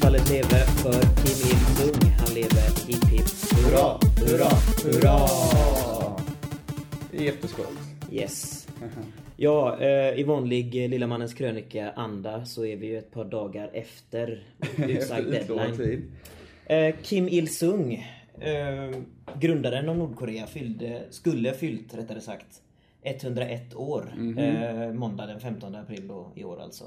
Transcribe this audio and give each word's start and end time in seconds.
Tyfallet 0.00 0.30
leve 0.30 0.64
för 0.66 0.92
Kim 0.92 1.50
Il-Sung. 1.50 2.10
Han 2.18 2.34
lever 2.34 2.86
hipp 2.86 3.04
hipp 3.04 3.28
hurra, 3.52 3.98
hurra, 4.16 4.48
hurra! 4.84 5.26
Jätteskott. 7.12 7.78
Yes. 8.12 8.68
Ja, 9.36 9.78
eh, 9.80 10.20
i 10.20 10.22
vanlig 10.22 10.84
eh, 10.84 10.90
Lilla 10.90 11.06
Mannens 11.06 11.34
krönika-anda 11.34 12.44
så 12.44 12.64
är 12.66 12.76
vi 12.76 12.86
ju 12.86 12.98
ett 12.98 13.10
par 13.10 13.24
dagar 13.24 13.70
efter 13.72 14.42
utsagd 14.88 15.30
deadline. 15.30 15.76
tid. 15.76 16.02
Eh, 16.66 16.94
Kim 17.02 17.28
Il-Sung, 17.28 18.06
eh, 18.40 18.90
grundaren 19.40 19.88
av 19.88 19.96
Nordkorea, 19.96 20.46
fyllde, 20.46 21.02
skulle 21.10 21.52
fyllt 21.52 21.94
rättare 21.94 22.20
sagt 22.20 22.62
101 23.02 23.74
år. 23.74 24.14
Mhm. 24.16 24.38
eh, 24.38 24.92
måndag 24.92 25.26
den 25.26 25.40
15 25.40 25.74
april 25.74 26.08
då, 26.08 26.32
i 26.34 26.44
år 26.44 26.60
alltså. 26.60 26.84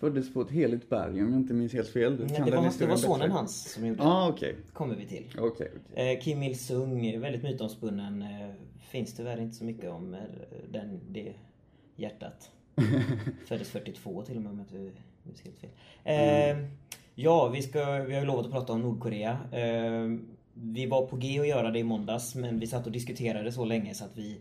Föddes 0.00 0.34
på 0.34 0.42
ett 0.42 0.50
heligt 0.50 0.88
berg 0.90 1.22
om 1.22 1.32
jag 1.32 1.40
inte 1.40 1.54
minns 1.54 1.72
helt 1.72 1.88
fel. 1.88 2.16
Du 2.16 2.24
Nej, 2.24 2.36
kan 2.36 2.44
det, 2.44 2.50
var, 2.56 2.62
det 2.62 2.66
historien 2.68 2.90
var 2.90 2.96
sonen 2.96 3.18
bättre. 3.20 3.32
hans 3.32 3.72
som 3.72 3.86
gjorde 3.86 4.00
det. 4.02 4.06
ah, 4.08 4.28
okej. 4.28 4.56
Kommer 4.72 4.94
vi 4.94 5.06
till. 5.06 5.24
Okej, 5.38 5.70
okej. 5.92 6.12
Eh, 6.12 6.20
Kim 6.20 6.42
Il-Sung, 6.42 7.20
väldigt 7.20 7.42
mytomspunnen. 7.42 8.22
Eh, 8.22 8.50
finns 8.80 9.14
tyvärr 9.16 9.40
inte 9.40 9.56
så 9.56 9.64
mycket 9.64 9.90
om 9.90 10.14
eh, 10.14 10.20
den, 10.70 11.00
det 11.10 11.32
hjärtat. 11.96 12.50
Föddes 13.46 13.68
42 13.70 14.22
till 14.22 14.36
och 14.36 14.42
med 14.42 14.52
om 14.52 14.58
jag 14.58 14.80
inte 14.82 15.00
minns 15.22 15.40
helt 15.42 15.58
fel. 15.58 15.70
Eh, 16.04 16.64
Ja, 17.20 17.48
vi, 17.48 17.62
ska, 17.62 17.78
vi 18.02 18.14
har 18.14 18.20
ju 18.20 18.26
lovat 18.26 18.46
att 18.46 18.52
prata 18.52 18.72
om 18.72 18.82
Nordkorea. 18.82 19.38
Eh, 19.52 20.18
vi 20.54 20.86
var 20.86 21.06
på 21.06 21.16
G 21.16 21.40
att 21.40 21.48
göra 21.48 21.70
det 21.70 21.78
i 21.78 21.84
måndags 21.84 22.34
men 22.34 22.58
vi 22.58 22.66
satt 22.66 22.86
och 22.86 22.92
diskuterade 22.92 23.52
så 23.52 23.64
länge 23.64 23.94
så 23.94 24.04
att 24.04 24.16
vi 24.18 24.38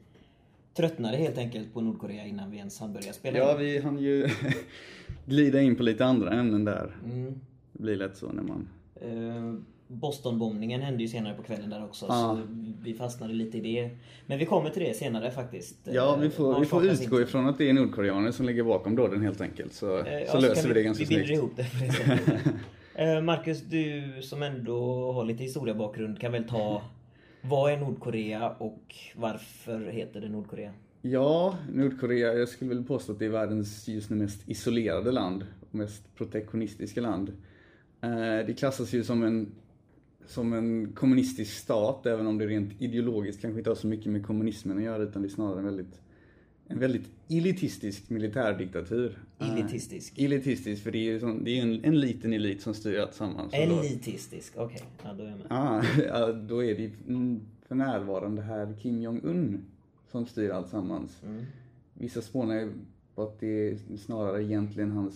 tröttnade 0.77 1.17
helt 1.17 1.37
enkelt 1.37 1.73
på 1.73 1.81
Nordkorea 1.81 2.25
innan 2.25 2.51
vi 2.51 2.57
ens 2.57 2.79
hann 2.79 2.93
börja 2.93 3.13
spela 3.13 3.37
Ja, 3.37 3.51
in. 3.51 3.57
vi 3.59 3.79
hann 3.79 3.99
ju 3.99 4.27
glida 5.25 5.61
in 5.61 5.75
på 5.75 5.83
lite 5.83 6.05
andra 6.05 6.31
ämnen 6.31 6.65
där. 6.65 6.95
Mm. 7.05 7.39
Det 7.73 7.83
blir 7.83 7.95
lätt 7.95 8.17
så 8.17 8.31
när 8.31 8.43
man... 8.43 8.67
Eh, 9.01 9.59
Bostonbombningen 9.89 10.81
hände 10.81 11.03
ju 11.03 11.07
senare 11.09 11.33
på 11.33 11.43
kvällen 11.43 11.69
där 11.69 11.83
också 11.83 12.05
Ja. 12.09 12.37
så 12.45 12.53
vi 12.83 12.93
fastnade 12.93 13.33
lite 13.33 13.57
i 13.57 13.61
det. 13.61 13.89
Men 14.25 14.37
vi 14.39 14.45
kommer 14.45 14.69
till 14.69 14.83
det 14.83 14.93
senare 14.97 15.31
faktiskt. 15.31 15.75
Ja, 15.83 16.13
Eh, 16.15 16.19
vi 16.21 16.29
får, 16.29 16.51
man 16.51 16.61
vi 16.61 16.67
får 16.67 16.85
utgå 16.85 17.03
inte. 17.03 17.15
ifrån 17.29 17.45
att 17.47 17.57
det 17.57 17.69
är 17.69 17.73
nordkoreaner 17.73 18.31
som 18.31 18.45
ligger 18.45 18.63
bakom 18.63 18.95
dåden 18.95 19.21
helt 19.21 19.41
enkelt. 19.41 19.73
Så, 19.73 19.97
Eh, 19.97 20.03
så 20.03 20.09
ja, 20.33 20.39
löser 20.39 20.67
vi 20.67 20.73
det 20.73 20.83
ganska 20.83 21.03
Vi 21.03 21.07
binder 21.07 21.25
snyggt. 21.25 21.37
ihop 21.39 21.51
det 21.55 21.63
på 21.63 21.85
det 21.85 21.91
sättet. 22.25 22.53
Eh, 22.95 23.21
Marcus, 23.21 23.61
du 23.61 24.03
som 24.21 24.43
ändå 24.43 25.11
har 25.11 25.25
lite 25.25 25.43
historiebakgrund 25.43 26.19
kan 26.21 26.31
väl 26.31 26.43
ta 26.43 26.81
vad 27.41 27.73
är 27.73 27.77
Nordkorea 27.77 28.49
och 28.49 28.95
varför 29.15 29.79
heter 29.79 30.21
det 30.21 30.29
Nordkorea? 30.29 30.73
Ja, 31.01 31.57
Nordkorea, 31.73 32.33
jag 32.33 32.49
skulle 32.49 32.75
väl 32.75 32.83
påstå 32.83 33.11
att 33.11 33.19
det 33.19 33.25
är 33.25 33.29
världens 33.29 33.87
just 33.87 34.09
nu 34.09 34.15
mest 34.15 34.49
isolerade 34.49 35.11
land. 35.11 35.45
Mest 35.71 36.15
protektionistiska 36.15 37.01
land. 37.01 37.29
Eh, 38.01 38.45
det 38.47 38.57
klassas 38.57 38.93
ju 38.93 39.03
som 39.03 39.23
en, 39.23 39.51
som 40.25 40.53
en 40.53 40.93
kommunistisk 40.93 41.57
stat, 41.57 42.05
även 42.05 42.27
om 42.27 42.37
det 42.37 42.47
rent 42.47 42.81
ideologiskt 42.81 43.41
kanske 43.41 43.59
inte 43.59 43.69
har 43.69 43.75
så 43.75 43.87
mycket 43.87 44.11
med 44.11 44.25
kommunismen 44.25 44.77
att 44.77 44.83
göra, 44.83 45.03
utan 45.03 45.21
det 45.21 45.27
är 45.27 45.29
snarare 45.29 45.59
en 45.59 45.65
väldigt, 45.65 46.01
en 46.67 46.79
väldigt 46.79 47.09
elitistisk 47.29 48.09
militärdiktatur. 48.09 49.17
Elitistisk. 49.39 50.19
Elitistisk, 50.19 50.83
för 50.83 50.91
det 50.91 50.97
är 50.97 51.03
ju 51.03 51.19
sån, 51.19 51.43
det 51.43 51.59
är 51.59 51.61
en, 51.61 51.83
en 51.85 51.99
liten 51.99 52.33
elit 52.33 52.61
som 52.61 52.73
styr 52.73 52.99
allt 52.99 53.13
sammans. 53.13 53.53
Och 53.53 53.67
då- 53.69 53.79
Elitistisk, 53.79 54.53
okej. 54.57 54.81
Ja, 55.03 55.13
då 55.13 55.23
är 55.23 55.29
jag 55.29 55.37
med. 55.37 55.47
Ah, 55.49 55.83
ja, 56.07 56.31
då 56.31 56.63
är 56.63 56.75
det 56.75 56.91
mm, 57.07 57.41
för 57.67 57.75
närvarande 57.75 58.41
här 58.41 58.75
Kim 58.81 59.01
Jong-Un 59.01 59.65
som 60.11 60.25
styr 60.25 60.49
allt 60.49 60.69
sammans. 60.69 61.23
Mm. 61.23 61.43
Vissa 61.93 62.21
spånar 62.21 62.69
på 63.15 63.23
att 63.23 63.39
det 63.39 63.69
är 63.71 63.97
snarare 63.97 64.43
egentligen 64.43 64.91
hans 64.91 65.15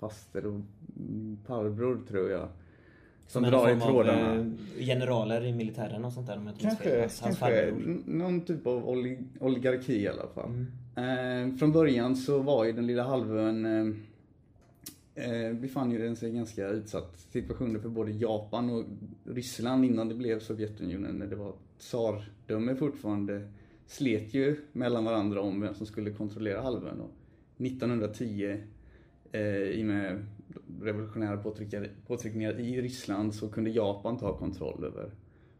faster 0.00 0.46
och 0.46 0.60
farbror 1.46 2.00
tror 2.08 2.30
jag. 2.30 2.48
Som, 3.26 3.44
en 3.44 3.50
drar 3.50 3.68
i 3.70 3.72
form 3.72 3.82
av, 3.82 3.86
trådarna. 3.86 4.34
eh, 4.34 4.46
generaler 4.84 5.44
i 5.44 5.52
militären 5.52 6.04
och 6.04 6.12
sånt 6.12 6.26
där 6.26 6.36
om 6.36 6.46
jag. 6.46 6.58
Kanske, 6.58 7.00
Hans, 7.00 7.20
hans 7.20 7.38
kanske 7.38 7.62
n- 7.68 8.02
någon 8.06 8.40
typ 8.40 8.66
av 8.66 8.88
oli- 8.88 9.24
oligarki 9.40 9.94
i 10.02 10.08
alla 10.08 10.26
fall. 10.34 10.50
Mm. 10.96 11.52
Eh, 11.52 11.56
från 11.58 11.72
början 11.72 12.16
så 12.16 12.38
var 12.38 12.64
ju 12.64 12.72
den 12.72 12.86
lilla 12.86 13.02
halvön 13.02 13.64
eh, 15.14 15.24
eh, 15.48 15.52
befann 15.52 15.90
ju 15.90 15.98
den 15.98 16.16
sig 16.16 16.28
i 16.30 16.32
ganska 16.32 16.68
utsatt 16.68 17.16
situation 17.32 17.80
för 17.80 17.88
både 17.88 18.10
Japan 18.12 18.70
och 18.70 18.84
Ryssland 19.24 19.84
innan 19.84 20.08
det 20.08 20.14
blev 20.14 20.40
Sovjetunionen 20.40 21.14
när 21.16 21.26
det 21.26 21.36
var 21.36 21.52
tsardöme 21.78 22.74
fortfarande 22.76 23.48
slet 23.86 24.34
ju 24.34 24.56
mellan 24.72 25.04
varandra 25.04 25.40
om 25.40 25.60
vem 25.60 25.74
som 25.74 25.86
skulle 25.86 26.10
kontrollera 26.10 26.62
halvön. 26.62 27.00
Och 27.00 27.10
1910 27.66 28.56
eh, 29.32 29.42
i 29.46 29.82
och 29.82 29.86
med 29.86 30.26
revolutionära 30.82 31.36
påtryckningar, 31.36 31.88
påtryckningar 32.06 32.60
i 32.60 32.82
Ryssland 32.82 33.34
så 33.34 33.48
kunde 33.48 33.70
Japan 33.70 34.18
ta 34.18 34.38
kontroll 34.38 34.84
över, 34.84 35.10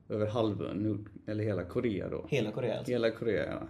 över 0.08 0.26
halvön, 0.26 1.06
eller 1.26 1.44
hela 1.44 1.64
Korea 1.64 2.08
då. 2.08 2.26
Hela 2.28 2.50
Korea 2.50 2.78
alltså. 2.78 2.92
Hela 2.92 3.10
Korea 3.10 3.46
ja. 3.46 3.68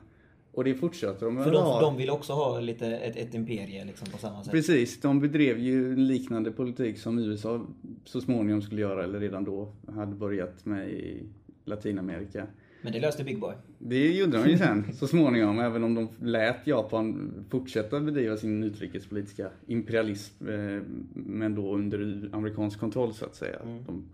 Och 0.52 0.64
det 0.64 0.74
fortsätter 0.74 1.26
de 1.26 1.44
För 1.44 1.52
de, 1.52 1.64
ha. 1.64 1.80
de 1.80 1.96
vill 1.96 2.10
också 2.10 2.32
ha 2.32 2.60
lite, 2.60 2.86
ett, 2.86 3.16
ett 3.16 3.34
imperie 3.34 3.84
liksom 3.84 4.08
på 4.08 4.18
samma 4.18 4.44
sätt. 4.44 4.52
Precis, 4.52 5.00
de 5.00 5.20
bedrev 5.20 5.58
ju 5.58 5.92
en 5.92 6.06
liknande 6.06 6.50
politik 6.50 6.98
som 6.98 7.18
USA 7.18 7.66
så 8.04 8.20
småningom 8.20 8.62
skulle 8.62 8.80
göra, 8.80 9.04
eller 9.04 9.20
redan 9.20 9.44
då 9.44 9.72
hade 9.88 10.14
börjat 10.14 10.64
med 10.64 10.90
i 10.90 11.22
Latinamerika. 11.64 12.46
Men 12.82 12.92
det 12.92 13.00
löste 13.00 13.24
Big 13.24 13.40
Boy. 13.40 13.54
Det 13.78 14.12
gjorde 14.12 14.38
de 14.38 14.48
ju 14.50 14.58
sen 14.58 14.84
så 14.94 15.06
småningom, 15.06 15.58
även 15.58 15.84
om 15.84 15.94
de 15.94 16.08
lät 16.22 16.66
Japan 16.66 17.32
fortsätta 17.50 18.00
bedriva 18.00 18.36
sin 18.36 18.64
utrikespolitiska 18.64 19.50
imperialism, 19.66 20.48
eh, 20.48 20.82
men 21.14 21.54
då 21.54 21.74
under 21.74 22.28
amerikansk 22.32 22.80
kontroll 22.80 23.14
så 23.14 23.24
att 23.24 23.34
säga. 23.34 23.58
De, 23.86 24.04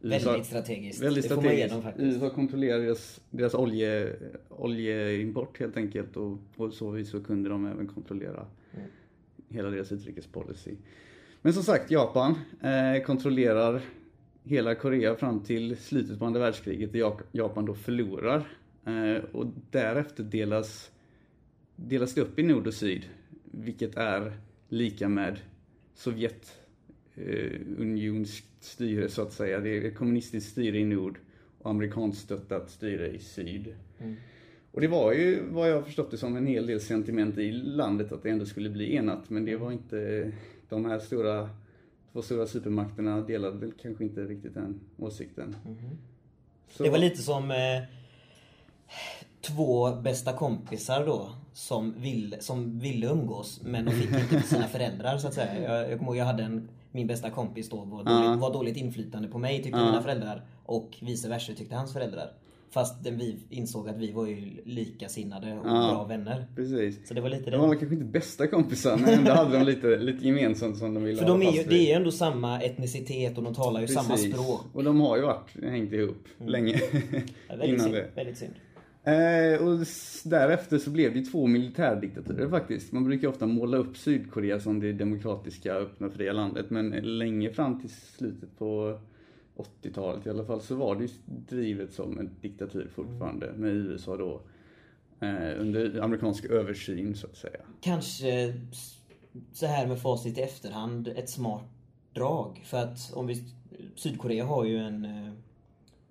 Väldigt 0.00 0.46
strategiskt. 0.46 1.02
Väldigt 1.02 1.22
det 1.22 1.28
får 1.28 1.36
man 1.36 1.44
strategiskt. 1.44 1.82
faktiskt. 1.82 2.16
USA 2.16 2.30
kontrollerar 2.30 2.78
deras, 2.80 3.20
deras 3.30 3.54
olje, 3.54 4.12
oljeimport 4.48 5.60
helt 5.60 5.76
enkelt 5.76 6.16
och 6.16 6.38
på 6.56 6.70
så 6.70 6.90
vis 6.90 7.10
så 7.10 7.20
kunde 7.22 7.48
de 7.48 7.66
även 7.66 7.86
kontrollera 7.86 8.46
Mm. 8.76 8.86
hela 9.48 9.70
deras 9.70 9.92
utrikespolicy. 9.92 10.70
Men 11.42 11.52
som 11.52 11.62
sagt, 11.62 11.90
Japan 11.90 12.34
eh, 12.62 13.02
kontrollerar 13.06 13.80
hela 14.44 14.74
Korea 14.74 15.16
fram 15.16 15.40
till 15.40 15.76
slutet 15.76 16.18
på 16.18 16.24
andra 16.24 16.40
världskriget 16.40 16.92
där 16.92 17.12
Japan 17.32 17.64
då 17.64 17.74
förlorar. 17.74 18.48
Eh, 18.86 19.24
och 19.32 19.46
därefter 19.70 20.24
delas, 20.24 20.90
delas 21.76 22.14
det 22.14 22.20
upp 22.20 22.38
i 22.38 22.42
nord 22.42 22.66
och 22.66 22.74
syd, 22.74 23.04
vilket 23.44 23.96
är 23.96 24.32
lika 24.68 25.08
med 25.08 25.38
Sovjet 25.94 26.60
eh, 27.14 28.24
styre 28.60 29.08
så 29.08 29.22
att 29.22 29.32
säga. 29.32 29.60
Det 29.60 29.86
är 29.86 29.90
kommunistiskt 29.90 30.52
styre 30.52 30.78
i 30.78 30.84
nord 30.84 31.18
och 31.58 31.70
amerikanskt 31.70 32.22
stöttat 32.22 32.70
styre 32.70 33.10
i 33.10 33.18
syd. 33.18 33.74
Mm. 33.98 34.14
Och 34.70 34.80
det 34.80 34.88
var 34.88 35.12
ju, 35.12 35.42
vad 35.50 35.70
jag 35.70 35.84
förstått 35.84 36.10
det 36.10 36.16
som, 36.16 36.36
en 36.36 36.46
hel 36.46 36.66
del 36.66 36.80
sentiment 36.80 37.38
i 37.38 37.52
landet 37.52 38.12
att 38.12 38.22
det 38.22 38.30
ändå 38.30 38.46
skulle 38.46 38.70
bli 38.70 38.94
enat. 38.94 39.30
Men 39.30 39.44
det 39.44 39.56
var 39.56 39.72
inte, 39.72 40.32
de 40.68 40.84
här 40.84 40.98
stora, 40.98 41.50
två 42.14 42.22
stora 42.22 42.46
supermakterna 42.46 43.20
delade 43.20 43.58
väl 43.58 43.72
kanske 43.82 44.04
inte 44.04 44.20
riktigt 44.20 44.54
den 44.54 44.80
åsikten. 44.98 45.56
Så, 46.68 46.82
Det 46.82 46.90
var 46.90 46.98
lite 46.98 47.22
som 47.22 47.50
eh, 47.50 47.82
två 49.40 49.92
bästa 49.92 50.32
kompisar 50.32 51.06
då 51.06 51.28
som 51.52 51.94
ville, 51.98 52.40
som 52.40 52.78
ville 52.78 53.06
umgås 53.06 53.60
men 53.64 53.84
de 53.84 53.90
fick 53.90 54.10
inte 54.10 54.40
för 54.40 54.48
sina 54.48 54.68
föräldrar 54.68 55.18
så 55.18 55.28
att 55.28 55.34
säga. 55.34 55.62
Jag, 55.62 55.90
jag 55.90 55.98
kommer 55.98 56.12
ihåg 56.12 56.16
jag 56.16 56.24
hade 56.24 56.42
en, 56.42 56.68
min 56.92 57.06
bästa 57.06 57.30
kompis 57.30 57.68
då 57.68 57.76
var 57.76 58.04
dåligt, 58.04 58.40
var 58.40 58.52
dåligt 58.52 58.76
inflytande 58.76 59.28
på 59.28 59.38
mig 59.38 59.62
tyckte 59.62 59.78
mina 59.84 60.02
föräldrar 60.02 60.46
och 60.64 60.96
vice 61.02 61.28
versa 61.28 61.52
tyckte 61.52 61.76
hans 61.76 61.92
föräldrar. 61.92 62.32
Fast 62.74 63.06
vi 63.06 63.36
insåg 63.50 63.88
att 63.88 63.96
vi 63.98 64.12
var 64.12 64.26
ju 64.26 64.50
likasinnade 64.64 65.52
och 65.52 65.62
bra 65.64 66.04
vänner. 66.08 66.46
Precis. 66.56 67.08
Så 67.08 67.14
det 67.14 67.20
var 67.20 67.28
lite 67.28 67.50
De 67.50 67.60
var 67.60 67.68
det. 67.68 67.76
kanske 67.76 67.94
inte 67.94 68.06
bästa 68.06 68.46
kompisar 68.46 68.96
men 68.96 69.08
ändå 69.18 69.30
hade 69.30 69.58
de 69.58 69.64
lite, 69.64 69.96
lite 69.96 70.26
gemensamt 70.26 70.76
som 70.78 70.94
de 70.94 71.04
ville 71.04 71.18
För 71.18 71.24
ha 71.28 71.38
de 71.38 71.46
är 71.46 71.52
ju, 71.52 71.62
det 71.62 71.74
är 71.74 71.86
ju 71.86 71.92
ändå 71.92 72.10
samma 72.10 72.60
etnicitet 72.60 73.38
och 73.38 73.44
de 73.44 73.54
talar 73.54 73.80
ju 73.80 73.86
samma 73.86 74.08
Precis. 74.08 74.32
språk. 74.32 74.60
Och 74.72 74.84
de 74.84 75.00
har 75.00 75.16
ju 75.16 75.22
varit, 75.22 75.50
hängt 75.64 75.92
ihop 75.92 76.28
länge 76.46 76.80
Ja, 77.48 77.56
väldigt, 77.56 77.68
innan 77.68 77.80
synd, 77.80 77.94
det. 77.94 78.08
väldigt 78.14 78.38
synd. 78.38 78.52
Eh, 79.06 79.66
och 79.66 79.78
därefter 80.24 80.78
så 80.78 80.90
blev 80.90 81.12
det 81.12 81.18
ju 81.18 81.24
två 81.24 81.46
militärdiktaturer 81.46 82.48
faktiskt. 82.48 82.92
Man 82.92 83.04
brukar 83.04 83.28
ofta 83.28 83.46
måla 83.46 83.76
upp 83.76 83.96
Sydkorea 83.96 84.60
som 84.60 84.80
det 84.80 84.92
demokratiska, 84.92 85.74
öppna, 85.74 86.10
fria 86.10 86.32
landet. 86.32 86.66
Men 86.70 86.90
länge 86.90 87.50
fram 87.50 87.80
till 87.80 87.90
slutet 87.90 88.58
på 88.58 88.98
80-talet 89.56 90.26
i 90.26 90.30
alla 90.30 90.44
fall 90.44 90.60
så 90.60 90.74
var 90.74 90.94
det 90.96 91.02
ju 91.04 91.08
drivet 91.26 91.92
som 91.92 92.18
en 92.18 92.30
diktatur 92.40 92.88
fortfarande 92.94 93.52
med 93.56 93.70
USA 93.72 94.16
då. 94.16 94.40
Eh, 95.20 95.60
under 95.60 96.00
amerikansk 96.00 96.44
översyn 96.44 97.14
så 97.16 97.26
att 97.26 97.36
säga. 97.36 97.60
kanske 97.80 98.54
så 99.52 99.66
här 99.66 99.86
med 99.86 100.00
facit 100.02 100.38
i 100.38 100.40
efterhand 100.40 101.08
ett 101.08 101.30
smart 101.30 101.62
drag. 102.14 102.62
För 102.64 102.78
att 102.78 103.12
om 103.14 103.26
vi... 103.26 103.44
Sydkorea 103.94 104.44
har 104.44 104.64
ju 104.64 104.76
en... 104.78 105.04
eh, 105.04 105.32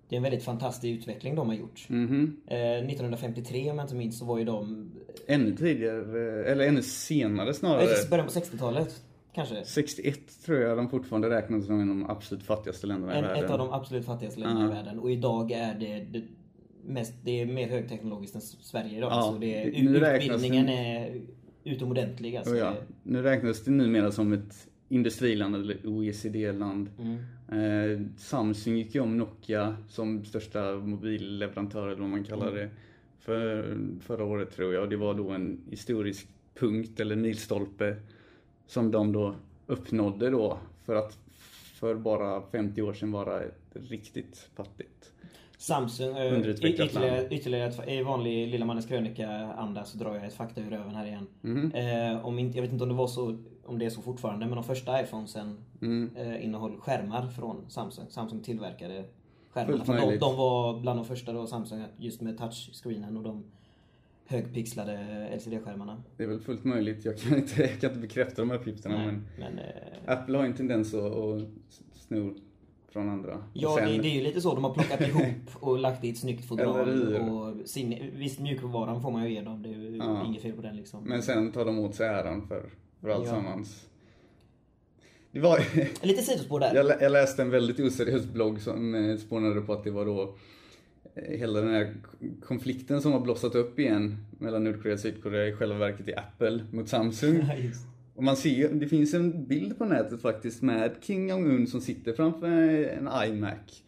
Det 0.08 0.14
är 0.14 0.16
en 0.16 0.22
väldigt 0.22 0.42
fantastisk 0.44 0.84
utveckling 1.00 1.34
de 1.34 1.48
har 1.48 1.54
gjort. 1.54 1.86
Mhm. 1.88 2.36
Eh, 2.46 2.58
1953 2.58 3.70
om 3.70 3.78
jag 3.78 3.84
inte 3.84 3.94
minns 3.94 4.18
så 4.18 4.24
var 4.24 4.38
ju 4.38 4.44
de... 4.44 4.90
Ännu 5.26 5.56
tidigare, 5.56 6.44
eller 6.44 6.64
ännu 6.68 6.82
senare 6.82 7.54
snarare. 7.54 7.86
Början 8.10 8.26
på 8.26 8.32
60-talet. 8.32 9.02
Kanske. 9.34 9.64
61 9.64 10.42
tror 10.44 10.58
jag 10.58 10.76
de 10.76 10.88
fortfarande 10.90 11.30
räknas 11.30 11.66
som 11.66 11.74
en 11.80 11.90
av 11.90 11.96
de 11.96 12.10
absolut 12.10 12.44
fattigaste 12.44 12.86
länderna 12.86 13.14
i 13.14 13.18
En, 13.18 13.24
världen. 13.24 13.44
ett 13.44 13.50
av 13.50 13.58
de 13.58 13.72
absolut 13.72 14.04
fattigaste 14.04 14.40
länderna 14.40 14.60
Ja. 14.60 14.70
i 14.70 14.74
världen. 14.74 14.98
Och 14.98 15.10
idag 15.10 15.52
är 15.52 15.74
det, 15.80 15.98
det, 16.10 16.22
mest, 16.86 17.14
det 17.24 17.40
är 17.40 17.46
mer 17.46 17.68
högteknologiskt 17.68 18.34
än 18.34 18.40
Sverige 18.40 18.98
idag. 18.98 19.12
Ja, 19.12 19.22
så 19.32 19.38
det, 19.38 19.46
det- 19.64 19.82
nu 19.82 19.98
utbildningen 19.98 20.66
det- 20.66 20.72
är 20.72 21.20
utomordentlig. 21.64 22.36
Alltså. 22.36 22.56
Ja, 22.56 22.74
nu 23.02 23.22
räknas 23.22 23.64
det 23.64 23.70
numera 23.70 24.12
som 24.12 24.32
ett 24.32 24.68
industriland 24.88 25.54
eller 25.54 25.86
OECD-land. 25.86 26.88
Mm. 26.98 27.18
Eh, 27.48 28.06
Samsung 28.16 28.76
gick 28.76 28.94
ju 28.94 29.00
om 29.00 29.16
Nokia 29.18 29.76
som 29.88 30.24
största 30.24 30.72
mobilleverantör 30.74 31.88
eller 31.88 32.00
vad 32.00 32.10
man 32.10 32.24
kallar 32.24 32.46
Mm. 32.48 32.58
det 32.58 32.70
för, 33.18 33.76
förra 34.00 34.24
året 34.24 34.50
tror 34.56 34.74
jag. 34.74 34.82
Och 34.82 34.88
det 34.88 34.96
var 34.96 35.14
då 35.14 35.30
en 35.30 35.60
historisk 35.70 36.28
punkt 36.54 37.00
eller 37.00 37.16
milstolpe 37.16 37.96
som 38.66 38.90
de 38.90 39.12
då 39.12 39.34
uppnådde 39.66 40.30
då 40.30 40.58
för 40.84 40.94
att 40.94 41.18
för 41.74 41.94
bara 41.94 42.42
50 42.42 42.82
år 42.82 42.92
sedan 42.92 43.12
vara 43.12 43.40
ett 43.42 43.60
riktigt 43.72 44.48
fattigt. 44.56 45.10
Samsung, 45.58 46.16
eh, 46.16 46.38
ytterligare, 46.50 47.28
ytterligare 47.30 47.68
ett, 47.68 47.88
i 47.88 48.02
vanlig 48.02 48.48
Lilla 48.48 48.66
Mannens 48.66 48.86
krönika-anda 48.86 49.84
så 49.84 49.98
drar 49.98 50.14
jag 50.14 50.24
ett 50.26 50.34
fakta 50.34 50.60
ur 50.60 50.70
röven 50.70 50.94
här 50.94 51.06
igen. 51.06 51.26
Mhm. 51.40 51.72
Eh, 51.74 52.26
om 52.26 52.38
jag 52.38 52.62
vet 52.62 52.72
inte 52.72 52.82
om 52.84 52.88
det 52.88 52.94
var 52.94 53.06
så, 53.06 53.38
om 53.66 53.78
det 53.78 53.86
är 53.86 53.90
så 53.90 54.02
fortfarande, 54.02 54.46
men 54.46 54.54
de 54.54 54.64
första 54.64 55.02
iPhonesen 55.02 55.58
Mm. 55.82 56.10
eh, 56.16 56.44
innehöll 56.44 56.76
skärmar 56.76 57.26
från 57.28 57.64
Samsung. 57.68 58.06
Samsung 58.10 58.40
tillverkade 58.42 59.04
skärmarna. 59.50 59.84
De, 59.84 60.18
de 60.18 60.36
var 60.36 60.80
bland 60.80 60.98
de 60.98 61.04
första 61.04 61.32
då, 61.32 61.46
Samsung, 61.46 61.84
just 61.98 62.20
med 62.20 62.38
touchscreenen 62.38 63.16
och 63.16 63.22
de 63.22 63.44
högpixlade 64.26 65.28
LCD-skärmarna. 65.36 66.02
Det 66.16 66.22
är 66.22 66.28
väl 66.28 66.40
fullt 66.40 66.64
möjligt. 66.64 67.04
Jag 67.04 67.18
kan 67.18 67.36
inte, 67.38 67.60
jag 67.62 67.80
kan 67.80 67.90
inte 67.90 68.00
bekräfta 68.00 68.42
de 68.42 68.50
här 68.50 68.58
uppgifterna 68.58 68.96
Nej, 68.96 69.06
men 69.06 69.24
men, 69.38 69.58
eh, 69.58 69.64
Apple 70.06 70.36
har 70.36 70.44
ju 70.44 70.50
en 70.50 70.56
tendens 70.56 70.94
att, 70.94 71.12
att 71.16 71.42
sno 71.94 72.34
från 72.92 73.08
andra. 73.08 73.42
Ja, 73.52 73.76
sen- 73.78 73.88
det, 73.88 73.98
det 74.02 74.08
är 74.08 74.14
ju 74.14 74.20
lite 74.22 74.40
så. 74.40 74.54
De 74.54 74.64
har 74.64 74.74
plockat 74.74 75.00
ihop 75.00 75.24
och 75.54 75.78
lagt 75.78 76.04
i 76.04 76.10
ett 76.10 76.18
snyggt 76.18 76.44
fodral. 76.48 77.14
Och 77.16 77.68
sin, 77.68 78.10
visst, 78.16 78.40
mjukvaran 78.40 79.02
får 79.02 79.10
man 79.10 79.24
ju 79.24 79.34
ge 79.34 79.40
dem. 79.42 79.62
Det 79.62 79.68
är 79.68 79.72
ju 79.72 79.96
Ja. 79.96 80.24
inget 80.26 80.42
fel 80.42 80.52
på 80.52 80.62
den 80.62 80.76
liksom. 80.76 81.04
Men 81.04 81.22
sen 81.22 81.52
tar 81.52 81.64
de 81.64 81.78
åt 81.78 81.94
sig 81.94 82.06
äran 82.08 82.48
för, 82.48 82.70
för 83.00 83.08
allt 83.08 83.24
Ja. 83.26 83.30
sammans. 83.30 83.86
Det 85.32 85.40
var, 85.40 85.60
Lite 86.06 86.22
sidospår 86.22 86.60
där. 86.60 86.74
jag, 86.74 87.02
jag 87.02 87.12
läste 87.12 87.42
en 87.42 87.50
väldigt 87.50 87.80
oseriös 87.80 88.26
blogg 88.26 88.60
som 88.60 88.94
eh, 88.94 89.16
spånade 89.16 89.60
på 89.60 89.72
att 89.72 89.84
det 89.84 89.90
var 89.90 90.04
då 90.06 90.34
hela 91.16 91.60
den 91.60 91.70
här 91.74 91.94
konflikten 92.42 93.02
som 93.02 93.12
har 93.12 93.20
blossat 93.20 93.54
upp 93.54 93.78
igen 93.78 94.16
mellan 94.38 94.64
Nordkorea 94.64 94.94
och 94.94 95.00
Sydkorea 95.00 95.46
i 95.48 95.52
själva 95.52 95.78
verket 95.78 96.08
i 96.08 96.14
Apple 96.14 96.60
mot 96.70 96.88
Samsung. 96.88 97.36
Ja. 97.48 97.54
Och 98.16 98.22
man 98.24 98.36
ser 98.36 98.68
det 98.68 98.86
finns 98.88 99.14
en 99.14 99.46
bild 99.46 99.78
på 99.78 99.84
nätet 99.84 100.22
faktiskt 100.22 100.62
med 100.62 100.92
Kim 101.02 101.28
Jong-Un 101.28 101.66
som 101.66 101.80
sitter 101.80 102.12
framför 102.12 102.48
en 102.84 103.08
iMac. 103.28 103.82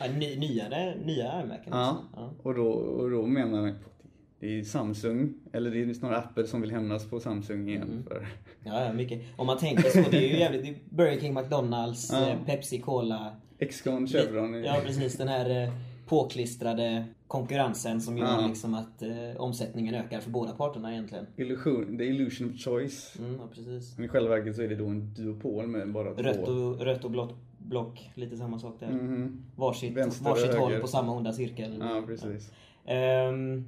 Ja, 0.00 0.06
ny, 0.18 0.36
nyare, 0.38 0.94
nya 1.04 1.42
iMacen 1.42 1.64
Ja. 1.70 2.02
Ja. 2.16 2.32
och 2.42 2.54
då, 2.54 2.66
och 2.68 3.10
då 3.10 3.26
menar 3.26 3.60
man 3.60 3.70
på 3.70 3.76
att 3.90 4.02
det 4.40 4.58
är 4.58 4.62
Samsung, 4.64 5.34
eller 5.52 5.70
det 5.70 5.82
är 5.82 5.94
snarare 5.94 6.18
Apple 6.18 6.46
som 6.46 6.60
vill 6.60 6.70
hämnas 6.70 7.10
på 7.10 7.20
Samsung 7.20 7.68
igen. 7.68 7.82
Mm. 7.82 8.04
För, 8.04 8.26
Ja, 8.64 8.92
mycket. 8.92 9.20
Om 9.36 9.46
man 9.46 9.58
tänker 9.58 9.82
så, 9.90 10.10
det 10.10 10.16
är 10.16 10.28
ju 10.32 10.38
jävligt... 10.38 10.62
det 10.62 10.68
är 10.68 10.76
Burger 10.90 11.20
King, 11.20 11.34
McDonalds, 11.34 12.08
Ja. 12.12 12.28
eh, 12.30 12.36
Pepsi, 12.46 12.78
Cola. 12.78 13.36
Excon, 13.58 14.06
Chevron. 14.06 14.64
Ja, 14.64 14.76
precis. 14.86 15.16
Den 15.16 15.28
här 15.28 15.62
eh, 15.64 15.72
påklistrade 16.08 17.04
konkurrensen 17.26 18.00
som 18.00 18.18
gör 18.18 18.26
Ja. 18.40 18.46
liksom 18.46 18.74
att 18.74 19.02
eh, 19.02 19.36
omsättningen 19.36 19.94
ökar 19.94 20.20
för 20.20 20.30
båda 20.30 20.52
parterna 20.52 20.92
egentligen. 20.92 21.26
Illusion, 21.36 21.98
the 21.98 22.04
illusion 22.04 22.50
of 22.50 22.60
choice. 22.60 23.16
Mm, 23.18 23.34
ja, 23.34 23.46
precis. 23.54 23.96
Men 23.96 24.04
i 24.04 24.08
själva 24.08 24.36
verket 24.36 24.56
så 24.56 24.62
är 24.62 24.68
det 24.68 24.76
då 24.76 24.86
en 24.86 25.14
duopol 25.14 25.66
med 25.66 25.92
bara 25.92 26.14
två. 26.14 26.22
Rött 26.22 26.48
och, 26.48 26.80
rött 26.80 27.04
och 27.04 27.10
blått 27.10 27.34
block, 27.58 28.10
lite 28.14 28.36
samma 28.36 28.58
sak 28.58 28.76
där. 28.80 28.90
Mhm. 28.90 29.44
Varsitt, 29.56 29.96
Vänster 29.96 30.24
varsitt 30.24 30.54
håll 30.54 30.78
på 30.80 30.86
samma 30.86 31.12
onda 31.16 31.32
cirkel. 31.32 31.76
Ja, 31.80 32.02
precis. 32.06 32.52
Ehm, 32.86 33.64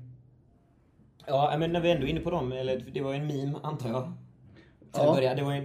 ja, 1.27 1.57
men 1.59 1.73
när 1.73 1.81
vi 1.81 1.91
ändå 1.91 2.07
är 2.07 2.11
inne 2.11 2.21
på 2.21 2.31
dem, 2.31 2.53
eller 2.53 2.85
det 2.93 3.01
var 3.01 3.13
ju 3.13 3.19
en 3.19 3.27
meme 3.27 3.59
antar 3.63 3.89
jag. 3.89 4.13
Till 4.93 5.03
Ja. 5.03 5.11
att 5.11 5.17
börja. 5.17 5.35
Det 5.35 5.43
var 5.43 5.55
ju, 5.55 5.61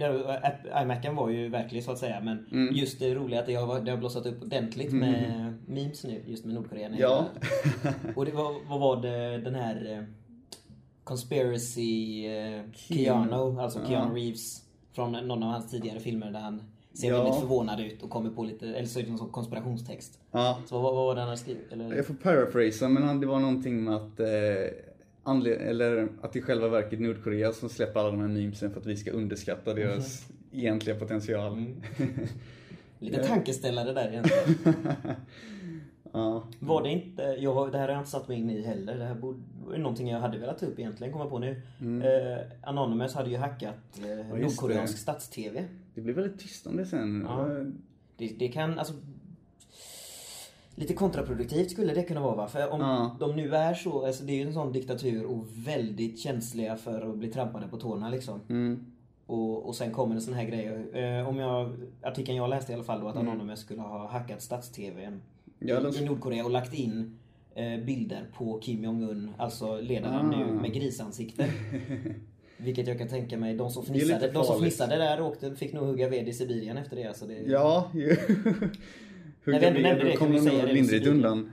iMacen 0.82 1.16
var 1.16 1.30
ju 1.30 1.48
verklig 1.48 1.84
så 1.84 1.92
att 1.92 1.98
säga, 1.98 2.20
men 2.20 2.46
Mm. 2.52 2.74
just 2.74 2.98
det 2.98 3.14
roliga 3.14 3.40
att 3.40 3.46
det 3.46 3.54
har, 3.54 3.80
det 3.80 3.90
har 3.90 3.98
blossat 3.98 4.26
upp 4.26 4.42
ordentligt 4.42 4.92
med 4.92 5.54
memes 5.66 6.04
nu, 6.04 6.22
just 6.26 6.44
med 6.44 6.54
Nordkorea. 6.54 6.90
Ja. 6.98 7.24
Och 8.16 8.24
det 8.24 8.32
var, 8.32 8.68
vad 8.68 8.80
var 8.80 9.02
det, 9.02 9.38
den 9.38 9.54
här 9.54 9.92
eh, 9.92 10.04
Conspiracy 11.04 12.26
eh, 12.26 12.62
Keanu, 12.74 13.60
alltså 13.60 13.78
Ja. 13.78 13.86
Keanu 13.86 14.14
Reeves 14.14 14.62
från 14.92 15.12
någon 15.12 15.42
av 15.42 15.48
hans 15.50 15.70
tidigare 15.70 16.00
filmer 16.00 16.30
där 16.30 16.40
han 16.40 16.62
ser 16.94 17.08
Ja. 17.08 17.22
väldigt 17.22 17.40
förvånad 17.40 17.80
ut 17.80 18.02
och 18.02 18.10
kommer 18.10 18.30
på 18.30 18.44
lite, 18.44 18.66
eller 18.66 18.86
så 18.88 18.98
är 18.98 19.02
det 19.02 19.10
någon 19.10 19.30
konspirationstext. 19.30 20.18
ja. 20.32 20.58
Så 20.66 20.74
vad, 20.74 20.94
vad 20.94 20.94
var 21.06 21.14
det 21.14 21.20
han 21.20 21.28
hade 21.28 21.40
skrivit? 21.40 21.72
Eller? 21.72 21.96
Jag 21.96 22.06
får 22.06 22.14
paraphrasa, 22.14 22.88
men 22.88 23.20
det 23.20 23.26
var 23.26 23.40
någonting 23.40 23.84
med 23.84 23.94
att 23.96 24.20
eh, 24.20 24.26
eller 25.26 26.08
att 26.20 26.32
det 26.32 26.38
i 26.38 26.42
själva 26.42 26.68
verket 26.68 27.00
Nordkorea 27.00 27.52
som 27.52 27.68
släpper 27.68 28.00
alla 28.00 28.10
de 28.10 28.20
här 28.20 28.28
memesen 28.28 28.70
för 28.70 28.80
att 28.80 28.86
vi 28.86 28.96
ska 28.96 29.10
underskatta 29.10 29.74
deras 29.74 30.28
egentliga 30.52 30.96
potential. 30.96 31.52
Mm. 31.52 31.74
Lite 32.98 33.24
tankeställare 33.24 33.92
där 33.92 34.08
egentligen. 34.08 34.54
ja. 36.12 36.44
Var 36.60 36.82
det 36.82 36.88
inte, 36.90 37.22
jag, 37.22 37.72
det 37.72 37.78
här 37.78 37.84
har 37.88 37.94
jag 37.94 38.00
inte 38.00 38.10
satt 38.10 38.28
mig 38.28 38.38
in 38.38 38.50
i 38.50 38.62
heller. 38.62 38.98
Det 38.98 39.04
här 39.04 39.14
borde, 39.14 39.38
någonting 39.78 40.08
jag 40.08 40.20
hade 40.20 40.38
velat 40.38 40.58
ta 40.58 40.66
upp 40.66 40.78
egentligen, 40.78 41.12
komma 41.12 41.26
på 41.26 41.38
nu. 41.38 41.62
Eh, 42.04 42.68
Anonymous 42.68 43.14
hade 43.14 43.30
ju 43.30 43.36
hackat 43.36 43.74
eh, 43.98 44.10
Mm. 44.10 44.40
just 44.40 44.62
Nordkoreansk 44.62 44.94
det. 44.94 44.98
stats-TV. 45.00 45.64
Det 45.94 46.00
blev 46.00 46.16
väldigt 46.16 46.40
tyst 46.40 46.66
om 46.66 46.76
det 46.76 46.86
sen. 46.86 47.26
Ja. 47.28 47.48
Det, 48.16 48.26
det 48.38 48.48
kan, 48.48 48.78
alltså... 48.78 48.94
Lite 50.78 50.94
kontraproduktivt 50.94 51.70
skulle 51.70 51.94
det 51.94 52.02
kunna 52.02 52.20
vara 52.20 52.34
va? 52.36 52.48
För 52.48 52.70
om 52.72 52.80
Ja. 52.80 53.16
de 53.20 53.36
nu 53.36 53.54
är 53.54 53.74
så, 53.74 54.06
alltså 54.06 54.24
det 54.24 54.32
är 54.32 54.36
ju 54.36 54.42
en 54.46 54.52
sån 54.52 54.72
diktatur 54.72 55.24
och 55.24 55.44
väldigt 55.66 56.18
känsliga 56.20 56.76
för 56.76 57.10
att 57.10 57.16
bli 57.16 57.28
trampade 57.28 57.68
på 57.68 57.76
tårna 57.76 58.08
liksom. 58.10 58.40
Mm. 58.48 58.84
Och, 59.26 59.66
och 59.68 59.74
sen 59.74 59.90
kommer 59.90 60.14
en 60.14 60.20
sån 60.20 60.34
här 60.34 60.44
grej. 60.44 60.66
Eh, 60.92 61.28
om 61.28 61.36
jag, 61.36 61.72
artikeln 62.02 62.36
jag 62.36 62.50
läste 62.50 62.72
i 62.72 62.74
alla 62.74 62.84
fall 62.84 63.00
då 63.00 63.08
att 63.08 63.14
Mm. 63.16 63.28
Anonymous 63.28 63.60
skulle 63.60 63.80
ha 63.80 64.08
hackat 64.08 64.40
stats-TVn 64.42 65.20
Ja, 65.58 65.80
de- 65.80 65.96
i, 65.96 66.04
Nordkorea 66.04 66.44
och 66.44 66.50
lagt 66.50 66.74
in 66.74 67.18
eh, 67.54 67.84
bilder 67.84 68.24
på 68.34 68.58
Kim 68.62 68.84
Jong-Un, 68.84 69.30
alltså 69.38 69.80
ledaren 69.80 70.26
Ah. 70.34 70.36
nu 70.38 70.44
med 70.52 70.72
grisansikte. 70.74 71.46
Vilket 72.58 72.86
jag 72.86 72.98
kan 72.98 73.08
tänka 73.08 73.36
mig, 73.38 73.54
de 73.54 73.70
som 73.70 73.84
fnissade, 73.84 74.30
de 74.30 74.44
som 74.44 74.58
fnissade 74.60 74.96
där 74.96 75.20
åkte, 75.20 75.54
fick 75.56 75.72
nog 75.72 75.86
hugga 75.86 76.08
ved 76.08 76.28
i 76.28 76.32
Sibirien 76.32 76.76
efter 76.78 76.96
det. 76.96 77.04
Alltså 77.04 77.26
det 77.26 77.34
Ja, 77.46 77.90
ju. 77.94 78.16
Hur 79.46 79.52
När 79.52 79.60
vi 79.60 79.66
ändå 79.66 79.80
nämnde 79.80 80.04
det 80.04 80.16
kan 80.16 80.32
vi 80.32 80.40
säga 80.40 80.66
det 80.66 80.72
lindrigt 80.72 81.06
undan. 81.06 81.52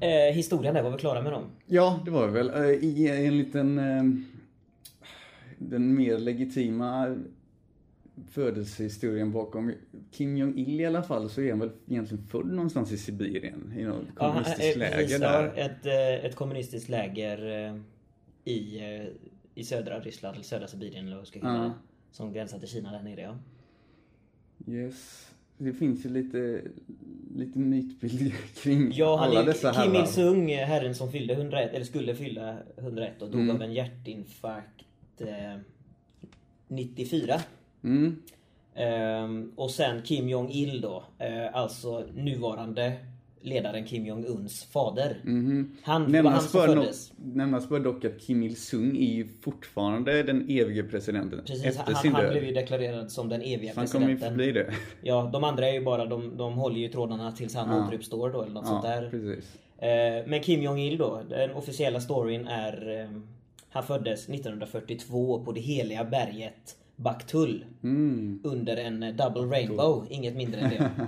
eh, 0.00 0.34
historien 0.34 0.74
där, 0.74 0.82
var 0.82 0.90
vi 0.90 0.98
klara 0.98 1.22
med 1.22 1.32
dem? 1.32 1.44
Ja, 1.66 2.00
det 2.04 2.10
var 2.10 2.26
det 2.26 2.32
väl. 2.32 2.48
Eh, 2.50 2.84
I 2.84 3.26
en 3.26 3.38
liten... 3.38 3.78
eh, 3.78 4.02
Den 5.58 5.94
mer 5.94 6.18
legitima 6.18 7.16
födelsehistorien 8.30 9.32
bakom 9.32 9.72
Kim 10.10 10.36
Jong-Il 10.36 10.80
i 10.80 10.86
alla 10.86 11.02
fall 11.02 11.30
så 11.30 11.40
är 11.40 11.50
han 11.50 11.58
väl 11.58 11.70
egentligen 11.88 12.24
född 12.26 12.46
någonstans 12.46 12.92
i 12.92 12.98
Sibirien. 12.98 13.72
I 13.78 13.84
något 13.84 14.04
kommunistiskt 14.16 14.74
eh, 14.76 14.78
läger 14.78 15.18
där. 15.18 15.44
Ja, 15.56 15.62
ett, 15.62 15.86
eh, 15.86 16.24
ett 16.26 16.36
kommunistiskt 16.36 16.88
läger 16.88 17.66
eh, 17.68 17.80
i, 18.44 18.78
eh, 18.78 19.06
i 19.54 19.64
södra 19.64 20.00
Ryssland, 20.00 20.34
eller 20.34 20.44
södra 20.44 20.66
Sibirien 20.66 21.04
eller 21.06 21.16
vad 21.16 21.20
jag 21.20 21.28
ska 21.28 21.40
kalla 21.40 21.64
Ja. 21.64 21.72
Som 22.10 22.32
gränsar 22.32 22.58
till 22.58 22.68
Kina 22.68 22.92
där 22.92 23.02
nere 23.02 23.20
ja. 23.20 23.36
Yes. 24.72 25.30
Det 25.58 25.72
finns 25.72 26.04
ju 26.06 26.08
lite, 26.10 26.62
lite 27.36 27.58
mytbild 27.58 28.32
kring 28.62 28.92
Ja, 28.94 29.20
alla 29.24 29.42
dessa 29.42 29.72
Kim 29.72 29.92
herrar. 29.92 30.00
Il-Sung, 30.02 30.48
herren 30.54 30.94
som 30.94 31.12
fyllde 31.12 31.34
101, 31.34 31.70
eller 31.74 31.84
skulle 31.84 32.14
fylla 32.14 32.56
101 32.76 33.22
och 33.22 33.30
dog 33.30 33.40
Mm. 33.40 33.56
av 33.56 33.62
en 33.62 33.72
hjärtinfarkt 33.72 34.84
eh, 35.20 35.60
94. 36.68 37.40
Mm. 37.84 38.16
Ehm, 38.74 39.52
och 39.56 39.70
sen 39.70 40.02
Kim 40.02 40.28
Jong-Il 40.28 40.80
då, 40.80 41.04
eh, 41.18 41.54
alltså 41.54 42.04
nuvarande 42.14 42.92
ledaren 43.42 43.84
Kim 43.84 44.06
Jong-Uns 44.06 44.64
fader. 44.72 45.16
Mhm. 45.24 45.76
Han, 45.82 46.02
han 46.02 46.12
Nämnas 46.12 46.50
som 46.50 46.60
bör, 46.60 46.66
föddes. 46.66 47.12
no- 47.12 47.34
nämnas 47.36 47.68
bör 47.68 47.80
dock 47.80 48.04
att 48.04 48.20
Kim 48.20 48.42
Il-Sung 48.42 48.96
är 48.96 49.14
ju 49.14 49.28
fortfarande 49.40 50.22
den 50.22 50.46
evige 50.48 50.82
presidenten 50.82 51.40
Precis, 51.46 51.64
efter 51.66 51.92
han, 51.92 52.02
sin 52.02 52.12
han 52.12 52.22
död. 52.22 52.32
blev 52.32 52.44
ju 52.44 52.52
deklarerad 52.52 53.10
som 53.12 53.28
den 53.28 53.42
eviga 53.42 53.72
Så 53.72 53.80
han 53.80 53.86
kommer 53.88 54.08
ju 54.08 54.14
presidenten. 54.14 54.38
förbli 54.46 54.52
det. 54.52 54.74
Ja, 55.02 55.30
de 55.32 55.44
andra 55.44 55.68
är 55.68 55.72
ju 55.72 55.84
bara, 55.84 56.06
de, 56.06 56.36
de 56.36 56.52
håller 56.54 56.78
ju 56.80 56.88
trådarna 56.88 57.32
tills 57.32 57.54
han 57.54 57.76
Ja. 57.76 57.86
återuppstår 57.86 58.30
då 58.30 58.42
eller 58.42 58.52
något 58.54 58.66
sånt 58.66 58.84
Ja, 58.84 58.90
där. 59.00 59.10
precis. 59.10 59.56
Eh, 59.78 60.26
Men 60.30 60.40
Kim 60.40 60.62
Jong-Il 60.62 60.98
då, 60.98 61.22
den 61.28 61.50
officiella 61.50 62.00
storyn 62.00 62.46
är 62.46 63.00
eh, 63.00 63.08
Han 63.70 63.82
föddes 63.82 64.28
1942 64.28 65.44
på 65.44 65.52
det 65.52 65.60
heliga 65.60 66.04
berget 66.04 66.76
Baktul 66.96 67.64
Mm. 67.82 68.40
under 68.44 68.76
en 68.76 69.02
eh, 69.02 69.14
double 69.14 69.56
rainbow, 69.56 70.06
inget 70.10 70.36
mindre 70.36 70.60
än 70.60 70.70
det. 70.70 70.90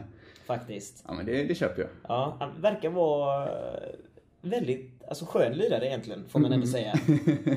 Faktiskt. 0.50 1.04
Ja 1.06 1.14
men 1.14 1.26
det, 1.26 1.44
det 1.44 1.54
köper 1.54 1.82
jag. 1.82 1.90
Ja, 2.08 2.36
han 2.40 2.60
verkar 2.60 2.90
vara 2.90 3.44
eh, 3.44 3.88
väldigt 4.42 5.02
alltså 5.08 5.24
skön 5.24 5.52
lirare 5.52 5.86
egentligen, 5.86 6.24
får 6.28 6.40
man 6.40 6.52
ändå 6.52 6.66
säga. 6.66 6.92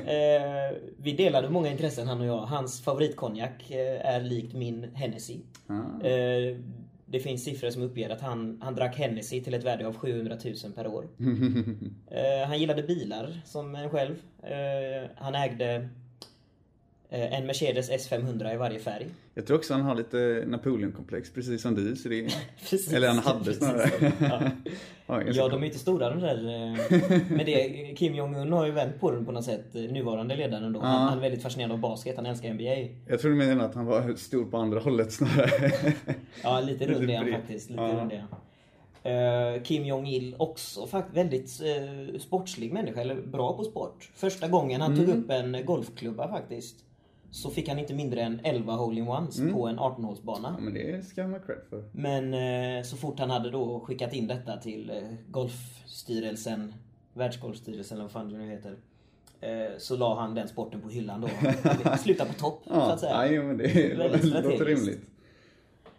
Eh, 0.04 0.76
vi 0.96 1.12
delade 1.12 1.50
många 1.50 1.70
intressen 1.70 2.08
han 2.08 2.20
och 2.20 2.26
jag. 2.26 2.38
Hans 2.38 2.82
favoritkonjak 2.82 3.70
eh, 3.70 4.14
är 4.14 4.20
likt 4.20 4.54
min 4.54 4.90
Hennessy. 4.94 5.38
Ah. 5.66 6.06
Eh, 6.06 6.56
det 7.06 7.20
finns 7.20 7.44
siffror 7.44 7.70
som 7.70 7.82
uppger 7.82 8.10
att 8.10 8.20
han, 8.20 8.60
han 8.62 8.74
drack 8.74 8.96
Hennessy 8.96 9.40
till 9.40 9.54
ett 9.54 9.64
värde 9.64 9.86
av 9.86 9.96
700 9.96 10.36
000 10.44 10.72
per 10.74 10.86
år. 10.86 11.08
Eh, 12.10 12.46
han 12.48 12.58
gillade 12.58 12.82
bilar 12.82 13.40
som 13.44 13.74
en 13.74 13.90
själv. 13.90 14.14
Eh, 14.42 15.10
han 15.16 15.34
ägde 15.34 15.88
en 17.16 17.46
Mercedes 17.46 17.90
S500 17.90 18.54
i 18.54 18.56
varje 18.56 18.78
färg. 18.78 19.06
Jag 19.34 19.46
tror 19.46 19.56
också 19.56 19.74
han 19.74 19.82
har 19.82 19.94
lite 19.94 20.44
Napoleon-komplex, 20.46 21.30
precis 21.34 21.62
som 21.62 21.74
du. 21.74 21.96
Så 21.96 22.08
det... 22.08 22.28
Precis, 22.70 22.92
Eller 22.92 23.08
han 23.08 23.18
hade 23.18 23.54
snarare. 23.54 24.12
Ja. 24.20 24.40
Ja, 25.32 25.48
de 25.48 25.62
är 25.62 25.66
inte 25.66 25.78
stora 25.78 26.10
de 26.10 26.20
där. 26.20 26.36
eh, 26.36 27.20
Men 27.30 27.46
det, 27.46 27.94
Kim 27.96 28.14
Jong-Un 28.14 28.52
har 28.52 28.66
ju 28.66 28.72
vänt 28.72 29.00
på 29.00 29.10
den 29.10 29.24
på 29.26 29.32
något 29.32 29.44
sätt. 29.44 29.74
eh, 29.74 29.82
Nuvarande 29.82 30.36
ledaren 30.36 30.72
då. 30.72 30.80
Han, 30.80 30.92
Ja. 31.02 31.08
han 31.08 31.18
är 31.18 31.22
väldigt 31.22 31.42
fascinerad 31.42 31.72
av 31.72 31.78
basket. 31.78 32.16
Han 32.16 32.26
älskar 32.26 32.54
NBA. 32.54 32.88
Jag 33.08 33.20
tror 33.20 33.30
du 33.30 33.36
menar 33.36 33.64
att 33.64 33.74
han 33.74 33.86
var 33.86 34.14
stor 34.16 34.44
på 34.44 34.56
andra 34.56 34.80
hållet 34.80 35.12
snarare. 35.12 35.72
Ja, 36.42 36.60
lite 36.60 36.86
rund 36.86 37.10
är 37.10 37.16
han 37.16 37.32
faktiskt. 37.32 37.70
Lite 37.70 37.82
Ja. 37.82 37.88
rund 37.88 38.12
han. 38.12 38.40
Eh, 39.56 39.62
Kim 39.62 39.84
Jong-Il 39.84 40.34
också 40.38 40.86
faktiskt 40.86 41.16
väldigt 41.16 41.50
sportslig 42.22 42.72
människa, 42.72 43.00
eller 43.00 43.14
bra 43.14 43.56
på 43.56 43.64
sport. 43.64 44.10
Första 44.14 44.48
gången 44.48 44.80
han 44.80 44.92
Mm. 44.92 45.06
tog 45.06 45.16
upp 45.16 45.30
en 45.30 45.56
golfklubba 45.66 46.28
faktiskt. 46.28 46.76
Så 47.34 47.50
fick 47.50 47.68
han 47.68 47.78
inte 47.78 47.94
mindre 47.94 48.20
än 48.22 48.40
11 48.42 48.72
hole-in-ones 48.72 49.52
på 49.52 49.66
en 49.68 49.78
18-hålsbana. 49.78 50.48
Mm. 50.48 50.54
Ja, 50.54 50.60
men 50.60 50.74
det 50.74 51.04
ska 51.06 51.22
han 51.22 51.32
ha 51.32 51.38
cred 51.38 51.58
för. 51.70 51.84
Men 51.92 52.34
eh, 52.78 52.82
så 52.84 52.96
fort 52.96 53.18
han 53.18 53.30
hade 53.30 53.50
då 53.50 53.80
skickat 53.80 54.12
in 54.12 54.26
detta 54.26 54.56
till 54.56 54.90
eh, 54.90 54.96
Golfstyrelsen, 55.30 56.74
Världsgolfstyrelsen 57.14 57.96
eller 57.96 58.04
vad 58.04 58.12
fan 58.12 58.28
det 58.32 58.38
nu 58.38 58.50
heter. 58.50 58.76
Eh, 59.40 59.78
så 59.78 59.96
la 59.96 60.20
han 60.20 60.34
den 60.34 60.48
sporten 60.48 60.80
på 60.80 60.88
hyllan 60.88 61.20
då. 61.20 61.28
Sluta 61.96 62.24
på 62.24 62.32
topp, 62.32 62.62
så 62.66 62.70
Ja, 62.74 62.92
att 62.92 63.00
säga. 63.00 63.18
nej, 63.18 63.38
men 63.42 63.56
det 63.58 63.94
låter 64.42 64.64
rimligt. 64.64 65.00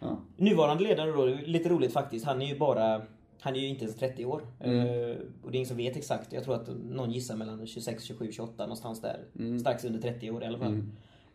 Ja. 0.00 0.18
Nuvarande 0.36 0.84
ledare 0.84 1.10
då, 1.10 1.24
lite 1.44 1.68
roligt 1.68 1.92
faktiskt. 1.92 2.26
Han 2.26 2.42
är 2.42 2.46
ju 2.46 2.58
bara 2.58 3.02
han 3.40 3.56
är 3.56 3.60
ju 3.60 3.66
inte 3.66 3.84
ens 3.84 3.96
30 3.96 4.24
år. 4.24 4.42
Mm. 4.60 4.78
Eh, 4.78 5.16
och 5.42 5.50
det 5.50 5.56
är 5.56 5.56
ingen 5.56 5.68
som 5.68 5.76
vet 5.76 5.96
exakt. 5.96 6.32
Jag 6.32 6.44
tror 6.44 6.54
att 6.54 6.68
någon 6.84 7.10
gissar 7.10 7.36
mellan 7.36 7.66
26, 7.66 8.04
27, 8.04 8.32
28 8.32 8.62
någonstans 8.62 9.00
där. 9.00 9.20
Mm. 9.38 9.58
Strax 9.60 9.84
under 9.84 10.00
30 10.00 10.30
år 10.30 10.42
i 10.42 10.46
alla 10.46 10.58
fall. 10.58 10.72
Eh, 10.72 10.78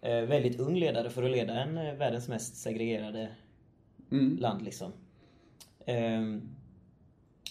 väldigt 0.01 0.59
ung 0.59 0.75
ledare 0.75 1.09
för 1.09 1.23
att 1.23 1.31
leda 1.31 1.53
en 1.53 1.77
eh, 1.77 1.93
världens 1.93 2.27
mest 2.27 2.55
segregerade 2.55 3.29
Mm. 4.11 4.37
land 4.37 4.61
liksom. 4.61 4.91
Ehm, 5.85 6.49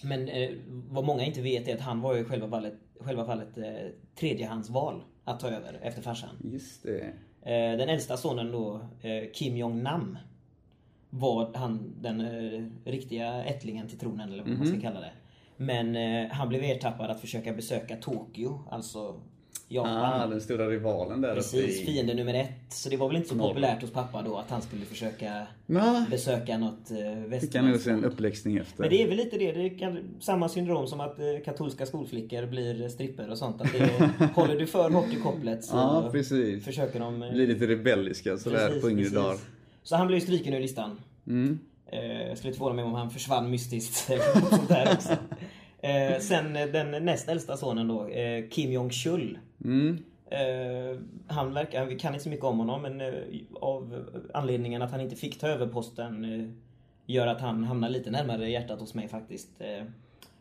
men 0.03 0.27
eh, 0.27 0.49
vad 0.89 1.05
många 1.05 1.23
inte 1.25 1.41
vet 1.41 1.67
är 1.67 1.75
att 1.75 1.81
han 1.81 2.01
var 2.01 2.15
ju 2.15 2.21
i 2.21 2.23
själva 2.23 2.49
fallet, 2.49 2.73
själva 2.99 3.25
fallet 3.25 3.57
eh, 3.57 3.87
tredjehandsval 4.15 5.03
att 5.23 5.39
ta 5.39 5.47
över 5.47 5.79
efter 5.81 6.01
farsan. 6.01 6.29
Just 6.43 6.83
det. 6.83 6.99
Eh, 7.41 7.77
den 7.77 7.89
äldsta 7.89 8.17
sonen 8.17 8.51
då, 8.51 8.81
eh, 9.01 9.31
Kim 9.33 9.57
Jong-Nam, 9.57 10.17
var 11.09 11.51
han 11.55 11.95
den 12.01 12.21
eh, 12.21 12.65
riktiga 12.85 13.43
ättlingen 13.43 13.87
till 13.87 13.99
tronen 13.99 14.31
eller 14.31 14.43
vad 14.43 14.57
man 14.57 14.67
ska 14.67 14.81
kalla 14.81 14.99
det. 14.99 15.11
Men 15.57 15.95
eh, 15.95 16.31
han 16.31 16.49
blev 16.49 16.63
ertappad 16.63 17.09
att 17.09 17.21
försöka 17.21 17.53
besöka 17.53 17.95
Tokyo, 17.95 18.59
alltså 18.69 19.19
Japan. 19.71 20.21
Ah, 20.21 20.27
den 20.27 20.41
stora 20.41 20.69
rivalen 20.69 21.21
där 21.21 21.35
Precis, 21.35 21.53
uppe 21.63 21.71
i... 21.81 21.85
fiende 21.85 22.13
nummer 22.13 22.33
ett. 22.33 22.49
Så 22.73 22.89
det 22.89 22.97
var 22.97 23.07
väl 23.07 23.17
inte 23.17 23.29
så 23.29 23.35
Norr. 23.35 23.47
populärt 23.47 23.81
hos 23.81 23.91
pappa 23.91 24.21
då 24.21 24.37
att 24.37 24.49
han 24.49 24.61
skulle 24.61 24.85
försöka 24.85 25.47
Nej, 25.65 26.05
besöka 26.09 26.57
något 26.57 26.91
eh, 26.91 26.97
fick 26.97 27.05
han 27.05 27.29
västerländskt 27.29 27.87
en 27.87 28.03
uppläxning 28.05 28.57
efter. 28.57 28.79
Men 28.81 28.89
det 28.89 29.03
är 29.03 29.07
väl 29.07 29.17
lite 29.17 29.37
det, 29.37 29.51
det 29.51 29.83
är 29.83 30.03
samma 30.19 30.49
syndrom 30.49 30.87
som 30.87 30.99
att 30.99 31.19
eh, 31.19 31.25
katolska 31.45 31.85
skolflickor 31.85 32.45
blir 32.45 32.89
stripper 32.89 33.29
och 33.29 33.37
sånt. 33.37 33.61
Att 33.61 33.73
det, 33.73 34.09
håller 34.35 34.55
du 34.59 34.67
för 34.67 34.89
hårt 34.89 35.13
i 35.13 35.15
kopplet 35.15 35.63
så 35.63 35.75
Ja, 35.77 36.09
precis. 36.11 36.65
försöker 36.65 36.99
de... 36.99 37.23
eh, 37.23 37.31
Blir 37.31 37.47
lite 37.47 37.67
rebelliska 37.67 38.37
sådär 38.37 38.67
precis, 38.67 38.81
på 38.83 38.89
yngre 38.91 39.09
dagar. 39.09 39.37
Så 39.83 39.95
han 39.95 40.07
blev 40.07 40.19
ju 40.19 40.25
stryken 40.25 40.53
ur 40.53 40.59
listan. 40.59 40.99
Mm. 41.27 41.59
Jag 42.29 42.37
skulle 42.37 42.49
inte 42.49 42.57
förvåna 42.57 42.75
mig 42.75 42.85
om 42.85 42.93
han 42.93 43.09
försvann 43.11 43.49
mystiskt. 43.51 43.95
sånt 44.49 44.69
där 44.69 44.93
också. 44.93 45.09
Eh, 45.81 46.19
sen 46.19 46.55
eh, 46.55 46.67
den 46.67 47.05
näst 47.05 47.29
äldsta 47.29 47.57
sonen 47.57 47.87
då, 47.87 48.07
eh, 48.07 48.49
Kim 48.49 48.71
Jong-Chul. 48.71 49.39
Mm. 49.63 50.03
Eh, 50.31 50.99
han 51.27 51.53
verkar, 51.53 51.85
vi 51.85 51.99
kan 51.99 52.13
inte 52.13 52.23
så 52.23 52.29
mycket 52.29 52.45
om 52.45 52.59
honom 52.59 52.81
men 52.81 53.01
eh, 53.01 53.13
av 53.53 54.05
anledningen 54.33 54.81
att 54.81 54.91
han 54.91 55.01
inte 55.01 55.15
fick 55.15 55.39
ta 55.39 55.47
över 55.47 55.67
posten 55.67 56.25
eh, 56.25 56.49
gör 57.05 57.27
att 57.27 57.41
han 57.41 57.63
hamnar 57.63 57.89
lite 57.89 58.11
närmare 58.11 58.49
hjärtat 58.49 58.79
hos 58.79 58.93
mig 58.93 59.07
faktiskt. 59.07 59.49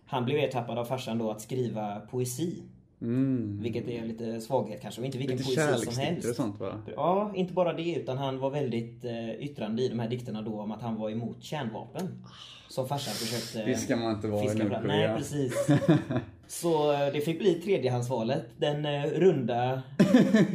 Han 0.07 0.25
blev 0.25 0.39
ertappad 0.39 0.79
av 0.79 0.85
farsan 0.85 1.19
då 1.19 1.31
att 1.31 1.41
skriva 1.41 2.01
poesi. 2.01 2.63
Mm. 3.03 3.59
Vilket 3.63 3.89
är 3.89 4.05
lite 4.05 4.41
svaghet 4.41 4.83
kanske, 4.83 5.01
och 5.01 5.05
inte 5.07 5.19
vilken 5.19 5.37
Lite 5.37 5.47
poesi 5.49 5.61
som 5.61 5.67
kärleksdikter 5.67 6.11
och 6.11 6.25
helst. 6.25 6.37
sånt 6.37 6.61
va? 6.61 6.83
Ja, 6.97 7.33
inte 7.35 7.53
bara 7.53 7.73
det 7.73 7.95
utan 7.95 8.19
han 8.19 8.39
var 8.39 8.51
väldigt 8.51 9.05
eh, 9.05 9.31
yttrande 9.31 9.83
i 9.83 9.89
de 9.89 9.99
här 9.99 10.09
dikterna 10.09 10.43
då 10.43 10.61
om 10.61 10.73
att 10.73 10.83
han 10.83 10.97
var 10.97 11.11
emot 11.11 11.43
kärnvapen. 11.43 12.25
Som 12.69 12.89
farsan 12.89 13.15
försökte 13.15 13.71
Det 13.71 13.77
ska 13.77 13.97
man 13.97 14.15
inte 14.15 14.29
vara 14.29 14.45
i 14.45 14.49
fiska 14.49 14.69
fram. 14.69 14.87
Nej, 14.87 15.17
precis. 15.17 15.69
Så 16.47 16.93
eh, 16.93 17.13
det 17.13 17.21
fick 17.21 17.39
bli 17.39 17.55
tredjehandsvalet. 17.55 18.45
Den 18.59 18.85
eh, 18.87 19.03
runda 19.05 19.73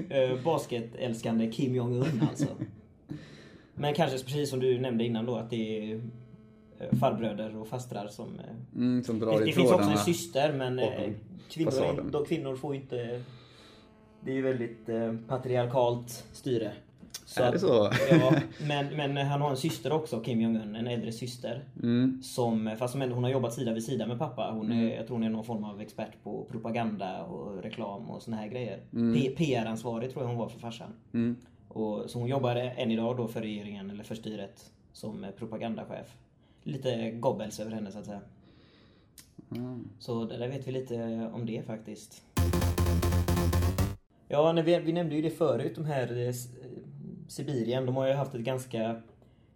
eh, 0.09 0.43
basketälskande 0.43 1.51
Kim 1.51 1.75
Jong-Un 1.75 2.21
alltså. 2.29 2.47
Men 3.73 3.93
kanske 3.93 4.17
precis 4.17 4.49
som 4.49 4.59
du 4.59 4.79
nämnde 4.79 5.03
innan 5.03 5.25
då 5.25 5.35
att 5.35 5.49
det 5.49 5.91
är 5.91 6.01
farbröder 6.99 7.57
och 7.57 7.67
fastrar 7.67 8.07
som... 8.07 8.39
eh, 8.39 8.45
Mm, 8.75 9.03
som 9.03 9.19
drar 9.19 9.31
Det, 9.39 9.43
i 9.43 9.45
det 9.45 9.51
finns 9.53 9.71
också 9.71 9.89
en 9.89 9.97
syster 9.97 10.53
men 10.53 10.79
eh, 10.79 11.11
kvinnor, 11.49 12.09
då, 12.11 12.25
kvinnor 12.25 12.55
får 12.55 12.75
ju 12.75 12.81
inte... 12.81 13.21
Det 14.21 14.31
är 14.31 14.35
ju 14.35 14.41
väldigt 14.41 14.89
eh, 14.89 15.13
patriarkalt 15.27 16.25
styre. 16.31 16.71
Är 17.37 17.51
det 17.51 17.59
så? 17.59 17.89
Ja, 18.11 18.33
men, 18.67 18.87
men 19.13 19.17
han 19.27 19.41
har 19.41 19.49
en 19.49 19.57
syster 19.57 19.91
också, 19.91 20.19
Kim 20.19 20.41
Jong-Un, 20.41 20.75
en 20.75 20.87
äldre 20.87 21.11
syster. 21.11 21.63
Mm. 21.83 22.19
Som, 22.23 22.75
fast 22.79 22.91
som 22.91 23.01
ändå, 23.01 23.15
hon 23.15 23.23
har 23.23 23.31
jobbat 23.31 23.53
sida 23.53 23.73
vid 23.73 23.83
sida 23.83 24.07
med 24.07 24.19
pappa. 24.19 24.51
Hon 24.53 24.71
är, 24.71 24.95
Jag 24.95 25.07
tror 25.07 25.15
hon 25.17 25.25
är 25.25 25.29
någon 25.29 25.43
form 25.43 25.63
av 25.63 25.81
expert 25.81 26.23
på 26.23 26.45
propaganda 26.51 27.23
och 27.23 27.63
reklam 27.63 28.09
och 28.09 28.21
såna 28.21 28.37
här 28.37 28.47
grejer. 28.47 28.79
P- 28.91 29.33
PR-ansvarig 29.37 30.11
tror 30.11 30.23
jag 30.23 30.29
hon 30.29 30.37
var 30.37 30.49
för 30.49 30.59
farsan. 30.59 30.89
Mm. 31.13 31.35
Och, 31.67 32.03
så 32.09 32.19
hon 32.19 32.27
jobbar 32.27 32.55
än 32.55 32.91
idag 32.91 33.17
då 33.17 33.27
för 33.27 33.41
regeringen, 33.41 33.89
eller 33.89 34.03
för 34.03 34.15
styret, 34.15 34.71
som 34.93 35.23
eh, 35.23 35.31
propagandachef. 35.31 36.07
Lite 36.67 37.11
gobbels 37.11 37.59
över 37.59 37.71
henne 37.71 37.91
så 37.91 37.99
att 37.99 38.05
säga. 38.05 38.21
Mm. 39.55 39.89
Så 39.99 40.25
där 40.25 40.39
där 40.39 40.47
vet 40.47 40.67
vi 40.67 40.71
lite 40.71 41.29
om 41.33 41.45
det 41.45 41.65
faktiskt. 41.65 42.21
Ja, 44.27 44.51
när 44.51 44.63
vi, 44.63 44.79
vi 44.79 44.93
nämnde 44.93 45.15
ju 45.15 45.21
det 45.21 45.29
förut, 45.29 45.75
de 45.75 45.85
här 45.85 46.11
eh, 46.17 46.27
eh, 46.27 46.33
Sibirien. 47.27 47.85
De 47.85 47.95
har 47.95 48.07
ju 48.07 48.13
haft 48.13 48.35
ett 48.35 48.41
ganska... 48.41 49.01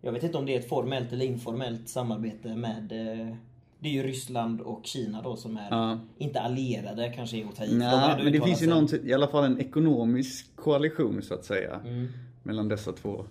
Jag 0.01 0.11
vet 0.11 0.23
inte 0.23 0.37
om 0.37 0.45
det 0.45 0.55
är 0.55 0.59
ett 0.59 0.69
formellt 0.69 1.13
eller 1.13 1.25
informellt 1.25 1.89
samarbete 1.89 2.55
med... 2.55 2.91
eh, 2.91 3.35
Det 3.79 3.89
är 3.89 3.93
ju 3.93 4.03
Ryssland 4.03 4.61
och 4.61 4.85
Kina 4.85 5.21
då 5.21 5.35
som 5.35 5.57
är, 5.57 5.67
Ja. 5.71 5.99
inte 6.17 6.39
allierade 6.41 7.13
kanske 7.15 7.37
är 7.37 7.45
att 7.45 7.55
ta 7.55 7.63
i. 7.65 7.75
Nej, 7.77 8.23
men 8.23 8.33
det 8.33 8.41
finns 8.41 8.63
ju 8.63 8.67
någon, 8.67 8.87
i 9.05 9.13
alla 9.13 9.27
fall 9.27 9.43
en 9.45 9.59
ekonomisk 9.59 10.55
koalition 10.55 11.21
så 11.21 11.33
att 11.33 11.45
säga. 11.45 11.79
Mm. 11.85 12.07
Mellan 12.43 12.67
dessa 12.67 12.91
två 12.91 13.25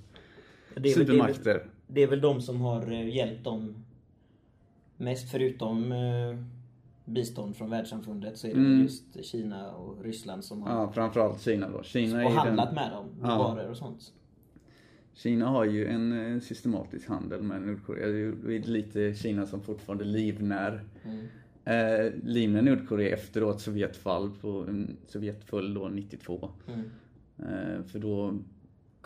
Det 0.75 0.91
är, 0.93 0.97
väl, 0.97 1.07
det, 1.07 1.13
är 1.13 1.23
väl, 1.23 1.35
supermakter. 1.35 1.67
det 1.87 2.03
är 2.03 2.07
väl 2.07 2.21
de 2.21 2.41
som 2.41 2.61
har 2.61 2.93
eh, 2.93 3.09
hjälpt 3.17 3.45
dem 3.45 3.85
mest 4.97 5.31
förutom 5.31 5.93
eh, 5.93 6.39
bistånd 7.05 7.57
från 7.57 7.71
världssamfundet 7.71 8.37
så 8.39 8.47
är 8.47 8.55
det 8.55 8.61
Mm. 8.61 8.83
just 8.83 9.25
Kina 9.25 9.71
och 9.73 10.05
Ryssland 10.05 10.45
som 10.45 10.63
har 10.63 10.71
Ja, 10.71 10.93
framförallt 10.93 11.41
Kina 11.41 11.69
då. 11.71 11.83
Kina, 11.83 12.25
och 12.27 12.31
handlat 12.33 12.67
den, 12.67 12.75
med 12.75 12.93
dem. 12.93 13.07
Ja. 13.23 13.39
Varor 13.39 13.71
och 13.71 13.77
sånt. 13.77 14.13
Kina 15.15 15.47
har 15.47 15.65
ju 15.65 15.87
en 15.87 16.35
eh, 16.35 16.41
systematisk 16.41 17.09
handel 17.09 17.43
med 17.43 17.63
Nordkorea. 17.63 18.07
Det 18.07 18.57
är 18.57 18.63
lite 18.63 19.15
Kina 19.15 19.47
som 19.47 19.61
fortfarande 19.61 20.05
livnär 20.05 20.85
Mm. 21.05 21.27
eh, 21.65 22.13
livnär 22.25 22.63
Nordkorea 22.63 23.15
efter 23.15 23.41
då 23.41 23.51
ett 23.51 23.61
Sovjetfall 23.61 24.31
på 24.41 24.49
en 24.69 24.97
Sovjetfall 25.07 25.75
då 25.75 25.89
92. 25.89 26.51
Mm. 26.69 26.81
Eh, 27.39 27.83
för 27.87 27.99
då 27.99 28.35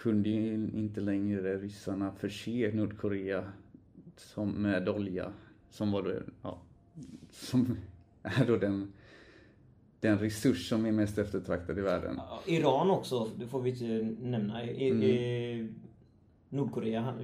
kunde 0.02 0.28
ju 0.28 0.54
inte 0.54 1.00
längre 1.00 1.59
ryssarna 1.59 2.12
förse 2.12 2.71
Nordkorea 2.75 3.44
som 4.16 4.50
med 4.50 4.88
olja 4.88 5.32
som 5.71 5.92
var 5.92 6.02
då, 6.02 6.12
ja, 6.42 6.59
som 7.30 7.76
är 8.23 8.47
då 8.47 8.56
den, 8.56 8.92
den 10.00 10.18
resurs 10.18 10.68
som 10.68 10.87
är 10.87 10.92
mest 10.92 11.18
eftertraktad 11.18 11.78
i 11.78 11.80
världen. 11.80 12.21
Iran 12.47 12.90
också, 12.90 13.30
det 13.38 13.47
får 13.47 13.62
vi 13.62 13.71
inte 13.71 14.16
nämna. 14.28 14.64
I, 14.64 14.90
Mm. 14.90 15.02
i, 15.02 15.68
Nordkorea 16.49 17.14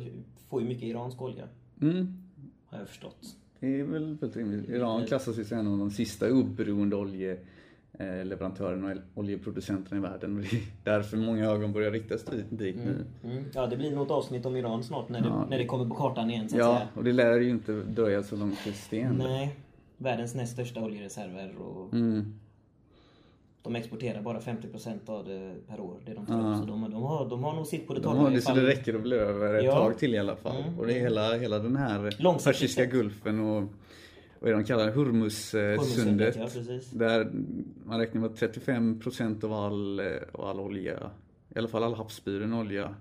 får 0.49 0.63
ju 0.63 0.69
mycket 0.69 0.85
iransk 0.85 1.23
olja. 1.23 1.49
Mm, 1.81 2.19
Har 2.67 2.79
jag 2.79 2.89
förstått. 2.89 3.37
det 3.61 3.81
är 3.81 3.85
väl 3.85 4.17
fullt 4.17 4.37
rimligt. 4.37 4.69
Iran 4.69 5.07
klassas 5.07 5.39
ju 5.39 5.45
som 5.45 5.59
en 5.59 5.67
av 5.67 5.79
de 5.79 5.91
sista 5.91 6.33
oberoende 6.33 6.97
oljeleverantörerna 7.93 8.91
och 8.93 8.99
oljeproducenterna 9.15 9.97
i 9.97 10.01
världen. 10.11 10.37
Och 10.37 10.43
det 10.43 10.57
är 10.57 10.61
därför 10.85 11.17
många 11.17 11.45
ögon 11.51 11.73
börjar 11.73 11.91
riktas 11.91 12.25
dit, 12.51 12.77
nu. 12.77 13.05
Mm. 13.25 13.45
Ja, 13.55 13.67
det 13.67 13.77
blir 13.77 13.91
något 13.95 14.11
avsnitt 14.11 14.47
om 14.47 14.57
Iran 14.57 14.85
snart 14.85 15.09
när 15.09 15.21
det, 15.21 15.29
Ja. 15.29 15.47
när 15.51 15.59
det 15.59 15.65
kommer 15.67 15.85
på 15.89 15.95
kartan 15.95 16.31
igen 16.31 16.49
så 16.49 16.55
att 16.57 16.61
Ja, 16.61 16.75
säga. 16.77 16.89
och 16.95 17.05
det 17.05 17.13
lär 17.13 17.41
ju 17.41 17.51
inte 17.51 17.73
dröja 17.73 18.23
så 18.23 18.37
långt 18.37 18.59
till 18.65 18.75
sten. 18.75 19.15
Nej. 19.19 19.57
världens 20.01 20.35
näst 20.35 20.53
största 20.53 20.81
oljereserver 20.85 21.55
och 21.59 21.93
Mm. 21.95 22.35
de 23.63 23.77
exporterar 23.77 24.23
bara 24.23 24.41
50% 24.41 25.09
av 25.09 25.25
det 25.25 25.55
per 25.69 25.81
år, 25.81 25.97
det 26.07 26.15
de 26.15 26.27
tar 26.27 26.51
upp. 26.53 26.59
Så 26.61 26.65
de, 26.65 26.91
de, 26.91 27.03
har, 27.03 27.29
de 27.29 27.45
har 27.45 27.55
nog 27.55 27.67
sitt 27.67 27.87
på 27.87 27.95
det 27.95 28.01
De 28.01 28.05
torra 28.05 28.17
har 28.19 28.31
det 28.31 28.41
så 28.41 28.55
det 28.55 28.67
räcker 28.67 28.95
att 28.95 29.03
bli 29.03 29.17
över 29.17 29.55
ett 29.55 29.65
Ja. 29.65 29.73
tag 29.75 29.99
till 29.99 30.15
i 30.15 30.19
alla 30.19 30.37
fall. 30.37 30.63
Mm. 30.63 30.79
Och 30.79 30.87
det 30.87 30.93
är 30.95 31.01
hela, 31.01 31.35
hela 31.35 31.59
den 31.59 31.77
här 31.77 32.11
Persiska 32.45 32.85
gulfen 32.85 33.41
och 33.41 33.63
vad 34.41 34.51
är 34.51 34.55
det 34.55 34.61
de 34.61 34.67
kallar 34.67 34.87
det? 34.87 34.93
Hormuzsundet. 34.93 36.37
Ja, 36.37 36.43
precis. 36.45 36.91
Där 36.91 37.31
man 37.85 37.99
räknar 38.01 38.21
med 38.21 38.31
att 38.31 38.37
35% 38.41 39.45
av 39.45 39.53
all, 39.53 40.01
eh, 40.01 40.07
av 40.33 40.45
all 40.45 40.61
olja, 40.61 41.11
i 41.55 41.59
alla 41.59 41.69
fall 41.69 41.83
all 41.85 41.95
havsburen 41.95 42.53
olja, 42.55 42.95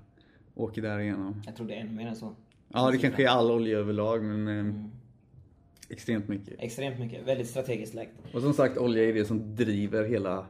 åker 0.56 0.82
därigenom. 0.82 1.41
Jag 1.46 1.56
tror 1.56 1.67
det 1.67 1.74
är 1.75 1.79
ännu 1.82 1.91
mer 1.91 2.08
än 2.08 2.15
så. 2.15 2.36
Ja, 2.74 2.91
det 2.91 2.98
kanske 2.98 3.24
är 3.24 3.27
all 3.27 3.51
olja 3.51 3.77
överlag, 3.77 4.24
men 4.24 4.48
eh, 4.48 4.53
Mm. 4.60 4.84
extremt 5.89 6.27
mycket. 6.27 6.53
Extremt 6.60 7.00
mycket, 7.00 7.27
väldigt 7.27 7.48
strategiskt 7.48 7.94
lägt. 7.94 8.12
Och 8.34 8.41
som 8.41 8.53
sagt, 8.53 8.77
olja 8.77 9.03
är 9.10 9.13
det 9.13 9.25
som 9.25 9.56
driver 9.56 10.03
hela, 10.03 10.46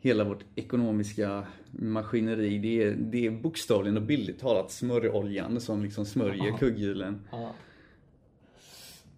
hela 0.00 0.24
vårt 0.24 0.44
ekonomiska 0.54 1.46
maskineri. 1.70 2.58
Det 2.58 2.82
är, 2.82 2.90
det 2.98 3.26
är 3.26 3.30
bokstavligen 3.30 3.96
och 3.96 4.02
bildligt 4.02 4.40
talat 4.40 4.70
smörjoljan 4.70 5.60
som 5.60 5.82
liksom 5.82 6.04
smörjer 6.06 6.58
kugghjulen. 6.58 7.20
Ja. 7.30 7.52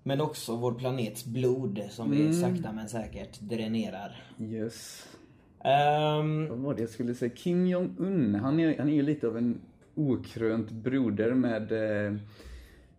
Men 0.02 0.20
också 0.20 0.56
vår 0.56 0.72
planets 0.74 1.24
blod 1.24 1.80
som 1.90 2.10
vi 2.10 2.20
Mm. 2.20 2.32
sakta 2.32 2.72
men 2.72 2.88
säkert 2.88 3.40
dränerar. 3.40 4.22
Yes. 4.40 5.06
Ehm, 5.64 6.48
Vad 6.48 6.58
var 6.58 6.74
det 6.74 6.80
jag 6.80 6.90
skulle 6.90 7.14
säga? 7.14 7.30
Kim 7.36 7.66
Jong-Un, 7.66 8.34
han 8.34 8.60
är, 8.60 8.78
han 8.78 8.88
är 8.88 8.92
ju 8.94 9.02
lite 9.02 9.26
av 9.26 9.36
en 9.38 9.60
okrönt 9.94 10.70
broder 10.70 11.34
med 11.34 11.72
eh, 11.72 12.14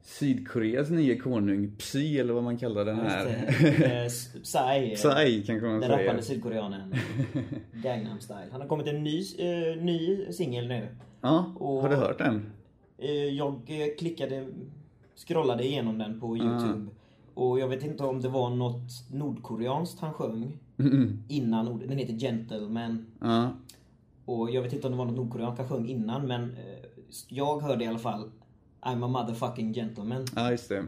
Sydkoreas 0.03 0.89
nye 0.89 1.15
konung, 1.15 1.71
Psy 1.77 2.19
eller 2.19 2.33
vad 2.33 2.43
man 2.43 2.57
kallar 2.57 2.85
den 2.85 2.99
här. 2.99 3.25
det, 3.25 4.01
eh, 4.03 4.07
Psy. 4.43 4.95
Psy 4.95 5.43
kanske 5.43 5.67
man 5.67 5.79
Den 5.79 5.89
säger. 5.89 6.03
rappande 6.03 6.21
sydkoreanen. 6.23 6.95
Gangnam 7.83 8.19
style. 8.19 8.47
Han 8.51 8.61
har 8.61 8.67
kommit 8.67 8.87
en 8.87 9.03
ny, 9.03 9.19
eh, 9.39 9.83
ny 9.83 10.25
singel 10.31 10.67
nu. 10.67 10.87
Ja, 11.21 11.53
Och- 11.59 11.81
har 11.81 11.89
du 11.89 11.95
hört 11.95 12.17
den? 12.17 12.51
Eh, 12.97 13.11
jag 13.11 13.61
klickade, 13.99 14.47
scrollade 15.15 15.65
igenom 15.67 15.97
den 15.97 16.19
på 16.19 16.37
Youtube. 16.37 16.85
Och 17.33 17.59
jag 17.59 17.67
vet 17.67 17.83
inte 17.83 18.03
om 18.03 18.21
det 18.21 18.29
var 18.29 18.49
något 18.49 18.91
nordkoreanskt 19.11 19.99
han 19.99 20.13
sjöng 20.13 20.57
Mm. 20.77 21.23
innan 21.27 21.67
ordet. 21.67 21.89
Den 21.89 21.97
heter 21.97 22.13
Gentleman. 22.13 23.05
Ja. 23.21 23.51
Och 24.25 24.51
jag 24.51 24.61
vet 24.61 24.73
inte 24.73 24.87
om 24.87 24.91
det 24.93 24.97
var 24.97 25.05
något 25.05 25.15
nordkoreanskt 25.15 25.59
han 25.59 25.69
sjöng 25.69 25.87
innan 25.89 26.27
men 26.27 26.43
eh, 26.43 26.85
jag 27.27 27.59
hörde 27.59 27.83
i 27.83 27.87
alla 27.87 27.99
fall 27.99 28.29
I'm 28.81 29.05
a 29.05 29.07
motherfucking 29.07 29.73
gentleman. 29.73 30.25
ja, 30.35 30.51
just 30.51 30.69
det. 30.69 30.85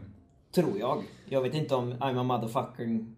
Tror 0.54 0.78
jag. 0.78 1.02
Jag 1.28 1.42
vet 1.42 1.54
inte 1.54 1.74
om 1.74 1.92
I'm 1.92 2.20
a 2.20 2.22
motherfucking 2.22 3.16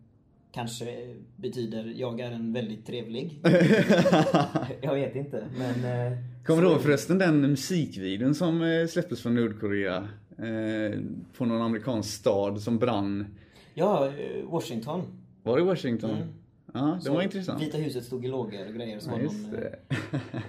kanske 0.53 1.15
betyder 1.37 1.85
jag 1.97 2.21
är 2.21 2.31
en 2.31 2.53
väldigt 2.53 2.87
trevlig. 2.87 3.41
jag 4.81 4.95
vet 4.95 5.17
inte 5.17 5.45
men... 5.59 5.85
eh, 6.13 6.19
Kommer 6.47 6.63
du 6.63 6.69
ihåg 6.69 6.81
förresten 6.81 7.19
den 7.19 7.41
musikvideon 7.41 8.35
som 8.35 8.63
eh, 8.63 8.87
släpptes 8.87 9.23
från 9.23 9.35
Nordkorea? 9.35 10.09
Eh, 10.39 11.01
på 11.39 11.45
någon 11.45 11.63
amerikansk 11.63 12.11
stad 12.15 12.61
som 12.63 12.79
brann. 12.79 13.27
Ja, 13.75 14.07
eh, 14.07 14.45
Washington. 14.51 15.03
Var 15.43 15.57
det 15.59 15.65
Washington? 15.65 16.11
Mm. 16.11 16.29
Ja, 16.75 16.99
det 17.05 17.11
var 17.11 17.23
intressant. 17.23 17.63
Vita 17.63 17.79
huset 17.79 18.05
stod 18.05 18.25
i 18.25 18.29
lågor 18.29 18.69
och 18.69 18.75
grejer. 18.75 18.99
Så 18.99 19.11
Ja, 19.11 19.19
just 19.21 19.47
någon, 19.47 19.55
eh, 19.55 19.61
det. 19.61 19.79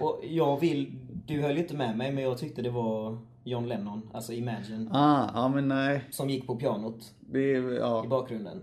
och 0.04 0.20
jag 0.28 0.60
vill... 0.60 0.92
Du 1.26 1.40
höll 1.42 1.52
ju 1.56 1.62
inte 1.62 1.76
med 1.76 1.96
mig 1.98 2.12
men 2.12 2.24
jag 2.24 2.38
tyckte 2.38 2.62
det 2.62 2.70
var 2.70 3.18
John 3.44 3.66
Lennon, 3.68 4.02
alltså 4.12 4.32
Imagine, 4.32 4.88
Ah, 4.92 5.30
ja 5.34 5.48
men 5.48 5.68
nej. 5.68 6.04
som 6.10 6.30
gick 6.30 6.46
på 6.46 6.56
pianot 6.56 7.14
Det, 7.20 7.38
är- 7.54 7.72
i 7.72 7.76
ja, 7.76 8.04
bakgrunden. 8.10 8.60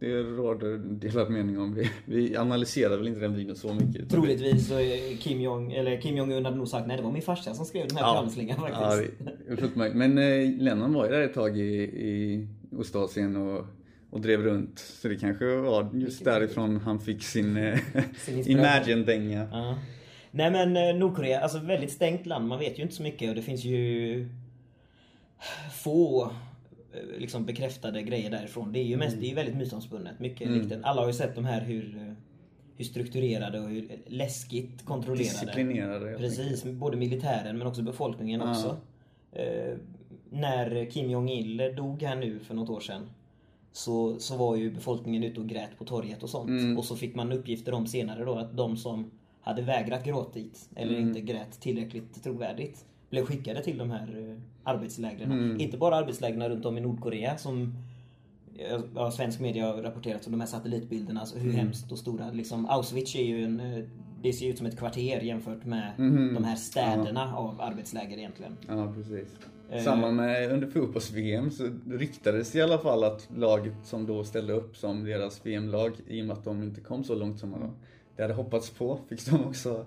Det 0.00 0.22
råder 0.22 0.78
delad 0.78 1.30
mening 1.30 1.58
om. 1.58 1.74
Vi, 1.74 1.90
vi 2.04 2.36
analyserar 2.36 2.96
väl 2.96 3.08
inte 3.08 3.20
den 3.20 3.34
videon 3.34 3.56
så 3.56 3.74
mycket. 3.74 4.10
Troligtvis 4.10 4.68
så 4.68 4.74
är 4.74 5.16
Kim 5.16 5.40
Jong, 5.40 5.72
eller 5.72 6.00
Kim 6.00 6.16
Jong-Un 6.16 6.44
hade 6.44 6.56
nog 6.56 6.68
sagt 6.68 6.86
nej 6.86 6.96
det 6.96 7.02
var 7.02 7.12
min 7.12 7.22
farsa 7.22 7.54
som 7.54 7.64
skrev 7.64 7.88
den 7.88 7.96
här 7.96 8.04
Ja. 8.04 8.12
pianoslingan 8.14 8.58
Ja, 8.70 8.90
faktiskt. 8.90 9.74
det. 9.74 9.94
Men 9.94 10.18
eh, 10.18 10.62
Lennon 10.62 10.92
var 10.92 11.04
ju 11.04 11.10
där 11.10 11.20
ett 11.20 11.34
tag 11.34 11.58
i, 11.58 11.82
i 11.82 12.46
Ostasien 12.78 13.36
och, 13.36 13.64
och 14.10 14.20
drev 14.20 14.42
runt. 14.42 14.78
Så 14.78 15.08
det 15.08 15.16
kanske 15.16 15.44
var 15.56 15.90
just 15.94 16.24
därifrån 16.24 16.76
han 16.76 17.00
fick 17.00 17.22
sin, 17.22 17.56
eh, 17.56 17.78
Sin. 18.18 18.48
Imagine-dänga. 18.48 19.48
Ja. 19.52 19.78
Nej 20.30 20.50
men 20.50 20.76
eh, 20.76 20.94
Nordkorea, 20.96 21.40
alltså 21.40 21.58
väldigt 21.58 21.90
stängt 21.92 22.26
land. 22.26 22.48
Man 22.48 22.58
vet 22.58 22.78
ju 22.78 22.82
inte 22.82 22.94
så 22.94 23.02
mycket 23.02 23.28
och 23.28 23.34
det 23.34 23.42
finns 23.42 23.64
ju 23.64 24.28
få 25.82 26.30
liksom 27.18 27.44
bekräftade 27.46 28.02
grejer 28.02 28.30
därifrån. 28.30 28.72
Det 28.72 28.78
är 28.78 28.84
ju 28.84 28.96
mest, 28.96 29.12
Mm. 29.12 29.20
det 29.24 29.30
är 29.30 29.34
väldigt 29.34 29.56
mytomspunnet. 29.56 30.20
Mycket 30.20 30.48
en- 30.72 30.84
Alla 30.84 31.00
har 31.00 31.06
ju 31.08 31.12
sett 31.14 31.34
de 31.34 31.44
här 31.44 31.60
hur, 31.60 31.96
eh, 31.96 32.12
hur 32.76 32.84
strukturerade 32.84 33.60
och 33.60 33.68
hur 33.68 33.88
läskigt 34.06 34.84
kontrollerade. 34.84 35.30
Disciplinerade. 35.40 36.16
Precis, 36.18 36.64
både 36.64 36.96
militären 36.96 37.58
men 37.58 37.66
också 37.66 37.82
befolkningen 37.82 38.40
Ja. 38.40 38.50
också. 38.50 38.76
Eh, 39.32 39.74
när 40.30 40.90
Kim 40.90 41.10
Jong-Il 41.10 41.74
dog 41.76 42.02
här 42.02 42.16
nu 42.16 42.38
för 42.38 42.54
något 42.54 42.70
år 42.70 42.80
sedan 42.80 43.10
så, 43.72 44.18
så 44.18 44.36
var 44.36 44.56
ju 44.56 44.70
befolkningen 44.70 45.22
ute 45.24 45.40
och 45.40 45.48
grät 45.48 45.78
på 45.78 45.84
torget 45.84 46.22
och 46.22 46.30
sånt. 46.30 46.48
Mm. 46.48 46.78
Och 46.78 46.84
så 46.84 46.96
fick 46.96 47.14
man 47.14 47.32
uppgifter 47.32 47.74
om 47.74 47.86
senare 47.86 48.24
då 48.24 48.34
att 48.34 48.56
de 48.56 48.76
som 48.76 49.10
hade 49.40 49.62
vägrat 49.62 50.04
gråta 50.04 50.32
dit 50.38 50.68
eller 50.76 50.94
Mm. 50.96 51.08
inte 51.08 51.20
grät 51.20 51.60
tillräckligt 51.60 52.22
trovärdigt 52.24 52.84
blev 53.10 53.24
skickade 53.24 53.62
till 53.62 53.78
de 53.78 53.90
här 53.90 54.28
eh, 54.30 54.36
arbetslägren. 54.64 55.32
Mm. 55.32 55.60
Inte 55.60 55.76
bara 55.76 55.96
arbetslägren 55.96 56.48
runt 56.48 56.64
om 56.64 56.78
i 56.78 56.80
Nordkorea 56.80 57.38
som 57.38 57.74
ja, 58.94 59.10
svensk 59.10 59.40
media 59.40 59.66
har 59.66 59.82
rapporterat 59.82 60.26
om 60.26 60.32
de 60.32 60.40
här 60.40 60.46
satellitbilderna, 60.48 61.20
alltså 61.20 61.38
hur 61.38 61.50
Mm. 61.50 61.56
hemskt 61.56 61.92
och 61.92 61.98
stora. 61.98 62.30
Liksom, 62.30 62.66
Auschwitz 62.66 63.14
är 63.16 63.22
ju 63.24 63.44
en, 63.44 63.60
eh, 63.60 63.84
det 64.22 64.32
ser 64.32 64.48
ut 64.48 64.58
som 64.58 64.66
ett 64.66 64.78
kvarter 64.78 65.20
jämfört 65.20 65.64
med 65.64 65.92
Mhm. 65.98 66.34
de 66.34 66.44
här 66.44 66.56
städerna 66.56 67.34
av 67.36 67.60
arbetsläger 67.60 68.18
egentligen. 68.18 68.56
Ja, 68.68 68.92
precis. 68.96 69.28
Eh. 69.70 69.82
Samma 69.84 70.10
med 70.10 70.52
under 70.52 70.66
fotbolls-VM 70.70 71.50
så 71.50 71.68
ryktades 71.90 72.54
i 72.56 72.62
alla 72.62 72.78
fall 72.78 73.04
att 73.04 73.28
laget 73.36 73.74
som 73.84 74.06
då 74.06 74.24
ställde 74.24 74.52
upp 74.52 74.76
som 74.76 75.04
deras 75.04 75.46
VM-lag, 75.46 75.92
i 76.06 76.22
och 76.22 76.26
med 76.26 76.36
att 76.38 76.44
de 76.44 76.62
inte 76.62 76.80
kom 76.80 77.04
så 77.04 77.14
långt 77.14 77.38
som 77.38 77.50
de 77.50 77.70
det 78.16 78.22
hade 78.22 78.34
hoppats 78.34 78.70
på, 78.70 78.98
fick 79.08 79.26
de 79.26 79.44
också 79.44 79.84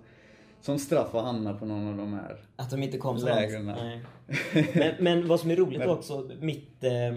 som 0.62 0.80
straff 0.80 1.16
att 1.16 1.24
hamna 1.26 1.54
på 1.54 1.66
någon 1.66 1.88
av 1.88 1.98
de 1.98 2.14
här. 2.14 2.38
Att 2.56 2.70
de 2.70 2.84
inte 2.84 2.98
kom 2.98 3.20
så 3.20 3.28
långt. 3.28 3.66
Men, 4.76 4.94
men 5.00 5.28
vad 5.28 5.40
som 5.40 5.52
är 5.52 5.56
roligt 5.56 5.82
också, 5.88 6.30
mitt, 6.40 6.84
eh, 6.84 7.08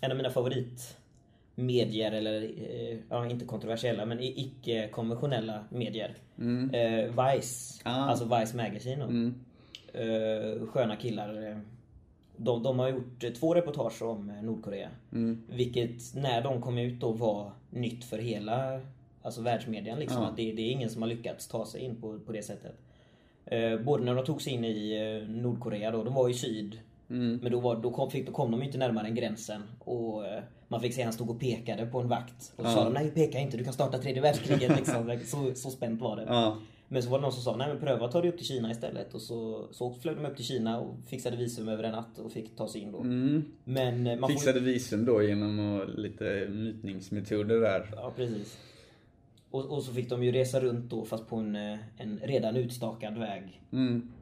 en 0.00 0.10
av 0.10 0.16
mina 0.16 0.30
favoritmedier, 0.30 2.12
eller 2.12 2.42
eh, 2.42 2.98
ja, 3.10 3.26
inte 3.30 3.44
kontroversiella, 3.44 4.06
men 4.06 4.18
icke-konventionella 4.20 5.64
medier. 5.70 6.14
Mm. 6.38 6.70
Eh, 6.70 7.04
Vice, 7.34 7.80
Ah. 7.84 7.90
alltså 7.90 8.38
Vice 8.40 8.56
Magazine. 8.56 9.04
Mm. 9.04 9.34
Eh, 9.92 10.66
sköna 10.66 10.96
killar. 10.96 11.60
De, 12.36 12.62
de 12.62 12.78
har 12.78 12.88
gjort 12.88 13.24
eh, 13.24 13.30
två 13.30 13.54
reportage 13.54 14.02
om 14.02 14.32
Nordkorea. 14.42 14.88
Mm. 15.12 15.42
Vilket 15.48 16.14
när 16.14 16.42
de 16.42 16.62
kom 16.62 16.78
ut 16.78 17.00
då 17.00 17.12
var 17.12 17.52
nytt 17.70 18.04
för 18.04 18.18
hela 18.18 18.80
alltså 19.26 19.42
världsmedien. 19.42 19.98
Liksom. 19.98 20.22
Ja. 20.22 20.28
Att 20.28 20.36
det, 20.36 20.52
det 20.52 20.62
är 20.62 20.70
ingen 20.70 20.90
som 20.90 21.02
har 21.02 21.08
lyckats 21.08 21.48
ta 21.48 21.66
sig 21.66 21.80
in 21.80 22.00
på, 22.00 22.18
på 22.18 22.32
det 22.32 22.42
sättet. 22.42 22.74
Eh, 23.46 23.78
både 23.80 24.04
när 24.04 24.14
de 24.14 24.24
tog 24.24 24.42
sig 24.42 24.52
in 24.52 24.64
i 24.64 24.96
eh, 25.22 25.28
Nordkorea 25.30 25.90
då, 25.90 26.04
de 26.04 26.14
var 26.14 26.28
i 26.28 26.34
syd. 26.34 26.80
Mm. 27.10 27.38
Men 27.42 27.52
då, 27.52 27.60
var, 27.60 27.76
då, 27.76 27.90
kom, 27.90 28.10
fick, 28.10 28.26
då 28.26 28.32
kom 28.32 28.50
de 28.50 28.62
inte 28.62 28.78
närmare 28.78 29.06
än 29.06 29.14
gränsen. 29.14 29.62
Och 29.78 30.26
eh, 30.26 30.42
man 30.68 30.80
fick 30.80 30.94
se 30.94 31.02
han 31.02 31.12
stod 31.12 31.30
och 31.30 31.40
pekade 31.40 31.86
på 31.86 32.00
en 32.00 32.08
vakt. 32.08 32.52
Och 32.56 32.64
Ja. 32.64 32.70
sa 32.74 32.84
de 32.84 32.92
nej 32.92 33.10
peka 33.10 33.38
inte, 33.38 33.56
du 33.56 33.64
kan 33.64 33.72
starta 33.72 33.98
tredje 33.98 34.22
världskriget. 34.22 34.76
Liksom. 34.76 35.18
så, 35.24 35.54
så 35.54 35.70
spänt 35.70 36.00
var 36.00 36.16
det. 36.16 36.24
Ja. 36.28 36.58
Men 36.88 37.02
så 37.02 37.10
var 37.10 37.18
det 37.18 37.22
någon 37.22 37.32
som 37.32 37.42
sa, 37.42 37.56
nej 37.56 37.68
men 37.68 37.80
pröva 37.80 38.06
att 38.06 38.12
ta 38.12 38.20
dig 38.20 38.30
upp 38.30 38.36
till 38.36 38.46
Kina 38.46 38.70
istället. 38.70 39.14
Och 39.14 39.22
så, 39.22 39.68
så 39.70 39.92
flög 39.92 40.16
de 40.16 40.26
upp 40.26 40.36
till 40.36 40.44
Kina 40.44 40.80
och 40.80 40.96
fixade 41.06 41.36
visum 41.36 41.68
över 41.68 41.84
en 41.84 41.92
natt 41.92 42.18
och 42.18 42.32
fick 42.32 42.56
ta 42.56 42.68
sig 42.68 42.80
in 42.80 42.92
då. 42.92 43.00
Mm. 43.00 43.44
Men 43.64 44.06
eh, 44.06 44.18
man 44.18 44.28
får 44.30 44.34
Fixade 44.34 44.60
visum 44.60 45.04
då 45.04 45.22
genom 45.22 45.80
att, 45.80 45.98
lite 45.98 46.48
mutningsmetoder 46.50 47.60
där. 47.60 47.90
Ja, 47.96 48.12
precis. 48.16 48.58
Och, 49.50 49.64
och 49.64 49.82
så 49.82 49.92
fick 49.92 50.10
de 50.10 50.24
ju 50.24 50.32
resa 50.32 50.60
runt 50.60 50.90
då 50.90 51.04
fast 51.04 51.26
på 51.26 51.36
en, 51.36 51.56
eh, 51.56 51.78
en 51.96 52.20
redan 52.22 52.56
utstakad 52.56 53.18
väg. 53.18 53.62
Mm. 53.72 54.12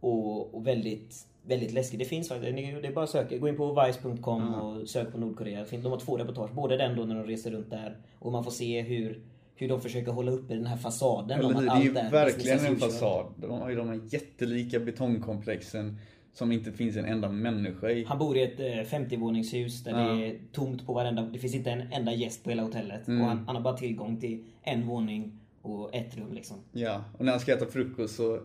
Och, 0.00 0.54
och 0.54 0.66
väldigt, 0.66 1.26
väldigt 1.42 1.72
läskigt. 1.72 1.98
Det 1.98 2.04
finns 2.04 2.28
faktiskt, 2.28 2.56
det 2.56 2.88
är 2.88 2.92
bara 2.92 3.04
att 3.04 3.10
söka. 3.10 3.38
Gå 3.38 3.48
in 3.48 3.56
på 3.56 3.84
vice.com 3.86 4.42
Mm. 4.42 4.54
och 4.54 4.88
sök 4.88 5.12
på 5.12 5.18
Nordkorea. 5.18 5.64
De 5.70 5.92
har 5.92 6.00
två 6.00 6.16
reportage. 6.16 6.52
Både 6.54 6.76
den 6.76 6.96
då 6.96 7.04
när 7.04 7.14
de 7.14 7.24
reser 7.24 7.50
runt 7.50 7.70
där 7.70 7.96
och 8.18 8.32
man 8.32 8.44
får 8.44 8.50
se 8.50 8.80
hur, 8.80 9.22
hur 9.54 9.68
de 9.68 9.80
försöker 9.80 10.12
hålla 10.12 10.32
uppe 10.32 10.54
den 10.54 10.66
här 10.66 10.76
fasaden 10.76 11.38
Eller 11.38 11.48
om 11.48 11.56
att 11.56 11.62
Det 11.62 11.70
är 11.70 11.82
ju 11.82 11.88
allt 11.88 11.98
är 11.98 12.10
verkligen 12.10 12.58
business 12.58 12.82
en 12.82 12.90
fasad. 12.90 13.26
De 13.36 13.50
har 13.50 13.70
ju 13.70 13.76
de 13.76 13.88
här 13.88 14.00
jättelika 14.10 14.80
betongkomplexen 14.80 15.98
som 16.34 16.52
inte 16.52 16.72
finns 16.72 16.96
en 16.96 17.04
enda 17.04 17.28
människa 17.28 17.90
i. 17.90 18.04
Han 18.04 18.18
bor 18.18 18.36
i 18.36 18.42
ett 18.42 18.60
eh, 18.60 18.98
50-våningshus 18.98 19.84
där 19.84 19.90
Ja. 19.90 20.12
det 20.14 20.26
är 20.26 20.38
tomt 20.52 20.86
på 20.86 20.92
varenda... 20.92 21.22
Det 21.22 21.38
finns 21.38 21.54
inte 21.54 21.70
en 21.70 21.92
enda 21.92 22.12
gäst 22.12 22.44
på 22.44 22.50
hela 22.50 22.62
hotellet. 22.62 23.08
Mm. 23.08 23.20
Och 23.22 23.28
han, 23.28 23.44
han 23.46 23.56
har 23.56 23.62
bara 23.62 23.76
tillgång 23.76 24.16
till 24.20 24.44
en 24.62 24.86
våning 24.86 25.32
och 25.62 25.94
ett 25.94 26.16
rum 26.16 26.32
liksom. 26.32 26.56
Ja, 26.72 27.04
och 27.18 27.24
när 27.24 27.32
han 27.32 27.40
ska 27.40 27.52
äta 27.54 27.66
frukost 27.66 28.16
så, 28.16 28.40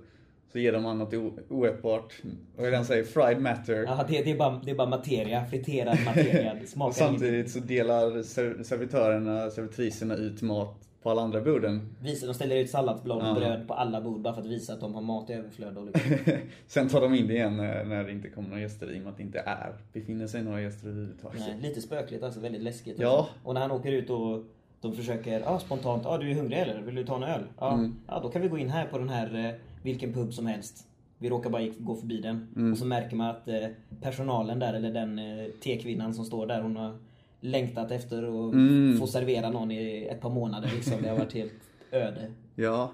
Så 0.51 0.59
ger 0.59 0.73
de 0.73 0.85
han 0.85 0.97
något 0.97 1.13
oätbart. 1.49 2.13
Vad 2.55 2.65
är 2.67 2.71
det 2.71 2.77
han 2.77 2.85
säger? 2.85 3.03
Fried 3.03 3.41
matter. 3.41 3.83
Ja, 3.83 4.05
det, 4.09 4.21
det, 4.23 4.31
är 4.31 4.37
bara, 4.37 4.61
det 4.65 4.71
är 4.71 4.75
bara 4.75 4.89
materia, 4.89 5.45
friterad 5.45 5.97
materia. 6.05 6.53
Det 6.53 6.61
Och 6.61 6.67
smakar 6.67 6.93
samtidigt 7.05 7.51
så 7.51 7.59
delar 7.59 8.23
ser- 8.23 8.63
servitörerna, 8.63 9.49
servitriserna 9.49 10.15
ut 10.15 10.41
mat 10.41 10.87
på 11.07 11.11
alla 11.11 11.21
andra 11.21 11.41
borden. 11.41 11.81
Visa, 12.01 12.25
de 12.25 12.33
ställer 12.33 12.55
ut 12.55 12.69
salladsblad 12.69 13.17
och 13.21 13.27
Ja. 13.27 13.33
bröd 13.33 13.67
på 13.67 13.73
alla 13.73 14.01
bord 14.01 14.21
bara 14.21 14.33
för 14.33 14.41
att 14.41 14.47
visa 14.47 14.73
att 14.73 14.79
de 14.79 14.93
har 14.95 15.01
mat 15.01 15.29
i 15.29 15.33
överflöd. 15.33 15.77
Och 15.77 15.85
liksom. 15.85 16.11
Sen 16.67 16.89
tar 16.89 17.01
de 17.01 17.13
in 17.13 17.27
det 17.27 17.33
igen 17.33 17.57
när, 17.57 18.03
det 18.03 18.11
inte 18.11 18.29
kommer 18.29 18.49
några 18.49 18.61
gäster 18.61 18.91
i 18.91 18.97
och 18.99 19.03
med 19.03 19.11
att 19.11 19.17
det 19.17 19.23
inte 19.23 19.39
är, 19.39 19.73
befinner 19.93 20.27
sig 20.27 20.43
några 20.43 20.61
gäster 20.61 20.87
överhuvudtaget. 20.87 21.39
Nej, 21.39 21.57
lite 21.61 21.81
spökligt 21.81 22.23
alltså, 22.23 22.39
väldigt 22.39 22.61
läskigt. 22.61 22.99
Ja. 22.99 23.27
Och 23.43 23.53
när 23.53 23.61
han 23.61 23.71
åker 23.71 23.91
ut 23.91 24.09
och 24.09 24.43
de 24.81 24.93
försöker, 24.95 25.41
ah, 25.45 25.59
spontant, 25.59 26.01
ja 26.05 26.09
ah, 26.09 26.17
du 26.17 26.31
är 26.31 26.35
hungrig 26.35 26.57
eller? 26.59 26.81
Vill 26.81 26.95
du 26.95 27.03
ta 27.05 27.15
en 27.15 27.23
öl? 27.23 27.43
Ja, 27.59 27.73
Mm. 27.73 27.95
ah, 28.05 28.19
då 28.19 28.29
kan 28.29 28.41
vi 28.41 28.47
gå 28.47 28.57
in 28.57 28.69
här 28.69 28.85
på 28.87 28.97
den 28.97 29.09
här, 29.09 29.45
eh, 29.45 29.53
vilken 29.83 30.13
pub 30.13 30.33
som 30.33 30.45
helst. 30.45 30.87
Vi 31.17 31.29
råkar 31.29 31.49
bara 31.49 31.67
gå 31.79 31.95
förbi 31.95 32.21
den. 32.21 32.47
Mm. 32.55 32.71
Och 32.71 32.77
så 32.77 32.85
märker 32.85 33.15
man 33.15 33.27
att 33.29 33.47
eh, 33.47 33.55
personalen 34.01 34.59
där, 34.59 34.73
eller 34.73 34.91
den 34.93 35.19
eh, 35.19 35.45
tekvinnan 35.63 36.13
som 36.13 36.25
står 36.25 36.47
där, 36.47 36.61
hon 36.61 36.75
har 36.77 36.97
längtat 37.41 37.91
efter 37.91 38.17
att 38.47 38.53
Mm. 38.53 38.97
få 38.99 39.07
servera 39.07 39.49
någon 39.49 39.71
i 39.71 40.07
ett 40.11 40.21
par 40.21 40.29
månader 40.29 40.71
liksom. 40.75 41.01
Det 41.01 41.09
har 41.09 41.17
varit 41.17 41.33
helt 41.33 41.53
öde. 41.91 42.31
Ja, 42.55 42.91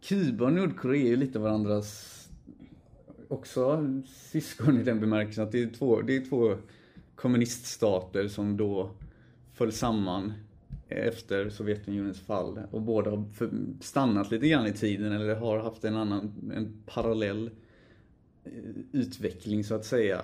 Kuba 0.00 0.44
och 0.44 0.52
Nordkorea 0.52 1.02
är 1.02 1.08
ju 1.08 1.16
lite 1.16 1.38
varandras 1.38 2.18
också 3.28 3.86
syskon 4.06 4.80
i 4.80 4.82
den 4.82 5.00
bemärkelsen 5.00 5.44
att 5.44 5.52
det 5.52 5.62
är 5.62 5.66
två, 5.66 6.00
det 6.00 6.16
är 6.16 6.24
två 6.24 6.56
kommuniststater 7.14 8.28
som 8.28 8.56
då 8.56 8.90
föll 9.52 9.72
samman 9.72 10.32
efter 10.88 11.50
Sovjetunionens 11.50 12.20
fall 12.20 12.58
och 12.70 12.82
båda 12.82 13.10
har 13.10 13.24
stannat 13.82 14.30
lite 14.30 14.48
grann 14.48 14.66
i 14.66 14.72
tiden 14.72 15.12
eller 15.12 15.34
har 15.36 15.58
haft 15.58 15.84
en 15.84 15.96
annan, 15.96 16.52
en 16.56 16.82
parallell 16.86 17.50
eh, 18.44 18.50
utveckling 18.92 19.64
så 19.64 19.74
att 19.74 19.84
säga. 19.84 20.18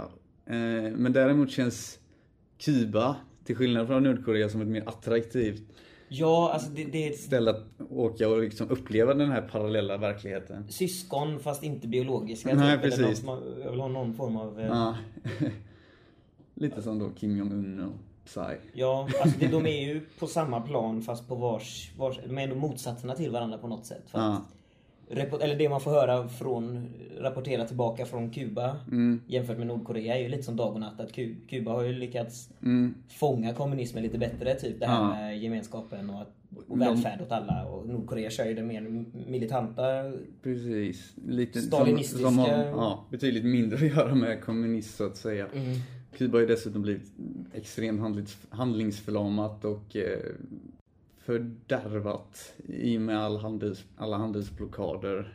Eh, 0.46 0.92
Men 0.96 1.12
däremot 1.12 1.50
känns 1.50 1.98
Kuba, 2.58 3.16
till 3.48 3.56
skillnad 3.56 3.86
från 3.86 4.02
Nordkorea, 4.02 4.48
som 4.48 4.60
ett 4.60 4.68
mer 4.68 4.88
attraktivt 4.88 5.62
Ja, 6.08 6.50
alltså 6.52 6.70
det, 6.70 6.84
det 6.84 7.06
är 7.06 7.10
ett 7.10 7.20
ställe 7.20 7.50
att 7.50 7.64
åka 7.90 8.28
och 8.28 8.40
liksom 8.42 8.70
uppleva 8.70 9.14
den 9.14 9.30
här 9.30 9.42
parallella 9.42 9.96
verkligheten. 9.96 10.66
syskon 10.68 11.38
fast 11.38 11.62
inte 11.62 11.88
biologiska. 11.88 12.54
Nej, 12.54 12.78
typ, 12.78 12.90
någon 12.98 12.98
precis. 13.06 13.26
har- 13.26 13.42
Jag 13.64 13.70
vill 13.70 13.80
ha 13.80 13.88
någon 13.88 14.14
form 14.14 14.36
av... 14.36 14.60
eh, 14.60 14.66
Ja. 14.66 14.96
Lite 16.54 16.82
som 16.82 16.98
då 16.98 17.10
Kim 17.10 17.36
Jong-Un 17.36 17.80
och 17.80 17.92
Psy. 18.26 18.40
Ja, 18.72 19.08
alltså 19.22 19.38
det, 19.38 19.46
de 19.46 19.66
är 19.66 19.84
ju 19.88 20.00
på 20.18 20.26
samma 20.26 20.60
plan 20.60 21.02
fast 21.02 21.28
på 21.28 21.34
vars, 21.34 21.92
vars... 21.98 22.18
De 22.26 22.38
är 22.38 22.42
ändå 22.42 22.54
motsatserna 22.56 23.14
till 23.14 23.30
varandra 23.30 23.58
på 23.58 23.68
något 23.68 23.86
sätt. 23.86 24.02
För 24.10 24.18
Ja. 24.18 24.32
att, 24.32 24.42
eller 25.10 25.56
det 25.58 25.68
man 25.68 25.80
får 25.80 25.90
höra 25.90 26.28
från, 26.28 26.86
rapportera 27.18 27.64
tillbaka 27.64 28.06
från 28.06 28.30
Kuba 28.30 28.76
Mm. 28.90 29.20
jämfört 29.26 29.58
med 29.58 29.66
Nordkorea 29.66 30.16
är 30.16 30.22
ju 30.22 30.28
lite 30.28 30.42
som 30.42 30.56
dag 30.56 30.74
och 30.74 30.80
natt. 30.80 31.00
Att 31.00 31.12
Ku- 31.12 31.36
Kuba 31.48 31.72
har 31.72 31.82
ju 31.82 31.92
lyckats 31.92 32.50
Mm. 32.62 32.94
fånga 33.08 33.54
kommunismen 33.54 34.02
lite 34.02 34.18
bättre. 34.18 34.54
Typ 34.54 34.80
det 34.80 34.86
här 34.86 35.02
Ja. 35.02 35.08
med 35.14 35.38
gemenskapen 35.38 36.10
och, 36.10 36.20
att, 36.22 36.32
och 36.68 36.80
välfärd 36.80 37.20
åt 37.20 37.32
alla. 37.32 37.64
Och 37.66 37.88
Nordkorea 37.88 38.30
kör 38.30 38.46
ju 38.46 38.54
det 38.54 38.62
mer 38.62 39.04
militanta. 39.28 39.82
Precis. 40.42 41.12
Lite 41.28 41.58
Stalinistiska- 41.60 42.22
Som, 42.22 42.34
som 42.34 42.38
har 42.38 42.48
ja, 42.64 43.04
betydligt 43.10 43.44
mindre 43.44 43.76
att 43.76 43.96
göra 43.96 44.14
med 44.14 44.40
kommunism 44.44 44.96
så 44.96 45.06
att 45.06 45.16
säga. 45.16 45.46
Mm. 45.54 45.64
Kuba 46.16 46.36
har 46.36 46.40
ju 46.40 46.46
dessutom 46.46 46.82
blivit 46.82 47.12
extremt 47.54 48.00
handlings, 48.00 48.36
handlingsförlamat 48.50 49.64
och 49.64 49.96
eh, 49.96 50.18
fördärvat 51.28 52.54
i 52.68 52.96
och 52.96 53.00
med 53.00 53.18
all 53.18 53.36
handels, 53.36 53.84
alla 53.96 54.16
handelsblockader, 54.16 55.34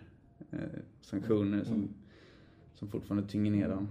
eh, 0.51 0.60
sanktioner 1.01 1.63
som, 1.63 1.89
som 2.75 2.88
fortfarande 2.88 3.27
tynger 3.29 3.51
ner 3.51 3.69
dem. 3.69 3.88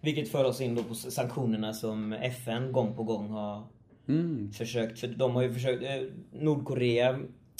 Vilket 0.00 0.28
för 0.28 0.44
oss 0.44 0.60
in 0.60 0.74
då 0.74 0.82
på 0.82 0.94
sanktionerna 0.94 1.72
som 1.72 2.12
FN 2.12 2.72
gång 2.72 2.94
på 2.96 3.02
gång 3.02 3.28
har 3.28 3.62
Mm. 4.06 4.50
försökt, 4.52 4.98
för 4.98 5.08
de 5.08 5.34
har 5.34 5.42
ju 5.42 5.52
försökt, 5.52 5.82
eh, 5.82 6.02
Nordkorea, 6.40 7.18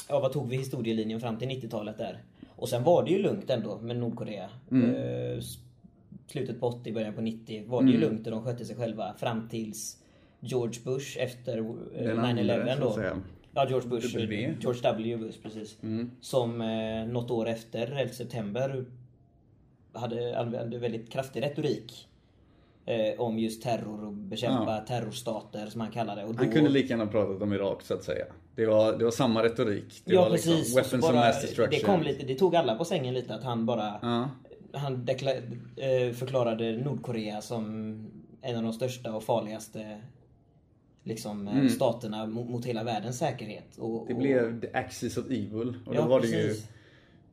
ja 0.09 0.21
vad 0.21 0.33
tog 0.33 0.49
vi 0.49 0.57
historielinjen 0.57 1.21
fram 1.21 1.39
till 1.39 1.49
90-talet 1.49 1.99
där? 1.99 2.23
Och 2.49 2.69
sen 2.69 2.85
var 2.85 3.05
det 3.05 3.11
ju 3.11 3.19
lugnt 3.19 3.51
ändå 3.51 3.79
med 3.81 3.97
Nordkorea. 3.97 4.51
Mm. 4.71 4.95
Eh, 4.95 5.43
slutet 6.27 6.61
på 6.61 6.67
80, 6.67 6.93
början 6.93 7.15
på 7.15 7.21
90 7.21 7.65
var 7.67 7.83
det 7.83 7.91
ju 7.91 7.99
lugnt 7.99 8.27
och 8.27 8.31
de 8.33 8.45
skötte 8.45 8.65
sig 8.65 8.77
själva 8.77 9.15
fram 9.15 9.49
tills 9.49 10.03
George 10.41 10.81
Bush 10.85 11.19
efter 11.21 11.59
eh, 11.59 11.65
Den 11.95 12.19
andra, 12.19 12.43
9-11 12.43 12.79
så 12.93 13.01
då. 13.01 13.17
Ja, 13.55 13.69
George 13.69 13.89
Bush. 13.89 14.17
W. 14.17 14.55
George 14.61 14.81
W. 14.83 15.17
Bush, 15.17 15.39
precis. 15.43 15.79
Mm. 15.83 16.11
Som 16.21 16.61
eh, 16.61 17.07
något 17.07 17.31
år 17.31 17.49
efter, 17.49 17.93
11 17.97 18.13
september, 18.13 18.85
hade 19.93 20.39
använde 20.41 20.79
väldigt 20.79 21.11
kraftig 21.13 21.43
retorik. 21.43 22.09
Eh, 22.87 23.21
om 23.21 23.39
just 23.39 23.63
terror 23.63 24.05
och 24.07 24.13
bekämpa 24.13 24.81
terrorstater 24.81 25.67
som 25.67 25.81
han 25.81 25.91
kallade 25.91 26.21
det. 26.21 26.27
Och 26.27 26.35
Han 26.35 26.47
då- 26.47 26.53
kunde 26.53 26.71
lika 26.71 26.89
gärna 26.89 27.07
pratat 27.07 27.43
om 27.43 27.53
Irak 27.53 27.83
så 27.83 27.95
att 27.95 28.05
säga. 28.05 28.25
Det 28.55 28.67
var, 28.67 28.99
det 28.99 29.05
var 29.05 29.11
samma 29.11 29.43
retorik. 29.43 30.03
Det 30.05 30.13
ja 30.15 30.23
var 30.23 30.31
precis. 30.31 30.47
liksom 30.47 30.61
Och 30.61 30.67
så 30.67 30.75
weapons 30.77 31.05
of 31.05 31.11
bara- 31.11 31.21
mass 31.27 31.43
destruction. 31.43 31.71
det, 31.81 31.81
kom 31.87 32.03
lite, 32.03 32.27
det 32.27 32.35
tog 32.35 32.57
alla 32.57 32.75
på 32.75 32.85
sängen 32.85 33.15
lite 33.15 33.35
att 33.35 33.45
han 33.45 33.67
bara 33.67 33.99
Ja. 34.03 34.29
Han 34.75 35.09
eh, 35.09 36.13
förklarade 36.15 36.77
Nordkorea 36.77 37.41
som 37.41 37.65
en 38.43 38.57
av 38.57 38.63
de 38.63 38.73
största 38.73 39.15
och 39.15 39.23
farligaste 39.23 40.01
liksom, 41.05 41.49
eh, 41.49 41.69
staterna 41.69 42.27
mot, 42.27 42.51
mot 42.51 42.65
hela 42.65 42.85
världens 42.85 43.19
säkerhet. 43.19 43.79
Och, 43.79 44.03
Mm. 44.03 44.09
Det 44.09 44.15
blev 44.15 44.61
the 44.61 44.79
axis 44.79 45.17
of 45.17 45.27
evil. 45.27 45.75
Och 45.87 45.95
ja, 45.95 46.01
då 46.03 46.09
var 46.09 46.21
det 46.21 46.27
ju. 46.27 46.55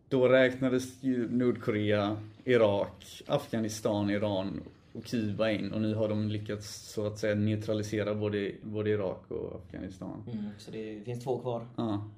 Då 0.09 0.27
räknades 0.27 1.03
ju 1.03 1.29
Nordkorea, 1.31 2.17
Irak, 2.45 3.21
Afghanistan, 3.27 4.09
Iran 4.09 4.61
och 4.93 5.03
Kuba 5.05 5.49
in 5.51 5.71
och 5.71 5.81
nu 5.81 5.93
har 5.95 6.09
de 6.09 6.29
lyckats 6.29 6.91
så 6.93 7.07
att 7.07 7.19
säga 7.19 7.35
neutralisera 7.35 8.15
både, 8.15 8.51
både 8.63 8.89
Irak 8.89 9.31
och 9.31 9.61
Afghanistan. 9.65 10.23
Mm, 10.31 10.45
så 10.57 10.71
det 10.71 11.05
finns 11.05 11.23
två 11.23 11.39
kvar. 11.39 11.67
Ja. 11.75 12.09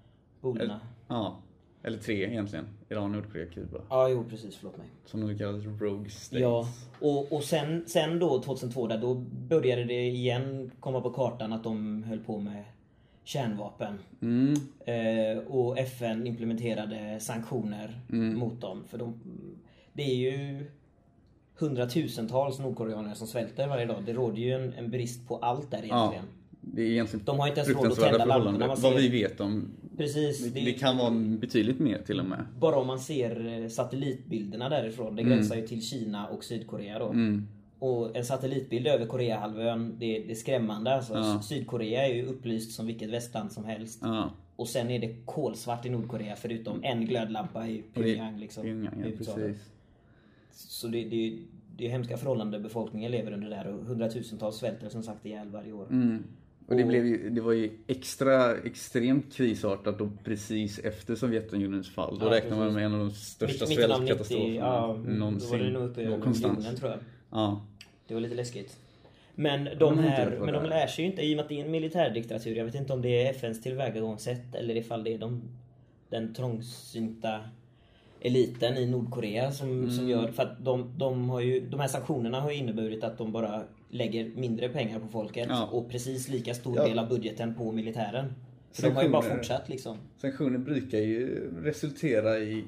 Borden. 0.42 0.72
ja. 1.08 1.40
Eller 1.84 1.98
tre 1.98 2.26
egentligen. 2.26 2.65
Iran, 2.89 3.12
Nordkorea, 3.12 3.46
Kuba. 3.46 3.78
Ja, 3.89 4.10
jo 4.10 4.24
precis. 4.30 4.56
Förlåt 4.56 4.78
mig. 4.78 4.88
Som 5.06 5.28
de 5.28 5.38
kallas 5.38 5.63
Rogue 5.82 6.10
States. 6.10 6.41
Ja, 6.41 6.67
och, 7.00 7.32
och 7.34 7.44
sen, 7.44 7.84
sen 7.88 8.20
då 8.20 8.41
2002 8.41 8.88
där, 8.88 8.98
då 8.98 9.13
började 9.50 9.84
det 9.84 10.08
igen 10.08 10.72
komma 10.80 11.02
på 11.02 11.10
kartan 11.10 11.54
att 11.54 11.63
de 11.63 12.04
höll 12.04 12.20
på 12.20 12.38
med 12.39 12.63
kärnvapen. 13.24 14.00
Mm. 14.22 14.54
Eh, 14.86 15.44
och 15.48 15.78
FN 15.80 16.28
implementerade 16.28 17.20
sanktioner 17.20 18.00
Mm. 18.10 18.39
mot 18.39 18.62
dem. 18.62 18.84
För 18.88 18.98
de, 18.98 19.13
det 19.94 20.04
är 20.04 20.15
ju 20.15 20.65
hundratusentals 21.58 22.60
nordkoreaner 22.60 23.13
som 23.13 23.28
svälter 23.28 23.67
varje 23.67 23.86
dag. 23.86 24.04
Det 24.06 24.13
råder 24.13 24.38
ju 24.38 24.52
en, 24.52 24.74
en 24.74 24.91
brist 24.91 25.28
på 25.28 25.38
allt 25.38 25.72
där 25.72 25.84
Ja. 25.89 26.13
Det 26.62 26.82
är 26.82 26.86
egentligen 26.86 27.26
De 27.26 27.39
har 27.39 27.47
inte 27.47 27.60
ens 27.60 27.74
råd 27.76 27.88
att 27.91 28.00
tända 28.00 28.26
lamporna. 28.26 28.76
Vad 28.76 28.95
vi 28.95 29.10
vet 29.10 29.39
om. 29.39 29.65
Precis. 29.97 30.54
Det, 30.54 30.60
det- 30.60 30.71
kan 30.74 30.97
vara 30.97 31.12
betydligt 31.12 31.80
mer 31.80 32.02
till 32.06 32.19
och 32.19 32.26
med. 32.26 32.45
Bara 32.60 32.76
om 32.76 32.88
man 32.88 33.00
ser 33.00 33.62
eh, 33.63 33.67
satellitbilderna 33.67 34.69
därifrån. 34.69 35.15
Det 35.15 35.24
gränsar 35.24 35.56
ju 35.56 35.67
till 35.67 35.82
Kina 35.82 36.28
och 36.28 36.43
Sydkorea 36.43 37.00
då. 37.00 37.10
Mm. 37.10 37.47
Och 37.80 38.15
en 38.15 38.26
satellitbild 38.26 38.88
över 38.88 39.06
Koreahalvön, 39.06 39.95
det, 40.00 40.19
det 40.19 40.32
är 40.32 40.36
skrämmande. 40.36 40.95
Alltså, 40.95 41.13
Ja. 41.13 41.41
Sydkorea 41.41 42.08
är 42.08 42.13
ju 42.13 42.26
upplyst 42.26 42.71
som 42.71 42.88
vilket 42.88 43.10
västland 43.10 43.52
som 43.52 43.65
helst. 43.65 44.00
Ja. 44.02 44.32
Och 44.56 44.67
sen 44.67 44.89
är 44.89 45.00
det 45.00 45.15
kolsvart 45.26 45.86
i 45.86 45.89
Nordkorea 45.89 46.36
förutom 46.36 46.84
en 46.84 47.06
glödlampa 47.06 47.67
i 47.67 47.84
Pyongyang. 47.93 48.39
Liksom, 48.39 48.63
Pyongyang, 48.63 49.04
ja, 49.06 49.12
precis. 49.17 49.58
Så 50.52 50.88
det, 50.88 51.04
det, 51.04 51.38
det 51.78 51.86
är 51.86 51.89
hemska 51.89 52.17
förhållanden 52.17 52.63
befolkningen 52.63 53.12
lever 53.12 53.32
under 53.32 53.50
där 53.50 53.67
och 53.67 53.86
hundratusentals 53.86 54.56
svälter 54.56 54.89
som 54.89 55.04
sagt 55.04 55.26
ihjäl 55.26 55.50
varje 55.50 55.71
år. 55.74 55.88
Mm. 55.89 56.24
Och 56.72 56.78
det, 56.78 56.84
Och- 56.84 56.90
blev 56.90 57.06
ju, 57.06 57.30
det 57.30 57.42
var 57.42 57.52
ju 57.54 57.72
extra, 57.88 58.58
extremt 58.58 59.34
krisartat 59.34 60.00
då 60.00 60.12
precis 60.24 60.80
efter 60.80 61.16
Sovjetunionens 61.16 61.90
fall. 61.90 62.20
Då 62.20 62.26
Ja, 62.26 62.32
räknar 62.32 62.58
man 62.58 62.74
med 62.74 62.86
en 62.86 62.94
av 62.94 63.00
de 63.00 63.12
största 63.12 63.66
Mitt- 63.66 63.70
mitten 63.78 63.92
av 63.92 64.02
90, 64.02 64.08
svältkatastroferna 64.08 64.56
ja, 64.56 64.98
någonsin. 65.08 65.50
Då 65.52 65.58
var 65.58 65.64
det 65.66 65.72
nog 65.72 65.84
uppe 65.90 66.04
någonstans. 66.10 66.58
miljonen 66.58 66.76
tror 66.80 66.92
jag. 66.92 67.00
Ja. 67.32 67.62
Det 68.08 68.14
var 68.14 68.22
lite 68.22 68.36
läskigt. 68.36 68.78
Men 69.36 69.70
de 69.80 70.00
här, 70.00 70.38
men 70.40 70.54
de 70.54 70.66
är. 70.66 70.70
lär 70.70 70.88
sig 70.88 71.06
ju 71.06 71.12
inte, 71.12 71.22
i 71.22 71.34
och 71.34 71.36
med 71.36 71.44
att 71.44 71.50
det 71.50 71.60
är 71.62 71.66
en 71.66 71.72
militärdiktatur, 71.72 72.56
jag 72.56 72.66
vet 72.66 72.76
inte 72.76 72.94
om 72.94 73.02
det 73.02 73.26
är 73.28 73.30
FNs 73.30 73.62
tillvägagångssätt 73.62 74.56
eller 74.56 74.76
ifall 74.78 75.04
det 75.04 75.14
är 75.14 75.18
de, 75.18 75.42
den 76.10 76.34
trångsynta 76.34 77.40
eliten 78.22 78.78
i 78.78 78.86
Nordkorea 78.86 79.52
som, 79.52 79.70
Mm. 79.70 79.92
som 79.92 80.10
gör, 80.10 80.28
för 80.28 80.44
att 80.44 80.66
de, 80.66 80.94
de 80.98 81.30
har 81.30 81.40
ju, 81.42 81.60
de 81.70 81.80
här 81.80 81.88
sanktionerna 81.88 82.40
har 82.42 82.52
ju 82.52 82.58
inneburit 82.58 83.04
att 83.04 83.18
de 83.18 83.32
bara 83.32 83.64
lägger 83.91 84.30
mindre 84.36 84.69
pengar 84.69 84.99
på 84.99 85.08
folket 85.08 85.47
Ja. 85.49 85.65
och 85.71 85.89
precis 85.89 86.27
lika 86.30 86.54
stor 86.54 86.75
Ja. 86.77 86.88
del 86.88 86.99
av 86.99 87.10
budgeten 87.10 87.56
på 87.56 87.71
militären. 87.71 88.34
Så 88.71 88.82
de 88.86 88.91
har 88.95 89.04
ju 89.04 89.10
bara 89.10 89.21
fortsatt 89.21 89.69
liksom. 89.69 89.97
Sanktioner 90.17 90.58
brukar 90.58 90.97
ju 90.97 91.51
resultera 91.63 92.39
i 92.39 92.63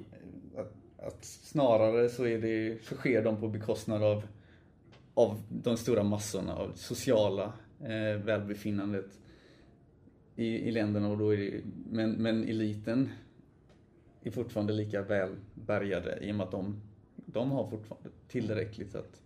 att, 0.57 0.73
att 1.07 1.25
snarare 1.25 2.09
så, 2.09 2.25
är 2.27 2.37
det, 2.41 2.83
så 2.83 2.95
sker 2.95 3.23
de 3.23 3.37
på 3.39 3.47
bekostnad 3.47 4.03
av, 4.03 4.23
av 5.13 5.41
de 5.49 5.77
stora 5.77 6.03
massorna, 6.03 6.55
av 6.55 6.71
sociala 6.75 7.53
eh, 7.81 8.23
välbefinnandet 8.25 9.09
i, 10.35 10.45
i 10.45 10.71
länderna. 10.71 11.09
Och 11.09 11.17
då 11.17 11.33
är 11.33 11.37
det, 11.37 11.51
men, 11.91 12.11
men 12.11 12.43
eliten 12.43 13.09
är 14.23 14.31
fortfarande 14.31 14.73
lika 14.73 15.01
väl 15.01 15.35
bärgade 15.53 16.19
i 16.21 16.31
och 16.31 16.35
med 16.35 16.43
att 16.45 16.51
de, 16.51 16.81
de 17.15 17.51
har 17.51 17.69
fortfarande 17.69 18.09
tillräckligt 18.27 18.95
att 18.95 19.21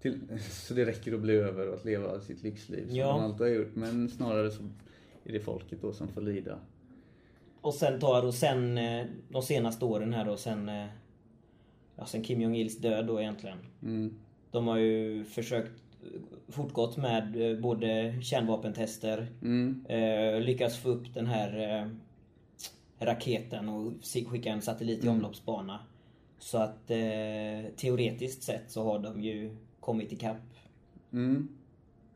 till, 0.00 0.20
så 0.50 0.74
det 0.74 0.84
räcker 0.84 1.12
att 1.14 1.20
bli 1.20 1.34
över 1.34 1.68
och 1.68 1.74
att 1.74 1.84
leva 1.84 2.20
sitt 2.20 2.42
lyxliv 2.42 2.86
som 2.88 2.96
Ja. 2.96 3.06
de 3.06 3.20
alltid 3.20 3.40
har 3.40 3.48
gjort. 3.54 3.74
Men 3.74 4.08
snarare 4.08 4.50
så 4.50 4.62
är 5.24 5.32
det 5.32 5.40
folket 5.40 5.82
då 5.82 5.92
som 5.92 6.08
får 6.08 6.20
lida. 6.20 6.58
Och 7.60 7.74
sen 7.74 8.00
tar 8.00 8.22
och 8.26 8.34
sen 8.34 8.78
eh, 8.78 9.06
de 9.28 9.42
senaste 9.42 9.84
åren 9.84 10.12
här 10.12 10.24
då 10.24 10.36
sen 10.36 10.68
eh, 10.68 10.86
Ja 11.96 12.06
sen 12.06 12.22
Kim 12.22 12.40
Jong-Ils 12.40 12.80
död 12.80 13.06
då 13.06 13.20
egentligen. 13.20 13.58
Mm. 13.82 14.14
De 14.50 14.66
har 14.66 14.76
ju 14.78 15.24
försökt 15.24 15.72
fortgått 16.48 16.96
med 16.96 17.50
eh, 17.52 17.58
både 17.60 18.14
kärnvapentester 18.22 19.26
Mm. 19.42 19.84
eh, 19.88 20.40
Lyckats 20.40 20.78
få 20.78 20.88
upp 20.88 21.14
den 21.14 21.26
här 21.26 21.80
eh, 21.80 21.88
raketen 23.06 23.68
och 23.68 23.92
skicka 24.30 24.50
en 24.50 24.62
satellit 24.62 24.98
i 24.98 25.02
Mm. 25.02 25.14
omloppsbana. 25.14 25.78
Så 26.38 26.58
att 26.58 26.90
eh, 26.90 27.70
teoretiskt 27.76 28.42
sett 28.42 28.70
så 28.70 28.84
har 28.84 28.98
de 28.98 29.22
ju 29.22 29.56
kommit 29.90 30.12
ikapp 30.12 30.36
Mm. 31.12 31.48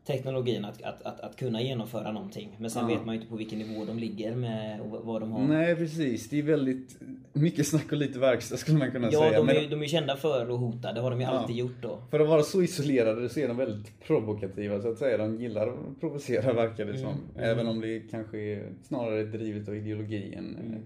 teknologin 0.06 0.64
att, 0.64 0.82
att, 0.82 1.02
att, 1.02 1.20
att 1.20 1.36
kunna 1.36 1.62
genomföra 1.62 2.12
någonting. 2.12 2.48
Men 2.58 2.70
sen 2.70 2.88
Ja. 2.90 2.96
vet 2.96 3.06
man 3.06 3.14
ju 3.14 3.20
inte 3.20 3.30
på 3.30 3.36
vilken 3.36 3.58
nivå 3.58 3.84
de 3.84 3.98
ligger 3.98 4.34
med 4.36 4.80
och 4.80 5.04
vad 5.06 5.22
de 5.22 5.32
har. 5.32 5.44
Nej 5.46 5.76
precis, 5.76 6.28
det 6.28 6.38
är 6.38 6.42
väldigt 6.42 6.96
mycket 7.32 7.66
snack 7.66 7.92
och 7.92 7.98
lite 7.98 8.18
verkstad 8.18 8.56
skulle 8.56 8.78
man 8.78 8.90
kunna 8.90 9.08
Ja, 9.12 9.20
säga. 9.20 9.38
de 9.38 9.46
Men 9.46 9.56
är, 9.56 9.60
ju- 9.60 9.68
de 9.68 9.76
är 9.78 9.82
ju 9.82 9.88
kända 9.88 10.16
för 10.16 10.42
att 10.52 10.58
hota. 10.60 10.92
Det 10.92 11.00
har 11.00 11.10
de 11.10 11.20
ju 11.20 11.26
Ja. 11.26 11.30
alltid 11.30 11.56
gjort 11.56 11.82
då. 11.82 11.98
För 12.10 12.20
att 12.20 12.28
vara 12.28 12.42
så 12.42 12.62
isolerade 12.62 13.28
så 13.28 13.40
är 13.40 13.48
de 13.48 13.56
väldigt 13.56 14.00
provokativa 14.00 14.80
så 14.82 14.88
att 14.90 14.98
säga. 14.98 15.16
De 15.18 15.40
gillar 15.40 15.68
att 15.68 16.00
provocera 16.00 16.52
verkar 16.52 16.84
det 16.84 16.98
som. 16.98 17.08
Mm. 17.08 17.50
Även 17.50 17.66
om 17.68 17.80
det 17.80 18.00
kanske 18.10 18.38
är 18.38 18.68
snarare 18.82 19.24
drivet 19.24 19.68
av 19.68 19.76
ideologi 19.76 20.34
än, 20.34 20.56
Mm. 20.66 20.80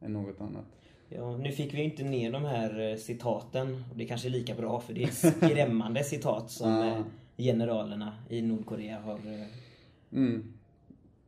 än 0.00 0.12
något 0.12 0.40
annat. 0.40 0.66
Ja, 1.08 1.36
nu 1.36 1.52
fick 1.52 1.74
vi 1.74 1.78
ju 1.78 1.84
inte 1.84 2.04
ner 2.04 2.32
de 2.32 2.44
här 2.44 2.90
eh, 2.90 2.96
citaten. 2.96 3.84
Och 3.90 3.96
det 3.96 4.04
är 4.04 4.08
kanske 4.08 4.28
är 4.28 4.30
lika 4.30 4.54
bra 4.54 4.80
för 4.80 4.92
det 4.94 5.02
är 5.04 5.10
skrämmande 5.46 6.04
citat 6.04 6.50
som 6.50 6.82
eh, 6.82 7.00
generalerna 7.36 8.12
i 8.28 8.42
Nordkorea 8.42 9.00
har... 9.00 9.14
eh, 9.14 9.46
Mm. 10.12 10.52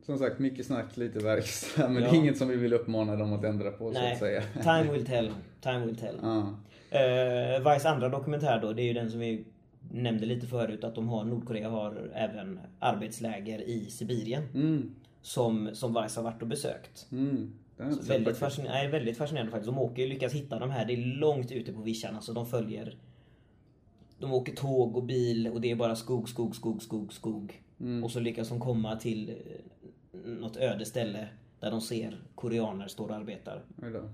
Som 0.05 0.17
sagt, 0.17 0.39
mycket 0.39 0.65
snack, 0.65 0.97
lite 0.97 1.19
verkstad. 1.19 1.87
Men 1.89 2.03
Ja. 2.03 2.09
det 2.11 2.15
är 2.17 2.19
inget 2.19 2.37
som 2.37 2.47
vi 2.47 2.55
vill 2.55 2.73
uppmana 2.73 3.15
dem 3.15 3.33
att 3.33 3.43
ändra 3.43 3.71
på 3.71 3.93
så 3.93 3.99
Nej, 3.99 4.13
att 4.13 4.19
säga. 4.19 4.41
time 4.63 4.91
will 4.93 5.05
tell. 5.05 5.31
Time 5.61 5.85
will 5.85 5.95
tell. 5.95 6.15
Ja. 6.21 6.37
Uh, 6.37 7.73
Vice 7.73 7.89
andra 7.89 8.09
dokumentär 8.09 8.61
då, 8.61 8.73
det 8.73 8.81
är 8.81 8.85
ju 8.85 8.93
den 8.93 9.11
som 9.11 9.19
vi 9.19 9.45
nämnde 9.91 10.25
lite 10.25 10.47
förut. 10.47 10.83
Att 10.83 10.95
de 10.95 11.09
har, 11.09 11.23
Nordkorea 11.25 11.69
har 11.69 12.11
även 12.13 12.59
arbetsläger 12.79 13.61
i 13.61 13.85
Sibirien. 13.85 14.43
Mm. 14.53 14.95
Som, 15.21 15.69
som 15.73 15.93
Vice 16.03 16.19
har 16.19 16.23
varit 16.23 16.41
och 16.41 16.47
besökt. 16.47 17.07
Mm. 17.11 17.53
Väldigt, 17.79 18.37
fascinerande, 18.37 18.79
nej, 18.79 18.87
väldigt 18.87 19.17
fascinerande 19.17 19.51
faktiskt. 19.51 19.71
De 19.71 19.79
åker 19.79 20.07
lyckas 20.07 20.33
hitta 20.33 20.59
de 20.59 20.71
här. 20.71 20.85
Det 20.85 20.93
är 20.93 20.97
långt 20.97 21.51
ute 21.51 21.73
på 21.73 21.81
vischan. 21.81 22.15
Alltså 22.15 22.33
de 22.33 22.45
följer... 22.45 22.97
De 24.19 24.33
åker 24.33 24.55
tåg 24.55 24.97
och 24.97 25.03
bil 25.03 25.47
och 25.47 25.61
det 25.61 25.71
är 25.71 25.75
bara 25.75 25.95
skog, 25.95 26.29
skog, 26.29 26.55
skog, 26.55 26.83
skog, 26.83 27.13
skog. 27.13 27.61
Mm. 27.79 28.03
Och 28.03 28.11
så 28.11 28.19
lyckas 28.19 28.49
de 28.49 28.59
komma 28.59 28.95
till 28.95 29.29
eh, 29.29 30.19
något 30.19 30.57
öde 30.57 30.85
ställe 30.85 31.27
där 31.59 31.71
de 31.71 31.81
ser 31.81 32.21
koreaner 32.35 32.87
står 32.87 33.09
och 33.09 33.15
arbetar. 33.15 33.63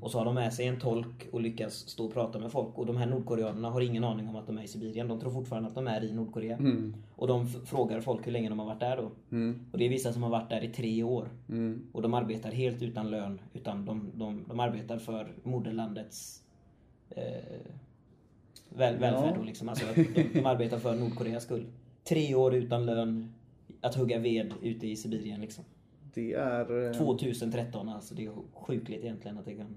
Och 0.02 0.12
så 0.12 0.18
har 0.18 0.26
de 0.26 0.36
med 0.36 0.54
sig 0.54 0.68
en 0.68 0.80
tolk 0.80 1.28
och 1.32 1.42
lyckas 1.42 1.74
stå 1.74 2.06
och 2.06 2.14
prata 2.14 2.40
med 2.40 2.52
folk. 2.52 2.78
Och 2.78 2.86
de 2.86 2.98
här 2.98 3.06
nordkoreanerna 3.06 3.70
har 3.70 3.82
ingen 3.82 4.04
aning 4.04 4.28
om 4.30 4.36
att 4.36 4.48
de 4.48 4.58
är 4.58 4.64
i 4.64 4.68
Sibirien. 4.68 5.08
De 5.08 5.20
tror 5.20 5.32
fortfarande 5.32 5.70
att 5.70 5.76
de 5.76 5.88
är 5.88 6.04
i 6.04 6.14
Nordkorea. 6.14 6.58
Mm. 6.58 6.96
Och 7.16 7.28
de 7.28 7.48
frågar 7.48 8.02
folk 8.02 8.28
hur 8.28 8.32
länge 8.32 8.50
de 8.50 8.60
har 8.60 8.66
varit 8.66 8.80
där 8.80 8.98
då. 8.98 9.12
Mm. 9.32 9.66
Och 9.72 9.78
det 9.78 9.86
är 9.86 9.90
vissa 9.90 10.14
som 10.14 10.24
har 10.24 10.30
varit 10.30 10.50
där 10.50 10.64
i 10.64 10.68
tre 10.70 11.04
år. 11.04 11.30
Mm. 11.50 11.88
Och 11.92 12.02
de 12.02 12.14
arbetar 12.14 12.52
helt 12.52 12.82
utan 12.82 13.12
lön. 13.12 13.42
Utan 13.54 13.86
de, 13.86 14.12
de, 14.14 14.46
de 14.48 14.60
arbetar 14.60 14.98
för 14.98 15.34
moderlandets 15.44 16.44
eh, 17.10 17.24
väl, 18.70 18.98
välfärd. 18.98 19.34
Ja. 19.34 19.36
Då, 19.38 19.44
liksom. 19.44 19.70
alltså, 19.70 19.86
de, 19.96 20.24
de 20.34 20.46
arbetar 20.46 20.78
för 20.78 20.96
Nordkoreas 20.96 21.44
skull. 21.44 21.66
Tre 22.04 22.36
år 22.36 22.56
utan 22.56 22.86
lön. 22.86 23.34
Att 23.82 23.96
hugga 23.96 24.20
ved 24.20 24.54
ute 24.62 24.88
i 24.88 24.96
Sibirien 24.96 25.42
liksom. 25.42 25.64
Det 26.16 26.34
är... 26.34 26.86
eh, 26.88 26.92
2013 26.94 27.90
alltså. 27.90 28.16
Det 28.16 28.26
är 28.26 28.32
sjukligt 28.54 29.04
egentligen 29.04 29.38
att 29.38 29.46
det 29.46 29.56
kan... 29.56 29.76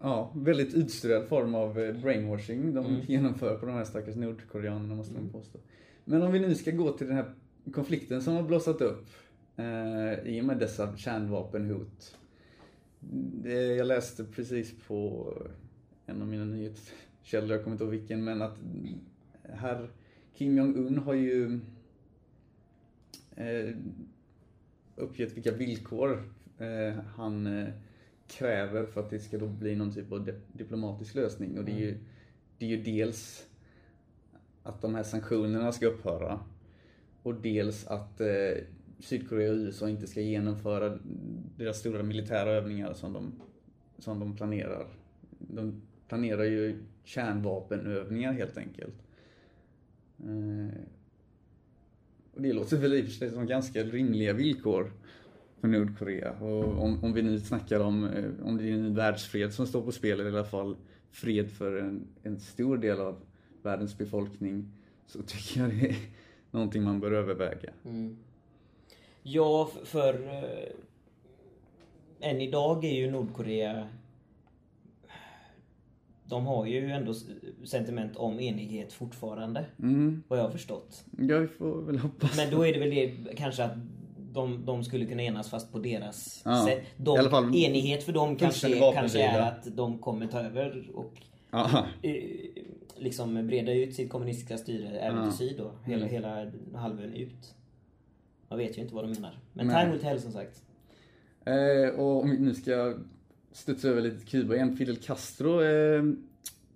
Ja, 0.00 0.32
väldigt 0.34 0.74
utstuderad 0.74 1.28
form 1.28 1.54
av 1.54 1.78
eh, 1.78 1.94
brainwashing 2.02 2.74
de 2.74 2.86
Mm. 2.86 3.00
genomför 3.00 3.58
på 3.58 3.66
de 3.66 3.72
här 3.74 3.84
stackars 3.84 4.16
nordkoreanerna 4.16 4.94
måste 4.94 5.14
man 5.14 5.28
påstå. 5.28 5.58
Men 6.04 6.22
om 6.22 6.32
vi 6.32 6.40
nu 6.40 6.54
ska 6.54 6.70
gå 6.70 6.92
till 6.92 7.06
den 7.06 7.16
här 7.16 7.34
konflikten 7.72 8.22
som 8.22 8.34
har 8.34 8.42
blossat 8.42 8.80
upp 8.80 9.06
eh, 9.56 10.12
i 10.24 10.40
och 10.40 10.44
med 10.44 10.58
dessa 10.58 10.96
kärnvapenhot. 10.96 12.16
Det, 13.42 13.66
jag 13.76 13.86
läste 13.86 14.24
precis 14.24 14.74
på 14.86 15.32
en 16.06 16.22
av 16.22 16.28
mina 16.28 16.44
nyhetskällor, 16.44 17.50
jag 17.50 17.64
kommer 17.64 17.74
inte 17.74 17.84
ihåg 17.84 17.90
vilken, 17.90 18.24
men 18.24 18.42
att 18.42 18.58
herr 19.42 19.90
Kim 20.34 20.56
Jong-Un 20.58 20.98
har 20.98 21.14
ju 21.14 21.60
eh, 23.36 23.74
uppgett 25.02 25.36
vilka 25.36 25.52
villkor 25.52 26.32
eh, 26.58 26.94
han 27.16 27.46
eh, 27.46 27.68
kräver 28.28 28.86
för 28.86 29.00
att 29.00 29.10
det 29.10 29.18
ska 29.18 29.38
då 29.38 29.46
bli 29.46 29.76
någon 29.76 29.92
typ 29.94 30.12
av 30.12 30.24
di- 30.24 30.40
diplomatisk 30.52 31.14
lösning. 31.14 31.58
Och 31.58 31.64
det 31.64 31.72
är 31.72 31.78
ju, 31.78 31.98
det 32.58 32.66
är 32.66 32.70
ju 32.70 32.82
dels 32.82 33.46
att 34.62 34.82
de 34.82 34.94
här 34.94 35.02
sanktionerna 35.02 35.72
ska 35.72 35.86
upphöra 35.86 36.40
och 37.22 37.34
dels 37.34 37.86
att 37.86 38.20
eh, 38.20 38.26
Sydkorea 38.98 39.50
och 39.50 39.56
USA 39.56 39.88
inte 39.88 40.06
ska 40.06 40.20
genomföra 40.20 40.98
deras 41.56 41.78
stora 41.78 42.02
militära 42.02 42.50
övningar 42.50 42.94
som 42.94 43.12
de, 43.12 43.32
som 43.98 44.20
de 44.20 44.36
planerar. 44.36 44.86
De 45.38 45.82
planerar 46.08 46.44
ju 46.44 46.78
kärnvapenövningar 47.04 48.32
helt 48.32 48.56
enkelt. 48.58 48.94
Och 52.34 52.42
det 52.42 52.52
låter 52.52 52.76
väl 52.76 52.94
i 52.94 53.00
och 53.02 53.04
för 53.04 53.12
sig 53.12 53.30
som 53.30 53.46
ganska 53.46 53.82
rimliga 53.82 54.32
villkor 54.32 54.92
för 55.60 55.68
Nordkorea. 55.68 56.32
Och 56.32 56.82
om, 56.82 57.04
om 57.04 57.12
vi 57.12 57.22
nu 57.22 57.40
snackar 57.40 57.80
om, 57.80 58.04
eh, 58.04 58.46
om 58.46 58.56
det 58.56 58.68
är 58.68 58.72
en 58.72 58.94
världsfred 58.94 59.52
som 59.52 59.66
står 59.66 59.82
på 59.82 59.92
spel, 59.92 60.20
eller 60.20 60.30
i 60.30 60.34
alla 60.34 60.44
fall 60.44 60.76
fred 61.10 61.50
för 61.50 61.76
en, 61.76 62.06
en 62.22 62.40
stor 62.40 62.76
del 62.76 63.00
av 63.00 63.16
världens 63.62 63.98
befolkning, 63.98 64.72
så 65.06 65.22
tycker 65.22 65.60
jag 65.60 65.70
det 65.70 65.88
är 65.88 65.96
någonting 66.50 66.82
man 66.82 67.00
bör 67.00 67.12
överväga. 67.12 67.70
Mm. 67.84 68.16
Ja, 69.22 69.70
för, 69.74 69.84
för... 69.84 70.72
Än 72.20 72.40
idag 72.40 72.84
är 72.84 72.94
ju 72.94 73.10
Nordkorea... 73.10 73.88
De 76.24 76.46
har 76.46 76.66
ju 76.66 76.90
ändå 76.90 77.14
sentiment 77.64 78.16
om 78.16 78.40
enighet 78.40 78.92
fortfarande. 78.92 79.64
Mm, 79.78 80.22
Vad 80.28 80.38
jag 80.38 80.44
har 80.44 80.50
förstått. 80.50 81.04
ja, 81.18 81.38
vi 81.38 81.46
får 81.48 81.82
väl 81.82 81.98
hoppas. 81.98 82.36
Men 82.36 82.50
då 82.50 82.66
är 82.66 82.72
det 82.72 82.78
väl 82.80 82.90
det 82.90 83.34
kanske 83.36 83.64
att 83.64 83.72
de, 84.32 84.64
de 84.66 84.84
skulle 84.84 85.06
kunna 85.06 85.22
enas 85.22 85.50
fast 85.50 85.72
på 85.72 85.78
deras 85.78 86.42
Ja, 86.44 86.66
sätt. 86.68 86.82
De, 86.96 87.30
fall 87.30 87.44
enighet 87.56 88.02
för 88.04 88.12
dem 88.12 88.36
kanske, 88.36 88.78
kanske 88.94 89.22
är 89.22 89.40
att 89.40 89.76
de 89.76 89.98
kommer 89.98 90.26
ta 90.26 90.40
över 90.40 90.90
och 90.94 91.12
Aha. 91.50 91.86
eh, 92.02 92.14
liksom 92.96 93.46
breda 93.46 93.72
ut 93.72 93.94
sitt 93.94 94.10
kommunistiska 94.10 94.58
styre 94.58 94.98
även 95.00 95.18
Ja. 95.18 95.24
till 95.30 95.38
syd 95.38 95.58
då. 95.58 95.70
Hela, 95.84 96.02
Mm. 96.06 96.14
hela 96.14 96.50
halvön 96.74 97.12
ut. 97.14 97.54
Man 98.48 98.58
vet 98.58 98.78
ju 98.78 98.82
inte 98.82 98.94
vad 98.94 99.04
de 99.04 99.12
menar. 99.12 99.38
Men 99.52 99.66
Nej. 99.66 99.80
time 99.82 99.92
will 99.92 100.02
tell 100.02 100.20
som 100.20 100.32
sagt. 100.32 100.62
Eh, 101.44 102.00
och 102.00 102.22
om 102.22 102.30
vi 102.30 102.38
nu 102.38 102.54
ska 102.54 102.94
studsa 103.52 103.88
över 103.88 104.00
lite 104.00 104.18
till 104.18 104.28
Kuba 104.28 104.54
igen. 104.54 104.76
Fidel 104.76 104.96
Castro 104.96 105.62
eh, 105.62 106.02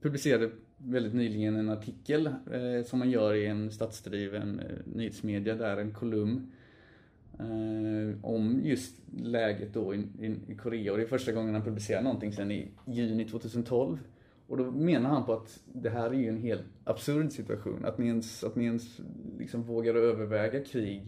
publicerade 0.01 0.51
väldigt 0.79 1.15
nyligen 1.15 1.57
en 1.57 1.69
artikel 1.69 2.27
eh, 2.27 2.85
som 2.85 2.99
man 2.99 3.11
gör 3.11 3.35
i 3.35 3.47
en 3.47 3.71
statsdriven 3.71 4.61
eh, 4.61 4.77
nyhetsmedia 4.95 5.55
där, 5.55 5.77
en 5.77 5.93
kolumn. 5.93 6.53
Eh, 7.39 8.25
om 8.25 8.61
just 8.65 8.97
läget 9.23 9.75
då 9.75 9.95
i, 9.95 9.99
i, 9.99 10.53
i 10.53 10.55
Korea 10.55 10.93
och 10.93 10.99
det 10.99 11.05
är 11.05 11.09
första 11.09 11.33
gången 11.33 11.55
han 11.55 11.65
publicerar 11.65 12.03
någonting 12.03 12.33
sedan 12.33 12.51
i 12.51 12.69
juni 12.87 13.25
2012. 13.25 13.99
Och 14.47 14.57
då 14.57 14.71
menar 14.71 15.11
han 15.11 15.27
på 15.27 15.33
att 15.33 15.61
det 15.73 15.91
här 15.91 16.11
är 16.11 16.15
ju 16.15 16.29
en 16.29 16.43
helt 16.43 16.65
absurd 16.85 17.33
situation. 17.33 17.85
Att 17.85 17.99
ni 17.99 18.07
ens, 18.07 18.45
att 18.45 18.57
ni 18.57 18.65
ens 18.65 19.01
liksom 19.39 19.63
vågar 19.63 19.95
överväga 19.95 20.65
krig. 20.65 21.03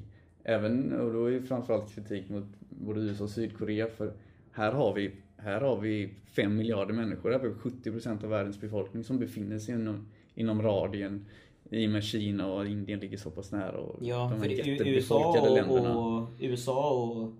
Även, 0.44 1.00
och 1.00 1.12
då 1.12 1.30
är 1.30 1.40
framförallt 1.40 1.94
kritik 1.94 2.28
mot 2.28 2.44
både 2.68 3.00
USA 3.00 3.24
och 3.24 3.30
Sydkorea 3.30 3.86
för 3.86 4.12
här 4.52 4.72
har 4.72 4.94
vi, 4.94 5.12
här 5.38 5.60
har 5.60 5.76
vi 5.80 6.10
5 6.32 6.56
miljarder 6.56 6.94
människor, 6.94 7.32
vi 7.38 7.48
70% 7.48 8.24
av 8.24 8.30
världens 8.30 8.60
befolkning 8.60 9.04
som 9.04 9.18
befinner 9.18 9.58
sig 9.58 9.74
inom, 9.74 10.06
inom 10.34 10.62
radien 10.62 11.24
i 11.70 11.86
och 11.86 11.90
med 11.90 12.04
Kina 12.04 12.52
och 12.52 12.66
Indien 12.66 13.00
ligger 13.00 13.16
så 13.16 13.30
pass 13.30 13.52
nära 13.52 13.78
och 13.78 13.96
Ja, 14.06 14.28
de 14.32 14.40
för 14.40 14.48
här 14.48 14.54
jättebefolkade 14.54 15.48
USA 15.48 15.54
länderna. 15.54 15.98
och, 15.98 16.22
och, 16.22 16.28
USA 16.40 16.90
och 16.90 17.32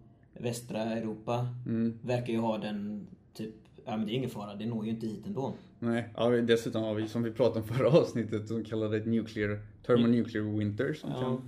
västra 0.42 0.82
Europa 0.82 1.46
Mm. 1.66 1.98
verkar 2.02 2.32
ju 2.32 2.38
ha 2.38 2.58
den 2.58 3.06
typ, 3.34 3.54
ja 3.84 3.96
men 3.96 4.06
det 4.06 4.12
är 4.12 4.14
ingen 4.14 4.30
fara, 4.30 4.54
det 4.54 4.66
når 4.66 4.84
ju 4.84 4.90
inte 4.90 5.06
hit 5.06 5.26
ändå. 5.26 5.52
Nej, 5.78 6.08
ja, 6.16 6.28
dessutom 6.28 6.82
har 6.82 6.94
vi 6.94 7.08
som 7.08 7.22
vi 7.22 7.30
pratade 7.30 7.60
om 7.60 7.66
förra 7.68 7.88
avsnittet, 7.88 8.48
de 8.48 8.64
kallar 8.64 8.88
det 8.88 9.06
nuclear, 9.06 9.58
thermonuclear 9.86 10.58
winter 10.58 10.92
som 10.94 11.10
Ja, 11.10 11.20
kan 11.20 11.42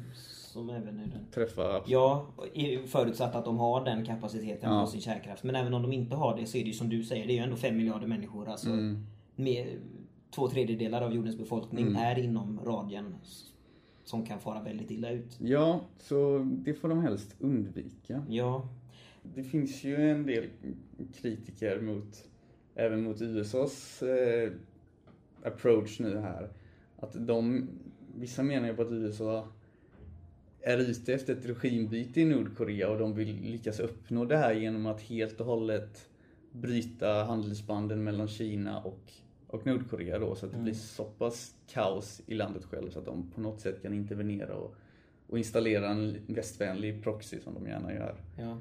som 0.52 0.70
även 0.70 0.98
är 0.98 1.06
den. 1.06 1.26
träffa... 1.34 1.82
Ja, 1.86 2.26
förutsatt 2.86 3.34
att 3.34 3.44
de 3.44 3.58
har 3.58 3.84
den 3.84 4.04
kapaciteten 4.06 4.72
Ja. 4.72 4.80
på 4.84 4.86
sin 4.90 5.00
kärnkraft. 5.00 5.44
Men 5.44 5.54
även 5.56 5.74
om 5.74 5.82
de 5.82 5.92
inte 5.92 6.16
har 6.16 6.36
det 6.36 6.46
så 6.46 6.58
är 6.58 6.62
det 6.62 6.66
ju 6.68 6.72
som 6.74 6.88
du 6.88 7.02
säger, 7.04 7.26
det 7.26 7.32
är 7.32 7.34
ju 7.34 7.42
ändå 7.42 7.56
5 7.56 7.76
miljarder 7.76 8.06
människor. 8.06 8.48
Alltså, 8.48 8.68
Mm. 8.70 9.06
med, 9.36 9.66
två 10.34 10.48
tredjedelar 10.48 11.02
av 11.02 11.14
jordens 11.14 11.38
befolkning 11.38 11.96
är 11.96 12.18
inom 12.18 12.60
radien 12.64 13.14
som 14.04 14.26
kan 14.26 14.40
fara 14.40 14.62
väldigt 14.62 14.90
illa 14.90 15.10
ut. 15.10 15.38
Ja, 15.40 15.80
så 15.98 16.38
det 16.64 16.74
får 16.74 16.88
de 16.88 17.00
helst 17.02 17.36
undvika. 17.38 18.24
Ja, 18.28 18.68
Det 19.22 19.42
finns 19.42 19.84
ju 19.84 20.10
en 20.10 20.26
del 20.26 20.44
kritiker 21.14 21.80
mot, 21.80 22.24
även 22.74 23.02
mot 23.04 23.22
USAs 23.22 24.02
eh, 24.02 24.52
approach 25.44 26.00
nu 26.00 26.18
här. 26.18 26.48
Att 26.96 27.26
de, 27.26 27.68
vissa 28.16 28.42
menar 28.42 28.68
ju 28.68 28.74
på 28.74 28.82
att 28.82 28.92
USA 28.92 29.48
är 30.62 30.78
ute 30.78 31.14
efter 31.14 31.32
ett 31.32 31.46
regimbyte 31.46 32.20
i 32.20 32.24
Nordkorea 32.24 32.90
och 32.90 32.98
de 32.98 33.14
vill 33.14 33.36
lyckas 33.42 33.80
uppnå 33.80 34.24
det 34.24 34.36
här 34.36 34.52
genom 34.52 34.86
att 34.86 35.00
helt 35.00 35.40
och 35.40 35.46
hållet 35.46 36.08
bryta 36.52 37.24
handelsbanden 37.24 38.04
mellan 38.04 38.28
Kina 38.28 38.80
och, 38.80 39.12
och 39.46 39.66
Nordkorea 39.66 40.18
då 40.18 40.34
så 40.34 40.46
att 40.46 40.52
det 40.52 40.58
blir 40.58 40.74
så 40.74 41.04
pass 41.04 41.54
kaos 41.66 42.22
i 42.26 42.34
landet 42.34 42.64
själv 42.64 42.90
så 42.90 42.98
att 42.98 43.04
de 43.04 43.30
på 43.34 43.40
något 43.40 43.60
sätt 43.60 43.82
kan 43.82 43.94
intervenera 43.94 44.54
och, 44.54 44.74
och 45.28 45.38
installera 45.38 45.88
en 45.88 46.16
västvänlig 46.26 47.02
proxy 47.02 47.40
som 47.40 47.54
de 47.54 47.66
gärna 47.66 47.94
gör. 47.94 48.16
ja. 48.36 48.56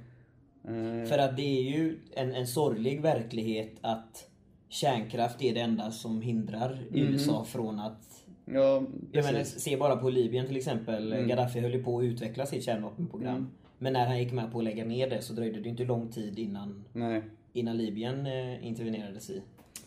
Eh, 0.64 1.06
För 1.06 1.18
att 1.18 1.36
det 1.36 1.58
är 1.60 1.78
ju 1.78 2.00
en, 2.12 2.32
en 2.32 2.48
sorglig 2.48 3.02
verklighet 3.02 3.72
att 3.82 4.30
kärnkraft 4.70 5.42
är 5.42 5.54
det 5.54 5.60
enda 5.60 5.92
som 5.92 6.22
hindrar 6.22 6.80
USA 6.92 7.46
från 7.46 7.80
att... 7.80 8.26
Ja, 8.54 8.84
Jag 9.12 9.26
menar, 9.26 9.44
se 9.44 9.78
bara 9.78 9.96
på 9.96 10.10
Libyen 10.10 10.48
till 10.48 10.58
exempel. 10.58 11.14
Mm. 11.14 11.28
Gaddafi 11.28 11.60
höll 11.60 11.74
ju 11.74 11.84
på 11.84 12.00
att 12.00 12.04
utveckla 12.04 12.46
sitt 12.46 12.64
kärnvapenprogram. 12.64 13.50
Men 13.78 13.94
när 13.94 14.06
han 14.08 14.20
gick 14.20 14.32
med 14.34 14.52
på 14.52 14.58
att 14.58 14.64
lägga 14.64 14.86
ner 14.86 15.10
det 15.10 15.22
så 15.22 15.34
dröjde 15.34 15.60
det 15.60 15.70
inte 15.70 15.84
lång 15.84 16.08
tid 16.12 16.40
innan, 16.40 16.84
Nej. 16.94 17.22
innan 17.54 17.78
Libyen 17.78 18.26
eh, 18.26 18.68
intervenerades 18.68 19.30
i. 19.30 19.42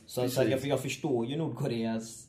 Så, 0.07 0.29
så 0.29 0.42
jag, 0.42 0.66
jag 0.66 0.81
förstår 0.81 1.27
ju 1.27 1.37
Nordkoreas... 1.37 2.29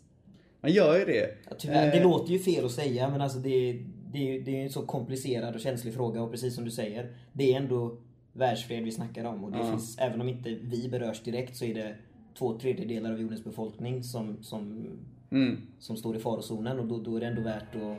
Man 0.62 0.72
gör 0.72 1.00
ju 1.00 1.06
det. 1.06 1.30
Ja, 1.50 1.56
Tyvärr, 1.60 1.92
det 1.92 1.98
Eh, 1.98 2.04
låter 2.04 2.32
ju 2.34 2.40
fel 2.40 2.66
att 2.66 2.72
säga 2.72 3.10
men 3.10 3.22
alltså 3.22 3.40
det, 3.40 3.74
det, 4.12 4.40
det 4.40 4.52
är 4.52 4.56
ju 4.56 4.64
en 4.64 4.70
så 4.70 4.82
komplicerad 4.82 5.56
och 5.56 5.62
känslig 5.62 5.94
fråga 5.94 6.22
och 6.22 6.32
precis 6.32 6.56
som 6.56 6.66
du 6.66 6.72
säger. 6.72 7.14
Det 7.34 7.54
är 7.54 7.58
ändå 7.58 7.98
världsfred 8.34 8.84
vi 8.84 8.92
snackar 8.92 9.26
om 9.26 9.44
och 9.44 9.52
det 9.52 9.58
Ja. 9.58 9.70
finns, 9.72 9.98
även 9.98 10.22
om 10.22 10.30
inte 10.30 10.50
vi 10.62 10.90
berörs 10.90 11.24
direkt 11.24 11.58
så 11.58 11.66
är 11.66 11.74
det 11.74 11.96
två 12.38 12.60
tredjedelar 12.60 13.12
av 13.12 13.22
jordens 13.22 13.44
befolkning 13.44 14.04
som, 14.04 14.44
som, 14.44 14.88
Mm. 15.34 15.58
som 15.80 15.98
står 15.98 16.16
i 16.16 16.20
farozonen 16.20 16.80
och 16.80 16.86
då, 16.86 16.98
då 16.98 17.16
är 17.16 17.20
det 17.20 17.26
ändå 17.26 17.42
värt 17.42 17.76
att... 17.76 17.98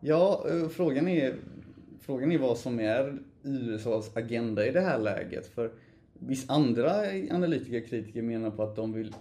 Ja, 0.00 0.46
eh, 0.50 0.68
frågan 0.68 1.08
är, 1.08 1.34
frågan 2.00 2.32
är 2.32 2.38
vad 2.38 2.58
som 2.58 2.80
är 2.80 3.18
USAs 3.42 4.16
agenda 4.16 4.66
i 4.66 4.70
det 4.70 4.80
här 4.80 4.98
läget. 4.98 5.46
För 5.46 5.70
vissa 6.18 6.52
andra 6.52 6.92
analytiker 7.30 7.82
och 7.82 7.88
kritiker 7.88 8.22
menar 8.22 8.50
på 8.50 8.62
att 8.62 8.76
de 8.76 8.92
vill 8.92 9.14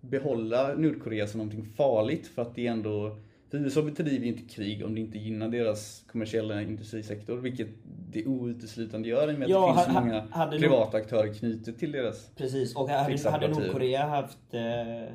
behålla 0.00 0.74
Nordkorea 0.74 1.26
som 1.26 1.38
någonting 1.38 1.64
farligt 1.64 2.26
för 2.26 2.42
att 2.42 2.54
det 2.54 2.66
ändå 2.66 3.16
för 3.50 3.58
USA 3.58 3.82
bedriver 3.82 4.26
ju 4.26 4.32
inte 4.32 4.54
krig 4.54 4.84
om 4.84 4.94
det 4.94 5.00
inte 5.00 5.18
gynnar 5.18 5.48
deras 5.48 6.04
kommersiella 6.12 6.62
industrisektor, 6.62 7.36
vilket 7.36 7.68
det 8.10 8.26
outeslutande 8.26 9.08
gör 9.08 9.30
i 9.30 9.34
och 9.34 9.38
med 9.38 9.46
att 9.46 9.50
Ja, 9.50 9.68
det 9.68 9.74
finns 9.74 9.86
så 9.86 9.92
ha- 9.92 10.00
många 10.00 10.58
privata 10.58 10.96
aktörer 10.96 11.34
knutet 11.34 11.78
till 11.78 11.92
deras. 11.92 12.30
Precis, 12.36 12.76
och 12.76 12.88
hade, 12.88 13.02
hade 13.02 13.28
aparatur. 13.28 13.60
Nordkorea 13.60 14.06
haft 14.06 14.38
eh, 14.54 15.14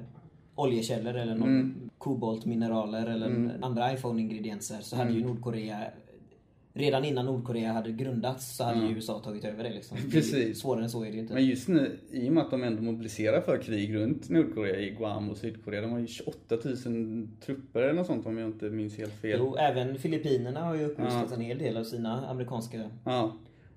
oljekällor 0.57 1.13
eller 1.15 1.35
någon 1.35 1.49
Mm. 1.49 1.89
koboltmineraler 1.97 3.07
eller 3.07 3.57
andra 3.61 3.93
iPhone-ingredienser 3.93 4.81
så 4.81 4.95
hade 4.95 5.11
ju 5.11 5.17
Mm. 5.17 5.29
Nordkorea 5.29 5.83
Redan 6.73 7.05
innan 7.05 7.25
Nordkorea 7.25 7.71
hade 7.73 7.91
grundats 7.91 8.55
så 8.57 8.63
hade 8.63 8.85
ju 8.87 8.93
USA 8.95 9.19
tagit 9.19 9.45
över 9.45 9.63
det 9.63 9.69
liksom. 9.73 9.97
Precis. 10.11 10.59
Svårare 10.59 10.83
än 10.83 10.89
så 10.89 11.03
är 11.05 11.11
det 11.11 11.17
inte. 11.17 11.33
Men 11.33 11.45
just 11.45 11.67
nu, 11.67 11.97
i 12.11 12.29
och 12.29 12.33
med 12.33 12.43
att 12.43 12.51
de 12.51 12.63
ändå 12.63 12.81
mobiliserar 12.81 13.41
för 13.41 13.57
krig 13.57 13.95
runt 13.95 14.29
Nordkorea 14.29 14.79
i 14.79 14.89
Guam 14.89 15.29
och 15.29 15.37
Sydkorea. 15.37 15.81
De 15.81 15.91
har 15.91 15.99
ju 15.99 16.07
28 16.07 16.55
000 16.85 17.27
trupper 17.45 17.81
eller 17.81 17.93
något 17.93 18.07
sånt 18.07 18.25
om 18.25 18.37
jag 18.37 18.47
inte 18.49 18.65
minns 18.65 18.97
helt 18.97 19.13
fel. 19.13 19.37
Jo, 19.39 19.55
även 19.55 19.97
Filippinerna 19.97 20.59
har 20.61 20.75
ju 20.75 20.85
upprustat 20.85 21.25
Ja. 21.29 21.35
en 21.35 21.41
hel 21.41 21.57
del 21.57 21.77
av 21.77 21.83
sina 21.83 22.27
amerikanska... 22.27 22.89
Ja. 23.03 23.31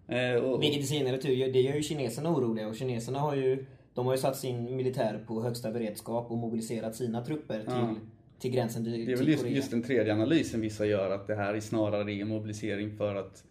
Eh, 0.08 0.34
och, 0.34 0.62
Vilket 0.62 0.80
i 0.82 0.86
senare 0.86 1.18
tur, 1.18 1.52
det 1.52 1.60
gör 1.60 1.74
ju 1.74 1.82
kineserna 1.82 2.30
oroliga 2.36 2.68
och 2.68 2.76
kineserna 2.76 3.18
har 3.18 3.34
ju... 3.36 3.64
De 4.00 4.06
har 4.06 4.14
ju 4.14 4.20
satt 4.20 4.36
sin 4.36 4.76
militär 4.76 5.24
på 5.26 5.42
högsta 5.42 5.70
beredskap 5.70 6.30
och 6.30 6.38
mobiliserat 6.38 6.96
sina 6.96 7.24
trupper 7.24 7.58
till, 7.60 7.66
Ja. 7.68 7.94
till 8.38 8.50
gränsen 8.50 8.84
till, 8.84 9.06
det 9.06 9.12
är 9.12 9.16
väl 9.16 9.28
just, 9.28 9.46
just 9.46 9.70
den 9.70 9.82
tredje 9.82 10.12
analysen 10.12 10.60
vissa 10.60 10.86
gör, 10.86 11.10
att 11.10 11.26
det 11.26 11.34
här 11.34 11.54
är 11.54 11.60
snarare 11.60 12.12
en 12.12 12.28
mobilisering 12.28 12.96
för 12.96 13.14
att 13.14 13.44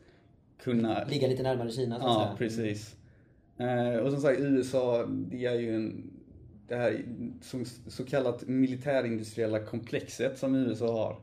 kunna... 0.64 1.04
Ligga 1.04 1.28
lite 1.28 1.44
närmare 1.44 1.72
Kina 1.72 2.00
så 2.00 2.06
att 2.08 2.14
Ja, 2.14 2.24
säga. 2.26 2.36
precis. 2.38 2.96
Eh, 3.58 3.96
och 4.00 4.12
som 4.12 4.22
sagt, 4.22 4.40
USA, 4.40 5.06
det 5.08 5.46
är 5.46 5.60
ju 5.60 5.76
en... 5.76 6.12
Det 6.68 6.76
här 6.76 7.02
så, 7.42 7.64
så 7.88 8.06
kallat 8.06 8.48
militärindustriella 8.48 9.60
komplexet 9.60 10.38
som 10.38 10.56
USA 10.56 10.92
har. 10.94 11.16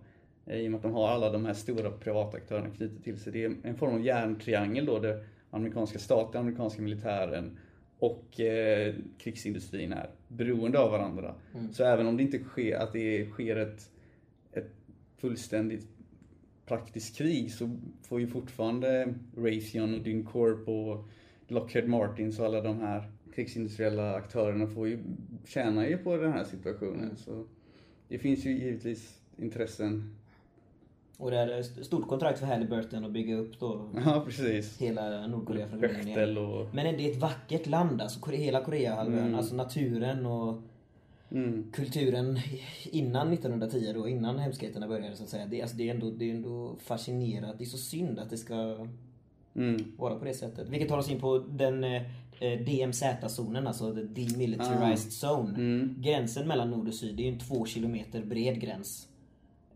eh, 0.55 0.61
I 0.61 0.67
och 0.67 0.71
med 0.71 0.77
att 0.79 0.83
de 0.83 0.93
har 0.93 1.09
alla 1.09 1.31
de 1.33 1.45
här 1.45 1.55
stora 1.55 1.91
privata 1.91 2.37
aktörerna 2.37 2.69
knutet 2.71 3.05
till 3.05 3.21
sig. 3.21 3.33
Det 3.33 3.45
är 3.45 3.53
en 3.63 3.75
form 3.77 3.95
av 3.95 4.05
järntriangel 4.05 4.87
då, 4.87 4.99
där 4.99 5.25
amerikanska 5.51 5.99
staten, 5.99 6.41
amerikanska 6.41 6.83
militären 6.83 7.59
och 7.99 8.41
eh, 8.41 8.95
krigsindustrin 9.19 9.93
är 9.93 10.11
beroende 10.29 10.79
av 10.79 10.91
varandra. 10.91 11.35
Så 11.73 11.85
även 11.85 12.07
om 12.07 12.17
det 12.17 12.23
inte 12.23 12.39
sker, 12.39 12.77
att 12.77 12.93
det 12.93 13.27
sker 13.27 13.57
ett, 13.57 13.91
ett 14.53 14.71
fullständigt 15.17 15.89
praktiskt 16.67 17.17
krig 17.17 17.53
så 17.53 17.77
får 18.03 18.21
ju 18.21 18.27
fortfarande 18.27 19.15
Raytheon 19.37 19.95
och 19.95 20.01
Dyncorp 20.01 20.69
och 20.69 21.09
Lockheed 21.49 21.89
Martins 21.89 22.39
och 22.39 22.47
alla 22.47 22.61
de 22.61 22.81
här 22.81 23.11
krigsindustriella 23.35 24.15
aktörerna 24.15 24.67
får 24.67 24.89
ju, 24.89 24.99
tjänar 25.45 25.87
ju 25.87 25.99
på 25.99 26.17
den 26.17 26.33
här 26.33 26.45
situationen. 26.45 27.17
Så 27.17 27.47
det 28.09 28.19
finns 28.19 28.47
ju 28.47 28.51
givetvis 28.51 29.21
intressen. 29.37 30.17
Och 31.19 31.31
det 31.31 31.37
är 31.39 31.61
ett 31.61 31.87
stort 31.87 32.09
kontrakt 32.09 32.39
för 32.39 32.47
Halliburton 32.47 33.05
att 33.05 33.11
bygga 33.13 33.37
upp 33.37 33.61
då 33.61 33.91
Ja, 34.07 34.23
precis. 34.27 34.79
hela 34.81 35.27
Nordkorea 35.27 35.69
från 35.69 35.81
grunden 35.81 36.09
igen. 36.09 36.39
Och... 36.39 36.75
Men 36.75 36.97
det 36.97 37.07
är 37.09 37.11
ett 37.13 37.21
vackert 37.21 37.67
land 37.67 38.03
alltså, 38.03 38.31
hela 38.31 38.65
Koreahalvön. 38.65 39.19
Mm. 39.19 39.35
Alltså 39.35 39.55
naturen 39.55 40.27
och 40.27 40.61
Mm. 41.31 41.71
kulturen 41.73 42.39
innan 42.91 43.33
1910 43.33 43.93
då, 43.95 44.09
innan 44.09 44.39
hemskheterna 44.39 44.89
började 44.89 45.17
så 45.17 45.23
att 45.23 45.29
säga. 45.29 45.47
Det, 45.47 45.63
alltså, 45.63 45.77
det, 45.77 45.89
är 45.89 45.95
ändå, 45.95 46.11
det 46.11 46.31
är 46.31 46.35
ändå 46.35 46.77
fascinerat. 46.79 47.59
Det 47.59 47.65
är 47.65 47.67
så 47.67 47.79
synd 47.79 48.19
att 48.19 48.31
det 48.31 48.37
ska 48.37 48.87
Mm. 49.57 49.93
vara 49.99 50.17
på 50.19 50.25
det 50.25 50.35
sättet. 50.35 50.69
Vilket 50.69 50.89
tar 50.89 50.99
oss 50.99 51.11
in 51.11 51.21
på 51.21 51.39
den 51.39 51.85
eh, 51.85 52.03
eh, 52.41 52.61
DMZ-zonen, 52.61 53.67
alltså 53.67 53.95
the 53.95 54.03
demilitarized 54.03 55.13
zone. 55.31 55.55
Mm. 55.57 55.95
Gränsen 55.99 56.49
mellan 56.49 56.71
nord 56.71 56.89
och 56.89 56.95
syd, 56.95 57.17
det 57.17 57.23
är 57.23 57.27
ju 57.27 57.33
en 57.33 57.39
två 57.39 57.67
kilometer 57.67 58.23
bred 58.25 58.61
gräns. 58.61 59.09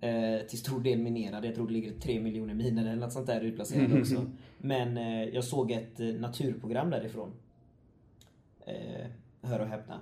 Eh, 0.02 0.46
till 0.48 0.58
stor 0.58 0.80
del 0.80 0.98
minerad. 0.98 1.44
Jag 1.44 1.54
tror 1.54 1.66
det 1.66 1.72
ligger 1.72 1.92
tre 1.92 2.20
miljoner 2.20 2.54
miner 2.54 2.82
eller 2.82 2.96
något 3.00 3.12
sånt 3.12 3.26
där 3.26 3.40
utplacerade 3.40 4.00
också. 4.00 4.26
Men 4.58 4.96
eh, 4.96 5.24
jag 5.24 5.44
såg 5.44 5.70
ett 5.70 6.00
eh, 6.00 6.06
naturprogram 6.06 6.90
därifrån. 6.90 7.32
Eh, 8.66 9.06
hör 9.42 9.60
och 9.60 9.66
häpna. 9.66 9.98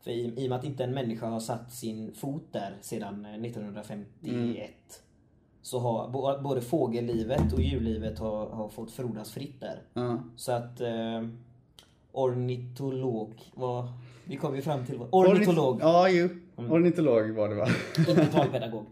För 0.00 0.10
i, 0.10 0.34
i 0.36 0.46
och 0.46 0.50
med 0.50 0.58
att 0.58 0.64
inte 0.64 0.84
en 0.84 0.94
människa 0.94 1.26
har 1.28 1.40
satt 1.40 1.72
sin 1.72 2.12
fot 2.12 2.44
där 2.52 2.74
sedan 2.80 3.24
eh, 3.24 3.30
1951 3.34 4.70
så 5.62 5.78
har 5.78 6.08
bo- 6.08 6.42
både 6.42 6.60
fågellivet 6.60 7.52
och 7.52 7.60
djurlivet 7.60 8.18
har, 8.18 8.46
har 8.50 8.68
fått 8.68 8.90
frodas 8.90 9.30
fritt 9.32 9.60
där. 9.60 9.82
Ja. 9.94 10.18
Så 10.36 10.52
att 10.52 10.80
eh, 10.80 11.22
ornitolog 12.12 13.34
var... 13.54 13.88
Vi 14.24 14.36
kom 14.36 14.56
ju 14.56 14.62
fram 14.62 14.86
till 14.86 14.98
vad... 14.98 15.08
Ornitolog, 15.12 15.78
Ja, 15.80 16.08
jo. 16.56 16.74
Ornitolog 16.74 17.30
var 17.30 17.48
det 17.48 17.54
va? 17.54 17.68
inte 17.98 18.26
talpedagog. 18.26 18.86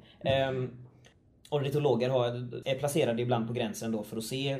Um, 0.51 0.71
ornitologer 1.51 2.09
har, 2.09 2.29
är 2.65 2.79
placerade 2.79 3.23
ibland 3.23 3.47
på 3.47 3.53
gränsen 3.53 3.93
då 3.93 4.03
för 4.03 4.17
att 4.17 4.25
se 4.25 4.59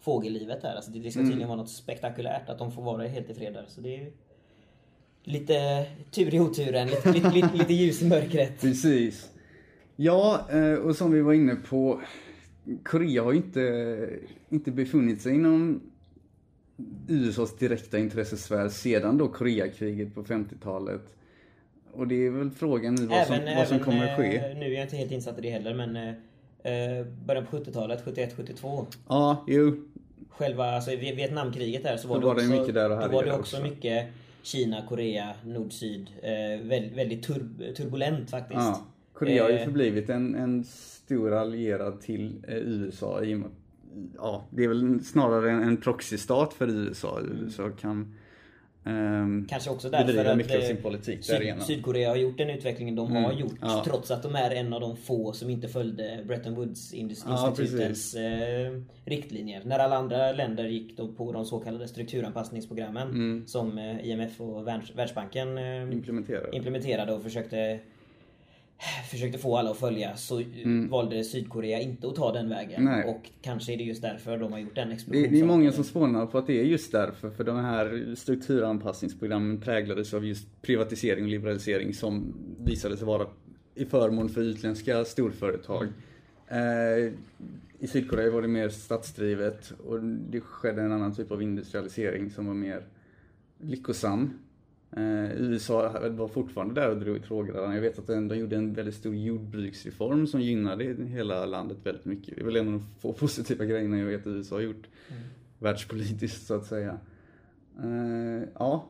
fågellivet 0.00 0.62
där. 0.62 0.74
Alltså 0.74 0.90
det, 0.90 1.10
ska 1.10 1.20
tydligen 1.20 1.48
vara 1.48 1.58
något 1.58 1.70
spektakulärt 1.70 2.48
att 2.48 2.58
de 2.58 2.72
får 2.72 2.82
vara 2.82 3.06
helt 3.06 3.30
i 3.30 3.34
fred 3.34 3.52
där. 3.52 3.64
Så 3.68 3.80
det 3.80 3.96
är 3.96 4.12
lite 5.24 5.86
tur 6.10 6.34
i 6.34 6.40
oturen, 6.40 6.88
lite, 6.88 7.12
lite, 7.12 7.30
lite, 7.30 7.56
lite 7.56 7.72
ljus 7.82 8.02
i 8.02 8.08
mörkret. 8.08 8.60
Precis. 8.60 9.30
Ja, 9.96 10.46
eh, 10.50 10.74
och 10.74 10.96
som 10.96 11.12
vi 11.12 11.20
var 11.20 11.32
inne 11.32 11.56
på, 11.56 12.00
Korea 12.82 13.22
har 13.22 13.32
ju 13.32 13.36
inte, 13.36 14.08
inte 14.48 14.70
befunnit 14.70 15.22
sig 15.22 15.34
inom 15.34 15.80
USAs 17.08 17.56
direkta 17.56 17.98
intressesfär 17.98 18.68
sedan 18.68 19.18
då 19.18 19.28
Koreakriget 19.28 20.14
på 20.14 20.22
50-talet. 20.22 21.16
Och 21.92 22.08
det 22.08 22.26
är 22.26 22.30
väl 22.30 22.50
frågan 22.50 22.94
nu 22.94 23.06
vad 23.06 23.26
som, 23.26 23.36
vad 23.56 23.68
som 23.68 23.78
kommer 23.78 24.08
att 24.08 24.16
ske. 24.16 24.36
eh, 24.36 24.56
nu 24.56 24.66
är 24.66 24.70
jag 24.74 24.82
inte 24.82 24.96
helt 24.96 25.12
insatt 25.12 25.38
i 25.38 25.40
det 25.40 25.50
heller 25.50 25.74
men 25.74 25.96
eh, 25.96 26.08
eh, 26.98 27.06
början 27.26 27.46
på 27.46 27.56
70-talet, 27.56 28.04
71-72. 28.04 28.86
Ja, 29.08 29.44
jo. 29.48 29.76
Själva 30.30 30.64
alltså, 30.64 30.90
Vietnamkriget 30.90 31.82
där 31.82 31.96
så 31.96 32.08
var 32.08 32.14
Då 32.14 32.20
det 32.20 32.26
var 32.26 32.34
det 32.34 32.40
också, 32.48 32.60
mycket 32.60 32.74
där 32.74 32.90
och 32.90 33.00
då 33.00 33.08
var 33.16 33.24
det 33.24 33.32
också 33.32 33.56
också. 33.56 33.62
mycket 33.62 34.06
Kina, 34.42 34.82
Korea, 34.88 35.34
nord-syd. 35.44 36.10
Eh, 36.22 36.66
väldigt, 36.68 36.96
väldigt 36.98 37.26
tur, 37.26 37.72
turbulent 37.76 38.30
faktiskt. 38.30 38.60
Ja. 38.60 38.86
Korea 39.12 39.42
har 39.42 39.50
ju 39.50 39.56
Eh. 39.56 39.64
förblivit 39.64 40.10
en, 40.10 40.34
en 40.34 40.64
stor 40.64 41.32
allierad 41.32 42.00
till 42.00 42.44
eh, 42.48 42.56
USA 42.56 43.22
i 43.22 43.34
och 43.34 43.38
med 43.38 43.48
ja, 44.16 44.44
det 44.50 44.64
är 44.64 44.68
väl 44.68 45.04
snarare 45.04 45.50
en, 45.50 45.62
en 45.62 45.76
proxystat 45.76 46.54
för 46.54 46.68
USA. 46.68 47.20
USA 47.40 47.70
kan 47.80 48.14
Kanske 49.48 49.70
också 49.70 49.90
därför 49.90 50.06
bedriva 50.06 50.30
att 50.30 50.36
mycket 50.36 50.54
av 50.56 50.60
eh, 50.60 50.66
sin 50.66 50.76
politik 50.76 51.24
Syd, 51.24 51.34
därigenom. 51.36 51.64
Sydkorea 51.64 52.08
har 52.08 52.16
gjort 52.16 52.38
den 52.38 52.50
utvecklingen 52.50 52.94
de 52.96 53.12
har 53.16 53.32
gjort. 53.32 53.54
ja. 53.60 53.82
Trots 53.86 54.10
att 54.10 54.22
de 54.22 54.34
är 54.34 54.50
en 54.50 54.72
av 54.72 54.80
de 54.80 54.96
få 54.96 55.32
som 55.32 55.50
inte 55.50 55.68
följde 55.68 56.18
Bretton 56.26 56.54
Woods 56.54 56.94
Ja, 57.26 57.54
eh, 58.16 58.80
riktlinjer. 59.04 59.62
När 59.64 59.78
alla 59.78 59.96
andra 59.96 60.32
länder 60.32 60.64
gick 60.64 60.96
då 60.96 61.08
på 61.08 61.32
de 61.32 61.44
så 61.44 61.58
kallade 61.60 61.88
strukturanpassningsprogrammen 61.88 63.08
Mm. 63.08 63.46
som 63.46 63.78
eh, 63.78 64.06
IMF 64.10 64.40
och 64.40 64.66
Världs- 64.68 64.96
Världsbanken 64.96 65.58
eh, 65.58 65.82
Implementera. 65.92 66.50
implementerade 66.52 67.12
och 67.12 67.22
försökte 67.22 67.78
Försökte 69.10 69.38
få 69.38 69.56
alla 69.56 69.70
att 69.70 69.78
följa 69.78 70.16
så 70.16 70.42
valde 70.88 71.24
Sydkorea 71.24 71.80
inte 71.80 72.08
att 72.08 72.14
ta 72.14 72.32
den 72.32 72.48
vägen. 72.48 72.80
Mm. 72.80 72.94
Nej. 72.94 73.04
Och 73.10 73.30
kanske 73.42 73.72
är 73.72 73.76
det 73.76 73.84
just 73.84 74.02
därför 74.02 74.38
de 74.38 74.52
har 74.52 74.58
gjort 74.58 74.74
den 74.74 74.92
explosionen. 74.92 75.32
det 75.32 75.40
är 75.40 75.44
många 75.44 75.72
som 75.72 75.84
spånar 75.84 76.26
på 76.26 76.38
att 76.38 76.46
det 76.46 76.60
är 76.60 76.64
just 76.64 76.92
därför, 76.92 77.30
för 77.30 77.44
de 77.44 77.56
här 77.56 78.14
strukturanpassningsprogrammen 78.16 79.60
präglades 79.60 80.14
av 80.14 80.24
just 80.24 80.62
privatisering 80.62 81.24
och 81.24 81.30
liberalisering 81.30 81.94
som 81.94 82.34
visade 82.58 82.96
sig 82.96 83.06
vara 83.06 83.26
i 83.74 83.84
förmån 83.84 84.28
för 84.28 84.40
utländska 84.40 85.04
storföretag. 85.04 85.88
Eh, 86.48 87.12
I 87.78 87.86
Sydkorea 87.86 88.30
var 88.30 88.42
det 88.42 88.48
mer 88.48 88.68
statsdrivet 88.68 89.72
och 89.86 90.00
det 90.02 90.40
skedde 90.40 90.82
en 90.82 90.92
annan 90.92 91.14
typ 91.14 91.30
av 91.30 91.42
industrialisering 91.42 92.30
som 92.30 92.46
var 92.46 92.54
mer 92.54 92.82
lyckosam. 93.60 94.38
Eh, 94.96 95.32
USA 95.36 96.08
var 96.10 96.28
fortfarande 96.28 96.74
där 96.80 96.90
och 96.90 96.96
drog 96.96 97.16
i 97.16 97.20
trådarna. 97.20 97.74
Jag 97.74 97.82
vet 97.82 97.98
att 97.98 98.06
de 98.06 98.28
de 98.28 98.36
gjorde 98.38 98.56
en 98.56 98.72
väldigt 98.72 98.94
stor 98.94 99.14
jordbruksreform 99.14 100.26
som 100.26 100.40
gynnade 100.40 100.84
hela 101.06 101.46
landet 101.46 101.78
väldigt 101.82 102.04
mycket. 102.04 102.34
Det 102.34 102.40
är 102.40 102.44
väl 102.44 102.56
en 102.56 102.66
av 102.66 102.72
de 102.72 102.86
få 103.00 103.12
positiva 103.12 103.64
grejerna 103.64 103.98
jag 103.98 104.06
vet 104.06 104.20
att 104.20 104.26
USA 104.26 104.56
har 104.56 104.62
gjort 104.62 104.88
världspolitiskt 105.58 106.46
så 106.46 106.54
att 106.54 106.66
säga. 106.66 106.98
Eh, 107.82 108.48
ja, 108.58 108.84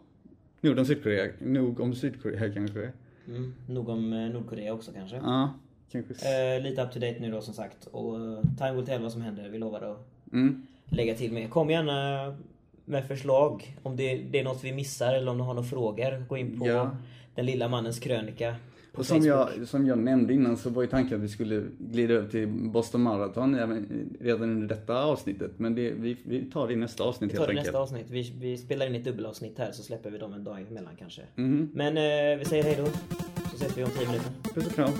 nog 0.60 0.78
om 0.78 0.84
Sydkorea, 0.84 1.32
nog 1.40 1.80
om 1.80 1.94
Sydkorea 1.94 2.52
kanske. 2.52 2.92
Mm, 3.28 3.54
nog 3.68 3.88
om 3.88 4.12
eh, 4.12 4.28
Nordkorea 4.30 4.72
också 4.72 4.92
kanske. 4.92 5.16
Ja, 5.16 5.54
kanske. 5.92 6.14
Eh, 6.56 6.62
lite 6.62 6.82
up 6.82 6.92
to 6.92 6.98
date 6.98 7.16
nu 7.20 7.30
då 7.30 7.40
som 7.40 7.54
sagt. 7.54 7.86
Och 7.86 8.16
eh, 8.20 8.40
time 8.58 8.72
will 8.72 8.86
tell 8.86 9.02
vad 9.02 9.12
som 9.12 9.22
händer. 9.22 9.48
Vi 9.48 9.58
lovar 9.58 9.80
att 9.82 10.06
Mm. 10.32 10.66
lägga 10.88 11.14
till 11.14 11.32
mer. 11.32 11.48
Kom 11.48 11.70
gärna 11.70 12.36
med 12.90 13.06
förslag. 13.08 13.76
Om 13.82 13.96
det, 13.96 14.14
det 14.30 14.40
är 14.40 14.44
något 14.44 14.64
vi 14.64 14.72
missar 14.72 15.14
eller 15.14 15.30
om 15.30 15.38
du 15.38 15.44
har 15.44 15.54
några 15.54 15.68
frågor. 15.68 16.24
Gå 16.28 16.36
in 16.36 16.58
på 16.60 16.66
Ja. 16.66 16.96
Den 17.34 17.46
lilla 17.46 17.68
mannens 17.68 17.98
krönika. 17.98 18.54
Och 18.94 19.06
som 19.06 19.16
Facebook. 19.22 19.28
jag, 19.58 19.68
som 19.68 19.86
jag 19.86 19.98
nämnde 19.98 20.34
innan 20.34 20.56
så 20.56 20.70
var 20.70 20.82
ju 20.82 20.88
tanken 20.88 21.16
att 21.18 21.24
vi 21.24 21.28
skulle 21.28 21.62
glida 21.78 22.14
över 22.14 22.28
till 22.28 22.48
Boston 22.48 23.00
Marathon 23.00 23.54
även- 23.54 24.16
redan 24.20 24.42
under 24.42 24.68
detta 24.68 25.04
avsnittet. 25.04 25.50
Men 25.56 25.74
det, 25.74 25.90
vi, 25.90 26.16
vi 26.24 26.44
tar 26.44 26.66
det 26.66 26.72
i 26.72 26.76
nästa 26.76 27.04
avsnitt 27.04 27.32
Vi 27.32 27.36
tar 27.36 27.46
helt 27.46 27.48
det 27.48 27.54
i 27.54 27.58
enkelt. 27.58 27.66
nästa 27.74 27.78
avsnitt. 27.96 28.06
Vi, 28.10 28.32
vi 28.40 28.56
spelar 28.58 28.86
in 28.86 28.94
ett 28.94 29.04
dubbelavsnitt 29.04 29.58
här 29.58 29.72
så 29.72 29.82
släpper 29.82 30.10
vi 30.10 30.18
dem 30.18 30.32
en 30.32 30.44
dag 30.44 30.60
emellan 30.70 30.92
kanske. 30.98 31.22
Mhm. 31.34 31.70
Men 31.74 31.96
eh, 31.96 32.38
vi 32.38 32.44
säger 32.44 32.64
hej 32.64 32.74
då. 32.78 32.86
Så 33.50 33.56
ses 33.56 33.78
vi 33.78 33.84
om 33.84 33.90
10 33.90 34.06
minuter. 34.06 34.30
Puss 34.54 34.66
och 34.66 34.72
kram. 34.72 34.90